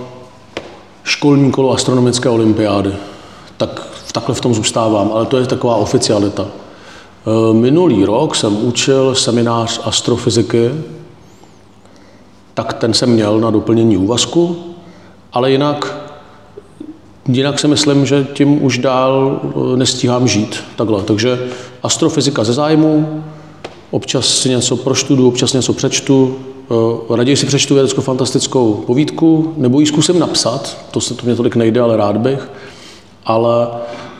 školní 1.03 1.51
kolo 1.51 1.73
astronomické 1.73 2.29
olympiády. 2.29 2.93
Tak 3.57 3.87
takhle 4.11 4.35
v 4.35 4.41
tom 4.41 4.53
zůstávám, 4.53 5.11
ale 5.13 5.25
to 5.25 5.37
je 5.37 5.45
taková 5.47 5.75
oficialita. 5.75 6.45
E, 6.45 7.53
Minulý 7.53 8.05
rok 8.05 8.35
jsem 8.35 8.65
učil 8.65 9.15
seminář 9.15 9.81
astrofyziky, 9.83 10.71
tak 12.53 12.73
ten 12.73 12.93
jsem 12.93 13.09
měl 13.09 13.39
na 13.39 13.51
doplnění 13.51 13.97
úvazku, 13.97 14.63
ale 15.33 15.51
jinak, 15.51 15.95
jinak 17.27 17.59
si 17.59 17.67
myslím, 17.67 18.05
že 18.05 18.27
tím 18.33 18.63
už 18.63 18.77
dál 18.77 19.41
e, 19.43 19.77
nestíhám 19.77 20.27
žít. 20.27 20.63
Takhle. 20.75 21.03
Takže 21.03 21.39
astrofyzika 21.83 22.43
ze 22.43 22.53
zájmu, 22.53 23.23
Občas 23.91 24.25
si 24.25 24.49
něco 24.49 24.75
proštudu, 24.75 25.27
občas 25.27 25.53
něco 25.53 25.73
přečtu. 25.73 26.35
Eh, 26.71 27.15
Raději 27.15 27.37
si 27.37 27.45
přečtu 27.45 27.73
vědecko-fantastickou 27.73 28.73
povídku, 28.73 29.53
nebo 29.57 29.79
ji 29.79 29.85
zkusím 29.85 30.19
napsat, 30.19 30.77
to 30.91 31.01
se 31.01 31.13
to 31.13 31.25
mě 31.25 31.35
tolik 31.35 31.55
nejde, 31.55 31.81
ale 31.81 31.97
rád 31.97 32.17
bych. 32.17 32.49
Ale 33.25 33.67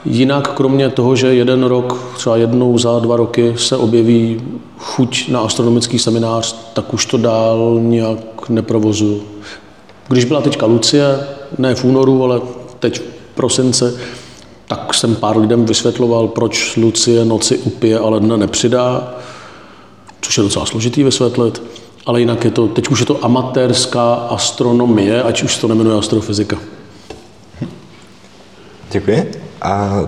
jinak, 0.05 0.53
kromě 0.53 0.89
toho, 0.89 1.15
že 1.15 1.33
jeden 1.33 1.63
rok, 1.63 2.13
třeba 2.15 2.37
jednou 2.37 2.77
za 2.77 2.99
dva 2.99 3.17
roky 3.17 3.53
se 3.57 3.77
objeví 3.77 4.41
chuť 4.77 5.29
na 5.29 5.39
astronomický 5.39 5.99
seminář, 5.99 6.55
tak 6.73 6.93
už 6.93 7.05
to 7.05 7.17
dál 7.17 7.77
nějak 7.81 8.49
neprovozuju. 8.49 9.21
Když 10.07 10.25
byla 10.25 10.41
teďka 10.41 10.65
Lucie, 10.65 11.19
ne 11.57 11.75
v 11.75 11.83
únoru, 11.83 12.23
ale 12.23 12.41
teď 12.81 12.99
v 12.99 13.35
prosince, 13.35 13.93
tak 14.67 14.93
jsem 14.93 15.15
pár 15.15 15.37
lidem 15.37 15.65
vysvětloval, 15.65 16.27
proč 16.27 16.77
Lucie 16.77 17.25
noci 17.25 17.57
upije, 17.57 17.99
ale 17.99 18.19
dne 18.19 18.37
nepřidá 18.37 19.13
což 20.21 20.37
je 20.37 20.43
docela 20.43 20.65
složitý 20.65 21.03
vysvětlit, 21.03 21.63
ale 22.05 22.19
jinak 22.19 22.45
je 22.45 22.51
to, 22.51 22.67
teď 22.67 22.87
už 22.87 22.99
je 22.99 23.05
to 23.05 23.25
amatérská 23.25 24.13
astronomie, 24.13 25.23
ať 25.23 25.43
už 25.43 25.57
to 25.57 25.67
nemenuje 25.67 25.97
astrofyzika. 25.97 26.57
Děkuji. 28.91 29.31
A 29.61 29.99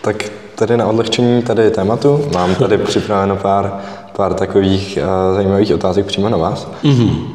tak 0.00 0.30
tady 0.54 0.76
na 0.76 0.86
odlehčení 0.86 1.42
tady 1.42 1.70
tématu 1.70 2.24
mám 2.34 2.54
tady 2.54 2.78
připraveno 2.78 3.36
pár, 3.36 3.80
pár 4.16 4.34
takových 4.34 4.98
uh, 5.02 5.34
zajímavých 5.34 5.74
otázek 5.74 6.06
přímo 6.06 6.28
na 6.28 6.36
vás. 6.36 6.68
Mm-hmm. 6.84 7.28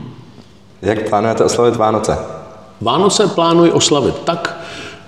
Jak 0.82 1.10
plánujete 1.10 1.44
oslavit 1.44 1.76
Vánoce? 1.76 2.18
Vánoce 2.82 3.28
plánuji 3.28 3.72
oslavit 3.72 4.20
tak, 4.20 4.63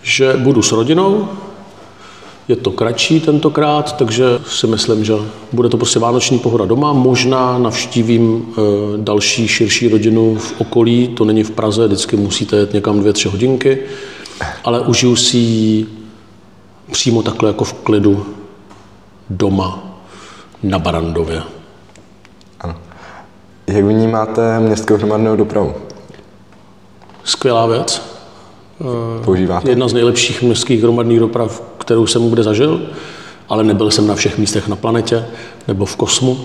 že 0.06 0.34
budu 0.34 0.62
s 0.62 0.72
rodinou, 0.72 1.28
je 2.48 2.56
to 2.56 2.72
kratší 2.72 3.20
tentokrát, 3.20 3.98
takže 3.98 4.26
si 4.48 4.68
myslím, 4.68 5.06
že 5.06 5.14
bude 5.52 5.70
to 5.70 5.78
prostě 5.78 6.00
vánoční 6.00 6.40
pohoda 6.40 6.66
doma. 6.66 6.94
Možná 6.94 7.58
navštívím 7.58 8.46
e, 8.46 8.62
další 8.98 9.48
širší 9.48 9.88
rodinu 9.88 10.36
v 10.36 10.54
okolí, 10.62 11.08
to 11.08 11.26
není 11.26 11.44
v 11.44 11.52
Praze, 11.52 11.88
vždycky 11.88 12.18
musíte 12.18 12.58
jet 12.58 12.74
někam 12.74 13.00
dvě, 13.00 13.14
tři 13.14 13.28
hodinky, 13.28 13.80
ale 14.64 14.80
užiju 14.80 15.16
si 15.16 15.38
ji 15.38 15.88
přímo 16.92 17.24
takhle 17.24 17.50
jako 17.50 17.64
v 17.64 17.74
klidu 17.74 18.26
doma 19.30 20.00
na 20.64 20.80
Barandově. 20.80 21.42
Ano. 22.60 22.76
Jak 23.68 23.86
vnímáte 23.86 24.60
městskou 24.60 24.98
hromadnou 24.98 25.36
dopravu? 25.36 25.74
Skvělá 27.24 27.66
věc. 27.66 28.15
Používáte? 29.26 29.70
Jedna 29.70 29.88
z 29.88 29.94
nejlepších 29.94 30.42
městských 30.42 30.84
hromadných 30.84 31.20
doprav, 31.20 31.64
kterou 31.78 32.08
jsem 32.08 32.30
kde 32.30 32.44
zažil, 32.44 32.82
ale 33.50 33.64
nebyl 33.64 33.92
jsem 33.92 34.08
na 34.08 34.16
všech 34.16 34.38
místech 34.38 34.68
na 34.68 34.76
planetě 34.76 35.26
nebo 35.68 35.86
v 35.86 35.96
kosmu, 35.96 36.38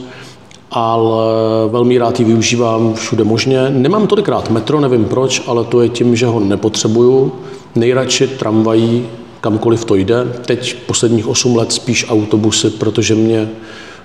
ale 0.70 1.34
velmi 1.68 1.98
rád 1.98 2.18
ji 2.20 2.24
využívám 2.24 2.94
všude 2.94 3.24
možně. 3.24 3.70
Nemám 3.70 4.06
tolikrát 4.06 4.50
metro, 4.50 4.80
nevím 4.80 5.04
proč, 5.04 5.42
ale 5.46 5.64
to 5.64 5.82
je 5.82 5.88
tím, 5.88 6.16
že 6.16 6.26
ho 6.26 6.40
nepotřebuju. 6.40 7.32
Nejradši 7.74 8.26
tramvají, 8.26 9.06
kamkoliv 9.40 9.84
to 9.84 9.94
jde. 9.94 10.24
Teď 10.46 10.76
posledních 10.86 11.28
8 11.28 11.56
let 11.56 11.72
spíš 11.72 12.06
autobusy, 12.08 12.70
protože 12.70 13.14
mě 13.14 13.48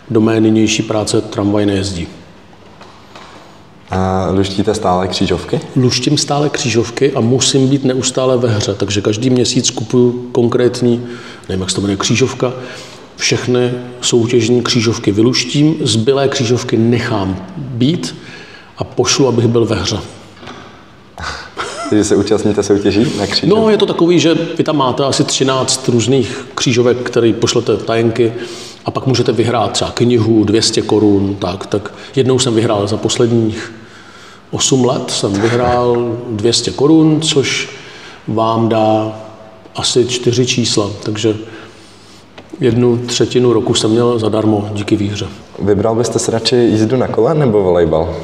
do 0.09 0.21
mé 0.21 0.41
nynější 0.41 0.83
práce 0.83 1.21
tramvaj 1.21 1.65
nejezdí. 1.65 2.07
A 3.89 4.29
luštíte 4.31 4.73
stále 4.73 5.07
křížovky? 5.07 5.61
Luštím 5.75 6.17
stále 6.17 6.49
křížovky 6.49 7.11
a 7.13 7.19
musím 7.19 7.67
být 7.67 7.83
neustále 7.83 8.37
ve 8.37 8.49
hře, 8.49 8.73
takže 8.73 9.01
každý 9.01 9.29
měsíc 9.29 9.69
kupuju 9.69 10.29
konkrétní, 10.31 11.05
nevím, 11.49 11.61
jak 11.61 11.69
se 11.69 11.75
to 11.75 11.81
jmenuje, 11.81 11.97
křížovka, 11.97 12.53
všechny 13.15 13.71
soutěžní 14.01 14.61
křížovky 14.61 15.11
vyluštím, 15.11 15.75
zbylé 15.81 16.27
křížovky 16.27 16.77
nechám 16.77 17.45
být 17.57 18.15
a 18.77 18.83
pošlu, 18.83 19.27
abych 19.27 19.47
byl 19.47 19.65
ve 19.65 19.75
hře. 19.75 19.97
Takže 21.89 22.03
se 22.03 22.15
účastníte 22.15 22.63
soutěží 22.63 22.99
na 23.17 23.27
křížovky? 23.27 23.47
No, 23.47 23.69
je 23.69 23.77
to 23.77 23.85
takový, 23.85 24.19
že 24.19 24.35
vy 24.57 24.63
tam 24.63 24.77
máte 24.77 25.03
asi 25.03 25.23
13 25.23 25.87
různých 25.87 26.45
křížovek, 26.55 26.97
které 26.97 27.33
pošlete 27.33 27.77
tajenky 27.77 28.33
a 28.85 28.91
pak 28.91 29.07
můžete 29.07 29.31
vyhrát 29.31 29.71
třeba 29.71 29.91
knihu, 29.91 30.43
200 30.43 30.81
korun, 30.81 31.35
tak, 31.35 31.65
tak 31.65 31.93
jednou 32.15 32.39
jsem 32.39 32.55
vyhrál 32.55 32.87
za 32.87 32.97
posledních 32.97 33.73
8 34.51 34.85
let, 34.85 35.11
jsem 35.11 35.33
vyhrál 35.33 36.17
200 36.29 36.71
korun, 36.71 37.21
což 37.21 37.69
vám 38.27 38.69
dá 38.69 39.19
asi 39.75 40.05
čtyři 40.05 40.45
čísla, 40.45 40.89
takže 41.03 41.35
jednu 42.59 42.97
třetinu 42.97 43.53
roku 43.53 43.73
jsem 43.73 43.91
měl 43.91 44.19
zadarmo 44.19 44.69
díky 44.73 44.95
výhře. 44.95 45.27
Vybral 45.59 45.95
byste 45.95 46.19
si 46.19 46.31
radši 46.31 46.55
jízdu 46.55 46.97
na 46.97 47.07
kole 47.07 47.35
nebo 47.35 47.63
volejbal? 47.63 48.15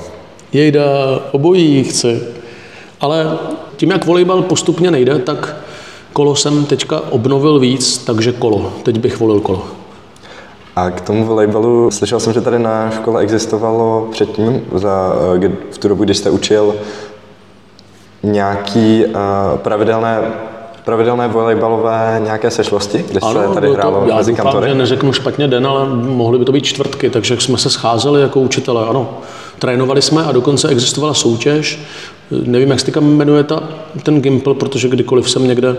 Jejda, 0.53 0.83
obojí 1.31 1.83
chci. 1.83 2.21
Ale 2.99 3.39
tím, 3.77 3.89
jak 3.89 4.05
volejbal 4.05 4.41
postupně 4.41 4.91
nejde, 4.91 5.19
tak 5.19 5.55
kolo 6.13 6.35
jsem 6.35 6.65
teďka 6.65 7.01
obnovil 7.09 7.59
víc, 7.59 7.97
takže 7.97 8.31
kolo. 8.31 8.73
Teď 8.83 8.99
bych 8.99 9.19
volil 9.19 9.39
kolo. 9.39 9.80
A 10.75 10.89
k 10.89 11.01
tomu 11.01 11.25
volejbalu, 11.25 11.91
slyšel 11.91 12.19
jsem, 12.19 12.33
že 12.33 12.41
tady 12.41 12.59
na 12.59 12.89
škole 12.89 13.21
existovalo 13.21 14.07
předtím, 14.11 14.61
za, 14.75 15.13
eh, 15.43 15.51
v 15.71 15.77
tu 15.77 15.87
dobu, 15.87 16.03
když 16.03 16.17
jste 16.17 16.29
učil, 16.29 16.75
nějaký 18.23 19.05
uh, 19.05 19.13
pravidelné, 19.55 20.21
pravidelné 20.85 21.27
volejbalové 21.27 22.21
nějaké 22.23 22.51
sešlosti, 22.51 23.05
kde 23.09 23.19
se 23.19 23.53
tady 23.53 23.67
bylo 23.67 23.73
hrálo 23.73 24.01
to, 24.01 24.07
já 24.07 24.15
mezi 24.15 24.31
doufám, 24.31 24.45
kantory? 24.45 24.69
že 24.69 24.75
neřeknu 24.75 25.13
špatně 25.13 25.47
den, 25.47 25.67
ale 25.67 25.89
mohly 25.95 26.39
by 26.39 26.45
to 26.45 26.51
být 26.51 26.65
čtvrtky, 26.65 27.09
takže 27.09 27.39
jsme 27.39 27.57
se 27.57 27.69
scházeli 27.69 28.21
jako 28.21 28.39
učitelé, 28.39 28.85
ano. 28.85 29.17
Trénovali 29.59 30.01
jsme 30.01 30.23
a 30.23 30.31
dokonce 30.31 30.69
existovala 30.69 31.13
soutěž, 31.13 31.79
nevím, 32.31 32.69
jak 32.69 32.79
se 32.79 32.85
teďka 32.85 32.99
jmenuje 32.99 33.43
ta, 33.43 33.63
ten 34.03 34.21
Gimpl, 34.21 34.53
protože 34.53 34.87
kdykoliv 34.89 35.29
jsem 35.29 35.47
někde 35.47 35.75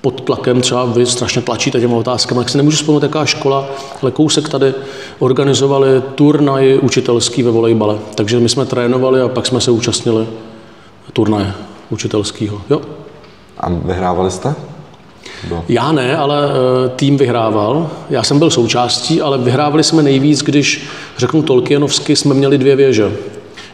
pod 0.00 0.20
tlakem, 0.20 0.60
třeba 0.60 0.84
vy 0.84 1.06
strašně 1.06 1.42
tlačíte 1.42 1.80
těma 1.80 1.96
otázkami, 1.96 2.40
jak 2.40 2.48
si 2.48 2.56
nemůžu 2.56 2.76
vzpomenout, 2.76 3.02
jaká 3.02 3.24
škola, 3.24 3.66
ale 4.02 4.10
kousek 4.10 4.48
tady 4.48 4.74
organizovali 5.18 6.02
turnaj 6.14 6.78
učitelský 6.82 7.42
ve 7.42 7.50
volejbale. 7.50 7.98
Takže 8.14 8.40
my 8.40 8.48
jsme 8.48 8.66
trénovali 8.66 9.20
a 9.20 9.28
pak 9.28 9.46
jsme 9.46 9.60
se 9.60 9.70
účastnili 9.70 10.26
turnaje 11.12 11.52
učitelského. 11.90 12.60
Jo. 12.70 12.80
A 13.58 13.68
vyhrávali 13.68 14.30
jste? 14.30 14.54
Bylo. 15.48 15.64
Já 15.68 15.92
ne, 15.92 16.16
ale 16.16 16.48
eh, 16.48 16.88
tým 16.88 17.16
vyhrával. 17.16 17.90
Já 18.10 18.22
jsem 18.22 18.38
byl 18.38 18.50
součástí, 18.50 19.20
ale 19.20 19.38
vyhrávali 19.38 19.84
jsme 19.84 20.02
nejvíc, 20.02 20.42
když, 20.42 20.86
řeknu 21.18 21.42
Tolkienovsky, 21.42 22.16
jsme 22.16 22.34
měli 22.34 22.58
dvě 22.58 22.76
věže. 22.76 23.12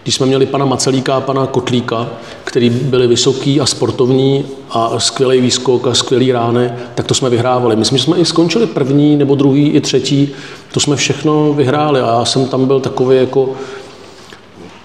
Když 0.07 0.15
jsme 0.15 0.27
měli 0.27 0.47
pana 0.47 0.65
Macelíka 0.65 1.15
a 1.15 1.21
pana 1.21 1.47
Kotlíka, 1.47 2.09
který 2.45 2.71
byli 2.71 3.07
vysoký 3.07 3.61
a 3.61 3.67
sportovní 3.67 4.45
a 4.71 5.01
skvělý 5.01 5.41
výskok 5.41 5.87
a 5.87 5.95
skvělý 5.95 6.33
rány, 6.33 6.73
tak 6.95 7.07
to 7.07 7.15
jsme 7.15 7.31
vyhrávali. 7.31 7.77
Myslím, 7.77 7.99
že 7.99 8.05
jsme 8.05 8.17
i 8.17 8.25
skončili 8.25 8.67
první 8.67 9.17
nebo 9.17 9.35
druhý 9.35 9.69
i 9.69 9.81
třetí, 9.81 10.29
to 10.73 10.81
jsme 10.81 10.97
všechno 10.97 11.53
vyhráli 11.53 12.01
a 12.01 12.07
já 12.07 12.25
jsem 12.25 12.47
tam 12.47 12.67
byl 12.67 12.81
takový 12.81 13.17
jako 13.17 13.49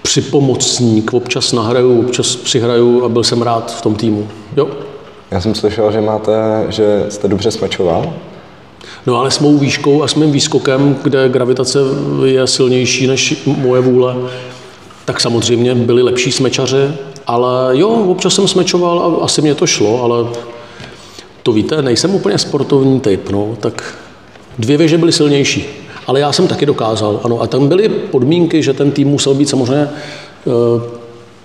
připomocník, 0.02 1.14
občas 1.14 1.52
nahraju, 1.52 2.00
občas 2.00 2.36
přihraju 2.36 3.04
a 3.04 3.08
byl 3.08 3.24
jsem 3.24 3.42
rád 3.42 3.72
v 3.72 3.82
tom 3.82 3.94
týmu. 3.94 4.28
Jo. 4.56 4.68
Já 5.30 5.40
jsem 5.40 5.54
slyšel, 5.54 5.92
že 5.92 6.00
máte, 6.00 6.32
že 6.68 7.06
jste 7.08 7.28
dobře 7.28 7.50
smečoval. 7.50 8.12
No 9.06 9.16
ale 9.16 9.30
s 9.30 9.38
mou 9.38 9.58
výškou 9.58 10.02
a 10.02 10.08
s 10.08 10.14
mým 10.14 10.32
výskokem, 10.32 10.96
kde 11.02 11.28
gravitace 11.28 11.78
je 12.24 12.46
silnější 12.46 13.06
než 13.06 13.42
moje 13.46 13.80
vůle, 13.80 14.16
tak 15.04 15.20
samozřejmě 15.20 15.74
byli 15.74 16.02
lepší 16.02 16.32
smečaři, 16.32 16.88
ale 17.26 17.78
jo, 17.78 17.88
občas 17.88 18.34
jsem 18.34 18.48
smečoval 18.48 18.98
a 18.98 19.24
asi 19.24 19.42
mě 19.42 19.54
to 19.54 19.66
šlo, 19.66 20.02
ale 20.02 20.26
to 21.42 21.52
víte, 21.52 21.82
nejsem 21.82 22.14
úplně 22.14 22.38
sportovní 22.38 23.00
typ, 23.00 23.30
no, 23.30 23.56
tak 23.60 23.94
dvě 24.58 24.76
věže 24.76 24.98
byly 24.98 25.12
silnější. 25.12 25.66
Ale 26.06 26.20
já 26.20 26.32
jsem 26.32 26.48
taky 26.48 26.66
dokázal, 26.66 27.20
ano. 27.24 27.42
A 27.42 27.46
tam 27.46 27.68
byly 27.68 27.88
podmínky, 27.88 28.62
že 28.62 28.72
ten 28.72 28.90
tým 28.90 29.08
musel 29.08 29.34
být 29.34 29.48
samozřejmě 29.48 29.88
eh, 29.88 31.01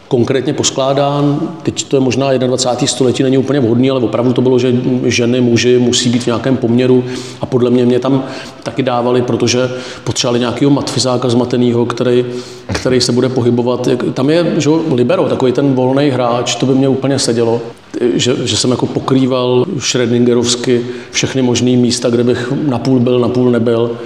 konkrétně 0.07 0.53
poskládán. 0.53 1.39
Teď 1.63 1.83
to 1.83 1.95
je 1.95 1.99
možná 1.99 2.37
21. 2.37 2.87
století, 2.87 3.23
není 3.23 3.37
úplně 3.37 3.59
vhodný, 3.59 3.91
ale 3.91 3.99
opravdu 3.99 4.33
to 4.33 4.41
bylo, 4.41 4.59
že 4.59 4.75
ženy, 5.03 5.41
muži 5.41 5.77
musí 5.79 6.09
být 6.09 6.23
v 6.23 6.25
nějakém 6.25 6.57
poměru 6.57 7.03
a 7.41 7.45
podle 7.45 7.69
mě 7.69 7.85
mě 7.85 7.99
tam 7.99 8.23
taky 8.63 8.83
dávali, 8.83 9.21
protože 9.21 9.69
potřebovali 10.03 10.39
nějakého 10.39 10.71
matfizáka 10.71 11.29
zmatenýho, 11.29 11.85
který, 11.85 12.25
který 12.67 13.01
se 13.01 13.11
bude 13.11 13.29
pohybovat. 13.29 13.87
Tam 14.13 14.29
je 14.29 14.53
že, 14.57 14.69
libero, 14.93 15.23
takový 15.23 15.51
ten 15.51 15.73
volný 15.73 16.09
hráč, 16.09 16.55
to 16.55 16.65
by 16.65 16.75
mě 16.75 16.87
úplně 16.87 17.19
sedělo, 17.19 17.61
že, 18.13 18.47
že 18.47 18.57
jsem 18.57 18.71
jako 18.71 18.85
pokrýval 18.85 19.65
Schrödingerovsky 19.79 20.81
všechny 21.11 21.41
možné 21.41 21.71
místa, 21.71 22.09
kde 22.09 22.23
bych 22.23 22.53
napůl 22.67 22.99
byl, 22.99 23.19
napůl 23.19 23.51
nebyl. 23.51 23.97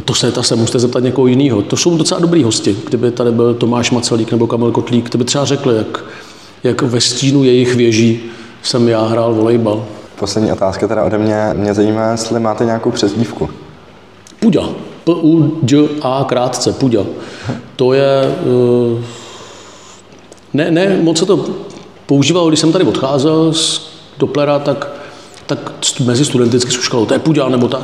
To 0.00 0.14
se, 0.14 0.32
to 0.32 0.42
se 0.42 0.56
musíte 0.56 0.78
zeptat 0.78 1.02
někoho 1.02 1.26
jiného. 1.26 1.62
To 1.62 1.76
jsou 1.76 1.96
docela 1.96 2.20
dobrý 2.20 2.42
hosti. 2.42 2.76
Kdyby 2.86 3.10
tady 3.10 3.30
byl 3.30 3.54
Tomáš 3.54 3.90
Macelík 3.90 4.30
nebo 4.30 4.46
Kamil 4.46 4.72
Kotlík, 4.72 5.10
ty 5.10 5.18
by 5.18 5.24
třeba 5.24 5.44
řekli, 5.44 5.76
jak, 5.76 6.04
jak 6.64 6.82
ve 6.82 7.00
stínu 7.00 7.44
jejich 7.44 7.74
věží 7.74 8.20
jsem 8.62 8.88
já 8.88 9.06
hrál 9.06 9.34
volejbal. 9.34 9.84
Poslední 10.18 10.52
otázka 10.52 10.88
teda 10.88 11.04
ode 11.04 11.18
mě. 11.18 11.50
Mě 11.54 11.74
zajímá, 11.74 12.10
jestli 12.10 12.40
máte 12.40 12.64
nějakou 12.64 12.90
přezdívku. 12.90 13.50
Puďa. 14.40 14.68
P-U-D-A 15.04 16.24
krátce. 16.28 16.72
Puďa. 16.72 17.04
To 17.76 17.92
je... 17.92 18.34
Uh, 18.44 19.00
ne, 20.54 20.70
ne, 20.70 20.98
moc 21.02 21.18
se 21.18 21.26
to 21.26 21.46
používalo, 22.06 22.48
když 22.48 22.60
jsem 22.60 22.72
tady 22.72 22.84
odcházel 22.84 23.52
z 23.52 23.94
Doplera, 24.18 24.58
tak, 24.58 24.88
tak 25.46 25.72
mezi 26.04 26.24
studenty 26.24 26.56
vždycky 26.56 26.72
šuškalo, 26.72 27.06
to 27.06 27.14
je 27.14 27.18
Puďa, 27.18 27.48
nebo 27.48 27.68
tak. 27.68 27.82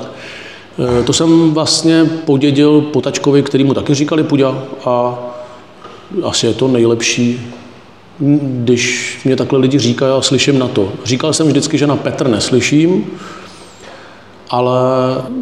To 1.04 1.12
jsem 1.12 1.50
vlastně 1.50 2.04
podědil 2.04 2.80
po 2.80 3.00
tačkovi, 3.00 3.42
který 3.42 3.64
mu 3.64 3.74
taky 3.74 3.94
říkali 3.94 4.22
Puďa 4.22 4.62
a 4.84 5.18
asi 6.22 6.46
je 6.46 6.54
to 6.54 6.68
nejlepší, 6.68 7.40
když 8.42 9.18
mě 9.24 9.36
takhle 9.36 9.58
lidi 9.58 9.78
říkají 9.78 10.12
a 10.12 10.22
slyším 10.22 10.58
na 10.58 10.68
to. 10.68 10.92
Říkal 11.04 11.32
jsem 11.32 11.46
vždycky, 11.46 11.78
že 11.78 11.86
na 11.86 11.96
Petr 11.96 12.28
neslyším, 12.28 13.06
ale 14.50 14.80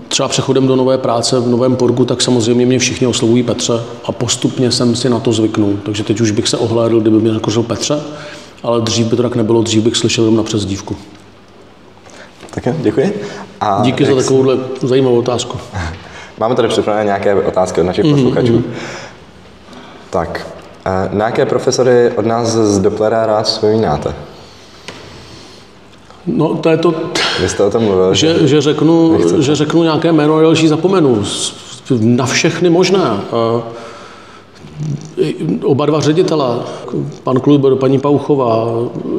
třeba 0.09 0.29
přechodem 0.29 0.67
do 0.67 0.77
nové 0.77 0.99
práce 0.99 1.41
v 1.41 1.49
Novém 1.49 1.77
Porgu, 1.77 2.05
tak 2.05 2.23
samozřejmě 2.23 2.67
mě 2.67 2.79
všichni 2.79 3.07
oslovují 3.07 3.43
Petře 3.43 3.81
a 4.05 4.13
postupně 4.13 4.71
jsem 4.71 4.97
si 4.97 5.11
na 5.11 5.21
to 5.21 5.33
zvyknul. 5.33 5.79
Takže 5.83 6.05
teď 6.05 6.21
už 6.21 6.31
bych 6.31 6.49
se 6.49 6.57
ohlédl, 6.57 7.01
kdyby 7.01 7.19
mě 7.19 7.35
řekl 7.35 7.63
Petře, 7.63 8.01
ale 8.63 8.81
dřív 8.81 9.07
by 9.07 9.17
to 9.17 9.23
tak 9.23 9.37
nebylo, 9.37 9.63
dřív 9.63 9.83
bych 9.83 9.97
slyšel 9.97 10.25
jenom 10.25 10.37
na 10.37 10.43
přezdívku. 10.43 10.97
Tak 12.59 12.67
jo, 12.67 12.75
děkuji. 12.79 13.23
A 13.61 13.81
Díky 13.83 14.05
za 14.05 14.15
takovouhle 14.15 14.57
zajímavou 14.83 15.19
otázku. 15.19 15.59
Máme 16.39 16.55
tady 16.55 16.69
připravené 16.69 17.05
nějaké 17.05 17.35
otázky 17.35 17.81
od 17.81 17.85
našich 17.85 18.05
mm-hmm. 18.05 18.15
posluchačů. 18.15 18.65
Tak, 20.11 20.47
eh, 20.87 21.09
na 21.13 21.27
jaké 21.27 21.47
profesory 21.47 22.11
od 22.17 22.27
nás 22.27 22.49
z 22.49 22.79
Dopplera 22.79 23.27
rád 23.27 23.43
vzpomínáte? 23.43 24.15
No, 26.27 26.55
to 26.55 26.69
je 26.69 26.77
to, 26.77 26.95
Vy 27.41 27.49
jste 27.49 27.65
o 27.65 27.71
tom 27.71 27.83
mluvil, 27.83 28.15
že... 28.15 28.39
že, 28.39 28.49
že, 28.49 28.61
řeknu, 28.61 29.19
že 29.43 29.55
řeknu 29.55 29.83
nějaké 29.83 30.13
jméno 30.13 30.37
a 30.37 30.43
další 30.43 30.69
zapomenu. 30.69 31.25
Na 32.01 32.27
všechny 32.27 32.71
možné. 32.71 33.21
Oba 35.65 35.87
dva 35.87 36.01
ředitele, 36.01 36.59
pan 37.25 37.41
Kluber, 37.41 37.75
paní 37.75 37.99
Pauchová, 37.99 38.69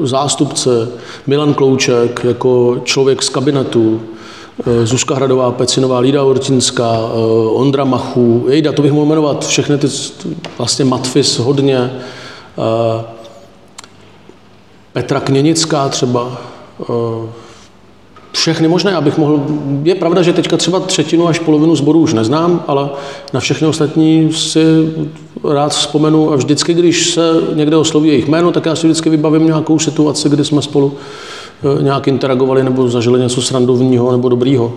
zástupce, 0.02 0.90
Milan 1.28 1.54
Klouček 1.54 2.24
jako 2.24 2.78
člověk 2.84 3.24
z 3.24 3.30
kabinetu, 3.30 4.02
eh, 4.68 4.86
Zuzka 4.86 5.16
Hradová, 5.16 5.52
Pecinová, 5.52 6.00
Lída 6.00 6.24
Ortinská, 6.24 7.00
eh, 7.02 7.50
Ondra 7.50 7.84
Machu, 7.84 8.46
Jejda, 8.50 8.72
to 8.72 8.82
bych 8.82 8.92
mohl 8.92 9.06
jmenovat, 9.06 9.48
všechny 9.48 9.78
ty, 9.78 9.88
vlastně 10.58 10.86
Matfis 10.86 11.40
hodně, 11.40 11.78
eh, 11.78 13.04
Petra 14.94 15.20
Kněnická 15.20 15.90
třeba, 15.90 16.42
všechny 18.32 18.68
možné, 18.68 18.96
abych 18.96 19.18
mohl... 19.18 19.40
Je 19.84 19.96
pravda, 19.96 20.22
že 20.22 20.34
teďka 20.34 20.58
třeba 20.58 20.80
třetinu 20.80 21.28
až 21.28 21.40
polovinu 21.40 21.76
zboru 21.76 22.00
už 22.00 22.14
neznám, 22.14 22.64
ale 22.68 22.90
na 23.34 23.40
všechny 23.40 23.68
ostatní 23.68 24.34
si 24.34 24.94
rád 25.44 25.70
vzpomenu 25.70 26.34
a 26.34 26.36
vždycky, 26.36 26.74
když 26.74 27.10
se 27.10 27.34
někde 27.54 27.78
osloví 27.78 28.10
jejich 28.10 28.28
jméno, 28.28 28.52
tak 28.52 28.66
já 28.66 28.76
si 28.76 28.88
vždycky 28.88 29.10
vybavím 29.10 29.46
nějakou 29.46 29.80
situaci, 29.80 30.30
kdy 30.30 30.46
jsme 30.46 30.62
spolu 30.62 30.98
eh, 31.80 31.84
nějak 31.84 32.08
interagovali 32.08 32.64
nebo 32.64 32.90
zažili 32.90 33.20
něco 33.20 33.42
srandovního 33.42 34.12
nebo 34.12 34.30
dobrýho. 34.30 34.74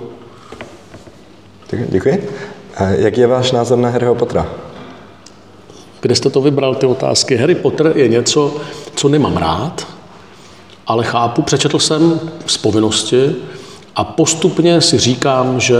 Tak, 1.67 1.81
děkuji. 1.89 2.29
Jaký 2.97 3.21
je 3.21 3.27
váš 3.27 3.53
názor 3.53 3.79
na 3.79 3.89
Harryho 3.89 4.15
Pottera? 4.15 4.47
Kde 6.01 6.15
jste 6.15 6.31
to 6.31 6.41
vybral, 6.41 6.75
ty 6.75 6.87
otázky? 6.87 7.37
Harry 7.37 7.55
Potter 7.55 7.93
je 7.95 8.09
něco, 8.09 8.57
co 8.95 9.09
nemám 9.09 9.37
rád, 9.37 9.87
ale 10.87 11.05
chápu, 11.05 11.43
přečetl 11.43 11.79
jsem 11.79 12.21
z 12.47 12.57
povinnosti 12.57 13.37
a 13.97 14.05
postupně 14.05 14.81
si 14.81 14.99
říkám, 14.99 15.61
že 15.61 15.77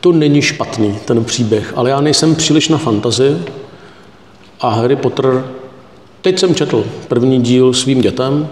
to 0.00 0.12
není 0.12 0.42
špatný, 0.42 0.98
ten 1.04 1.24
příběh, 1.24 1.72
ale 1.76 1.90
já 1.90 2.00
nejsem 2.00 2.34
příliš 2.34 2.68
na 2.68 2.78
fantazi 2.78 3.36
a 4.62 4.68
Harry 4.68 4.96
Potter, 4.96 5.44
teď 6.20 6.38
jsem 6.38 6.54
četl 6.54 6.84
první 7.08 7.40
díl 7.40 7.72
svým 7.72 8.00
dětem, 8.00 8.48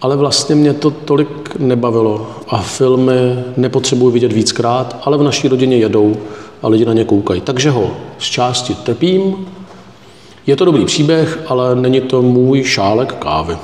ale 0.00 0.16
vlastně 0.16 0.54
mě 0.54 0.74
to 0.74 0.90
tolik 0.90 1.56
nebavilo 1.58 2.30
a 2.48 2.58
filmy 2.58 3.44
nepotřebuji 3.56 4.10
vidět 4.10 4.32
víckrát, 4.32 4.96
ale 5.02 5.18
v 5.18 5.22
naší 5.22 5.48
rodině 5.48 5.76
jedou 5.76 6.16
a 6.62 6.68
lidi 6.68 6.84
na 6.84 6.92
ně 6.92 7.04
koukají. 7.04 7.40
Takže 7.40 7.70
ho 7.70 7.96
z 8.18 8.24
části 8.24 8.74
trpím, 8.74 9.46
je 10.46 10.56
to 10.56 10.64
dobrý 10.64 10.84
příběh, 10.84 11.38
ale 11.46 11.76
není 11.76 12.00
to 12.00 12.22
můj 12.22 12.64
šálek 12.64 13.12
kávy. 13.12 13.56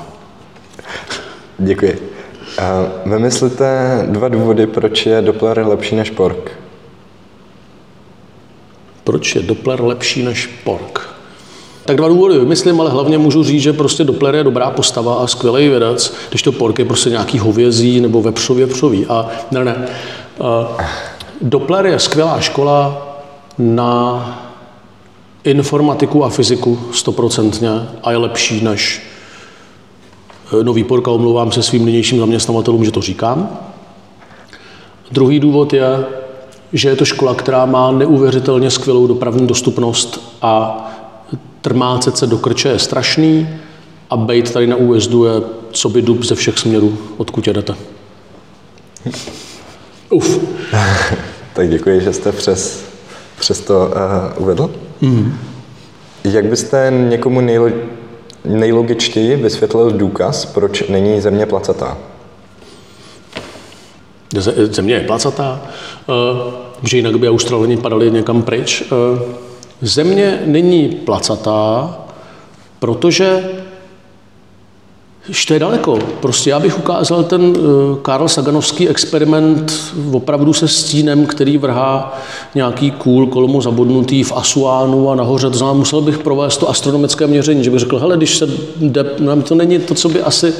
Děkuji. 1.58 2.12
Vymyslíte 3.06 4.02
dva 4.08 4.28
důvody, 4.28 4.66
proč 4.66 5.06
je 5.06 5.22
Doppler 5.22 5.66
lepší 5.66 5.96
než 5.96 6.10
Pork. 6.10 6.50
Proč 9.04 9.34
je 9.34 9.42
Doppler 9.42 9.80
lepší 9.80 10.22
než 10.22 10.46
Pork? 10.46 11.15
Tak 11.86 11.96
dva 11.96 12.08
důvody 12.08 12.38
vymyslím, 12.38 12.80
ale 12.80 12.90
hlavně 12.90 13.18
můžu 13.18 13.44
říct, 13.44 13.62
že 13.62 13.72
prostě 13.72 14.04
Doppler 14.04 14.34
je 14.34 14.44
dobrá 14.44 14.70
postava 14.70 15.14
a 15.14 15.26
skvělý 15.26 15.68
vědec, 15.68 16.14
když 16.28 16.42
to 16.42 16.52
Pork 16.52 16.78
je 16.78 16.84
prostě 16.84 17.10
nějaký 17.10 17.38
hovězí 17.38 18.00
nebo 18.00 18.22
vepřově 18.22 18.66
vepřový. 18.66 19.06
A 19.06 19.28
ne, 19.50 19.64
ne. 19.64 19.88
A 20.40 20.76
Doppler 21.40 21.86
je 21.86 21.98
skvělá 21.98 22.40
škola 22.40 23.06
na 23.58 24.42
informatiku 25.44 26.24
a 26.24 26.28
fyziku 26.28 26.78
stoprocentně 26.92 27.70
a 28.02 28.10
je 28.10 28.16
lepší 28.16 28.64
než 28.64 29.02
eh, 30.60 30.64
nový 30.64 30.84
Porka. 30.84 31.10
Omlouvám 31.10 31.52
se 31.52 31.62
svým 31.62 31.86
nynějším 31.86 32.18
zaměstnavatelům, 32.18 32.84
že 32.84 32.90
to 32.90 33.00
říkám. 33.02 33.58
Druhý 35.10 35.40
důvod 35.40 35.72
je, 35.72 36.04
že 36.72 36.88
je 36.88 36.96
to 36.96 37.04
škola, 37.04 37.34
která 37.34 37.66
má 37.66 37.90
neuvěřitelně 37.90 38.70
skvělou 38.70 39.06
dopravní 39.06 39.46
dostupnost 39.46 40.38
a 40.42 40.82
trmácet 41.66 42.16
se 42.18 42.26
do 42.26 42.38
krče 42.38 42.68
je 42.68 42.78
strašný 42.78 43.48
a 44.10 44.16
bejt 44.16 44.52
tady 44.52 44.66
na 44.66 44.76
újezdu 44.76 45.24
je 45.24 45.32
co 45.70 45.88
by 45.88 46.02
dub 46.02 46.22
ze 46.24 46.34
všech 46.34 46.58
směrů, 46.58 46.98
odkud 47.16 47.46
jedete. 47.46 47.74
Uf. 50.10 50.38
Tak 51.52 51.68
děkuji, 51.70 52.00
že 52.00 52.12
jste 52.12 52.32
přes, 52.32 52.84
přes 53.38 53.60
to 53.60 53.78
uh, 54.36 54.42
uvedl. 54.42 54.70
Mm. 55.00 55.38
Jak 56.24 56.44
byste 56.44 56.92
někomu 57.08 57.40
nejlo, 57.40 57.68
nejlogičtěji 58.44 59.36
vysvětlil 59.36 59.90
důkaz, 59.90 60.44
proč 60.44 60.88
není 60.88 61.20
země 61.20 61.46
placatá? 61.46 61.98
Ze- 64.36 64.66
Země 64.66 64.94
je 64.94 65.00
placatá, 65.00 65.62
eh, 66.08 66.52
že 66.82 66.96
jinak 66.96 67.18
by 67.18 67.28
Australani 67.28 67.76
padali 67.76 68.10
někam 68.10 68.42
pryč. 68.42 68.82
Eh, 68.82 69.46
Země 69.82 70.42
není 70.44 70.88
placatá, 70.88 71.94
protože 72.78 73.50
ještě 75.28 75.54
je 75.54 75.60
daleko. 75.60 75.98
Prostě 76.20 76.50
já 76.50 76.60
bych 76.60 76.78
ukázal 76.78 77.24
ten 77.24 77.54
eh, 77.56 77.60
Karl 78.02 78.28
Saganovský 78.28 78.88
experiment 78.88 79.72
opravdu 80.12 80.52
se 80.52 80.68
stínem, 80.68 81.26
který 81.26 81.58
vrhá 81.58 82.18
nějaký 82.54 82.90
kůl 82.90 83.26
kolmo 83.26 83.62
zabodnutý 83.62 84.22
v 84.22 84.32
Asuánu 84.32 85.10
a 85.10 85.14
nahoře 85.14 85.50
to 85.50 85.58
znamená, 85.58 85.78
musel 85.78 86.00
bych 86.00 86.18
provést 86.18 86.56
to 86.56 86.70
astronomické 86.70 87.26
měření, 87.26 87.64
že 87.64 87.70
bych 87.70 87.80
řekl, 87.80 87.98
hele, 87.98 88.16
když 88.16 88.36
se 88.36 88.48
jde, 88.76 89.04
to 89.44 89.54
není 89.54 89.78
to, 89.78 89.94
co 89.94 90.08
by 90.08 90.22
asi... 90.22 90.54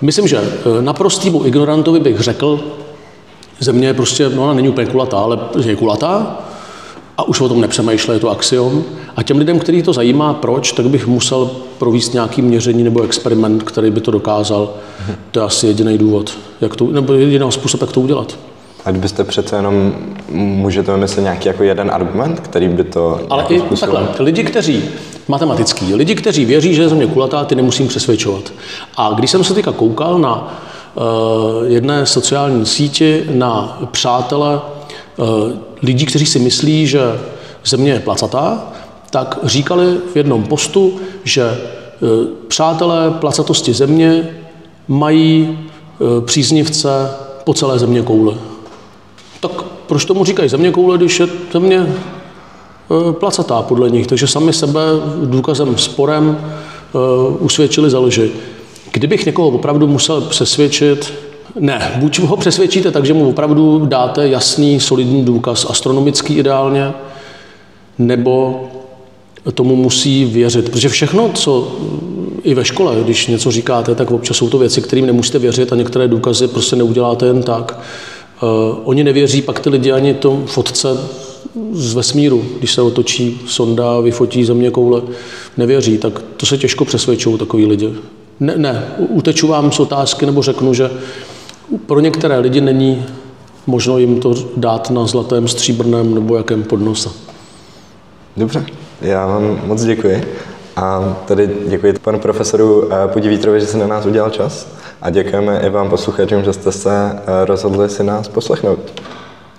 Myslím, 0.00 0.28
že 0.28 0.38
eh, 0.38 0.82
naprostýmu 0.82 1.46
ignorantovi 1.46 2.00
bych 2.00 2.20
řekl, 2.20 2.60
Země 3.60 3.86
je 3.86 3.94
prostě, 3.94 4.28
no 4.28 4.42
ona 4.42 4.52
není 4.52 4.68
úplně 4.68 4.86
kulatá, 4.86 5.18
ale 5.18 5.38
je 5.64 5.76
kulatá 5.76 6.38
a 7.18 7.22
už 7.28 7.40
o 7.40 7.48
tom 7.48 7.60
nepřemýšlí, 7.60 8.14
je 8.14 8.20
to 8.20 8.30
axiom. 8.30 8.84
A 9.16 9.22
těm 9.22 9.38
lidem, 9.38 9.58
který 9.58 9.82
to 9.82 9.92
zajímá, 9.92 10.34
proč, 10.34 10.72
tak 10.72 10.86
bych 10.86 11.06
musel 11.06 11.50
provést 11.78 12.14
nějaký 12.14 12.42
měření 12.42 12.82
nebo 12.82 13.02
experiment, 13.02 13.62
který 13.62 13.90
by 13.90 14.00
to 14.00 14.10
dokázal. 14.10 14.74
To 15.30 15.40
je 15.40 15.46
asi 15.46 15.66
jediný 15.66 15.98
důvod, 15.98 16.38
jak 16.60 16.76
to, 16.76 16.86
nebo 16.86 17.12
jediný 17.12 17.52
způsob, 17.52 17.80
jak 17.80 17.92
to 17.92 18.00
udělat. 18.00 18.38
A 18.84 18.90
kdybyste 18.90 19.24
přece 19.24 19.56
jenom, 19.56 19.92
můžete 20.30 20.92
vymyslet 20.92 21.22
nějaký 21.22 21.48
jako 21.48 21.62
jeden 21.62 21.90
argument, 21.90 22.40
který 22.40 22.68
by 22.68 22.84
to 22.84 23.20
Ale 23.30 23.44
i 23.48 23.60
způsobem- 23.60 24.06
takhle, 24.06 24.24
lidi, 24.24 24.44
kteří, 24.44 24.84
matematický, 25.28 25.94
lidi, 25.94 26.14
kteří 26.14 26.44
věří, 26.44 26.74
že 26.74 26.82
je 26.82 26.88
země 26.88 27.06
kulatá, 27.06 27.44
ty 27.44 27.54
nemusím 27.54 27.88
přesvědčovat. 27.88 28.52
A 28.96 29.12
když 29.12 29.30
jsem 29.30 29.44
se 29.44 29.54
teďka 29.54 29.72
koukal 29.72 30.18
na 30.18 30.58
uh, 30.94 31.02
jedné 31.66 32.06
sociální 32.06 32.66
síti 32.66 33.24
na 33.30 33.78
přátele 33.90 34.60
uh, 35.16 35.26
lidí, 35.82 36.06
kteří 36.06 36.26
si 36.26 36.38
myslí, 36.38 36.86
že 36.86 37.00
země 37.64 37.92
je 37.92 38.00
placatá, 38.00 38.72
tak 39.10 39.38
říkali 39.42 39.96
v 40.12 40.16
jednom 40.16 40.44
postu, 40.44 41.00
že 41.24 41.50
uh, 42.00 42.08
přátelé 42.48 43.10
placatosti 43.10 43.74
země 43.74 44.28
mají 44.88 45.58
uh, 45.98 46.24
příznivce 46.24 47.10
po 47.44 47.54
celé 47.54 47.78
země 47.78 48.02
koule. 48.02 48.34
Tak 49.40 49.62
proč 49.86 50.04
tomu 50.04 50.24
říkají 50.24 50.48
země 50.48 50.70
koule, 50.72 50.98
když 50.98 51.20
je 51.20 51.26
země 51.52 51.86
eh, 51.86 53.12
placatá 53.12 53.62
podle 53.62 53.90
nich, 53.90 54.06
takže 54.06 54.26
sami 54.26 54.52
sebe 54.52 54.80
důkazem 55.24 55.78
sporem 55.78 56.38
usvědčili 57.38 57.90
za 57.90 57.98
lži. 57.98 58.30
Kdybych 58.92 59.26
někoho 59.26 59.48
opravdu 59.48 59.86
musel 59.86 60.20
přesvědčit, 60.20 61.12
ne, 61.58 61.92
buď 61.96 62.18
ho 62.18 62.36
přesvědčíte 62.36 62.90
tak, 62.90 63.06
že 63.06 63.14
mu 63.14 63.28
opravdu 63.28 63.86
dáte 63.86 64.28
jasný, 64.28 64.80
solidní 64.80 65.24
důkaz, 65.24 65.66
astronomický 65.70 66.34
ideálně, 66.34 66.92
nebo 67.98 68.64
tomu 69.54 69.76
musí 69.76 70.24
věřit. 70.24 70.70
Protože 70.70 70.88
všechno, 70.88 71.30
co 71.34 71.76
i 72.42 72.54
ve 72.54 72.64
škole, 72.64 72.96
když 73.04 73.26
něco 73.26 73.50
říkáte, 73.50 73.94
tak 73.94 74.10
občas 74.10 74.36
jsou 74.36 74.48
to 74.48 74.58
věci, 74.58 74.82
kterým 74.82 75.06
nemusíte 75.06 75.38
věřit 75.38 75.72
a 75.72 75.76
některé 75.76 76.08
důkazy 76.08 76.48
prostě 76.48 76.76
neuděláte 76.76 77.26
jen 77.26 77.42
tak. 77.42 77.80
Uh, 78.42 78.48
oni 78.84 79.04
nevěří 79.04 79.42
pak 79.42 79.60
ty 79.60 79.70
lidi 79.70 79.92
ani 79.92 80.14
tom 80.14 80.46
fotce 80.46 80.88
z 81.72 81.94
vesmíru, 81.94 82.44
když 82.58 82.72
se 82.72 82.82
otočí 82.82 83.40
sonda 83.46 84.00
vyfotí 84.00 84.44
země 84.44 84.70
koule, 84.70 85.02
nevěří, 85.56 85.98
tak 85.98 86.22
to 86.36 86.46
se 86.46 86.58
těžko 86.58 86.84
přesvědčují 86.84 87.38
takový 87.38 87.66
lidi. 87.66 87.94
Ne, 88.40 88.54
ne, 88.56 88.84
uteču 88.98 89.46
vám 89.46 89.72
z 89.72 89.80
otázky 89.80 90.26
nebo 90.26 90.42
řeknu, 90.42 90.74
že 90.74 90.90
pro 91.86 92.00
některé 92.00 92.38
lidi 92.38 92.60
není 92.60 93.06
možno 93.66 93.98
jim 93.98 94.20
to 94.20 94.34
dát 94.56 94.90
na 94.90 95.06
zlatém, 95.06 95.48
stříbrném 95.48 96.14
nebo 96.14 96.36
jakém 96.36 96.62
podnose. 96.62 97.08
Dobře, 98.36 98.66
já 99.00 99.26
vám 99.26 99.60
moc 99.66 99.84
děkuji. 99.84 100.24
A 100.76 101.16
tady 101.26 101.50
děkuji 101.66 101.92
panu 101.92 102.18
profesoru 102.18 102.92
eh, 102.92 103.08
Pudi 103.08 103.28
Vítrovi, 103.28 103.60
že 103.60 103.66
se 103.66 103.78
na 103.78 103.86
nás 103.86 104.06
udělal 104.06 104.30
čas. 104.30 104.66
a 105.02 105.10
děkujeme 105.10 105.60
i 105.60 105.70
vám 105.70 105.90
posluchačům, 105.90 106.44
že 106.44 106.52
jste 106.52 106.72
se 106.72 106.90
eh, 106.92 107.44
rozhodli 107.44 107.88
si 107.88 108.04
nás 108.04 108.28
poslechnout. 108.28 108.78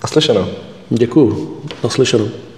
Naslyšenou. 0.02 0.44
Děkuju. 0.90 1.56
Naslyšenou. 1.84 2.28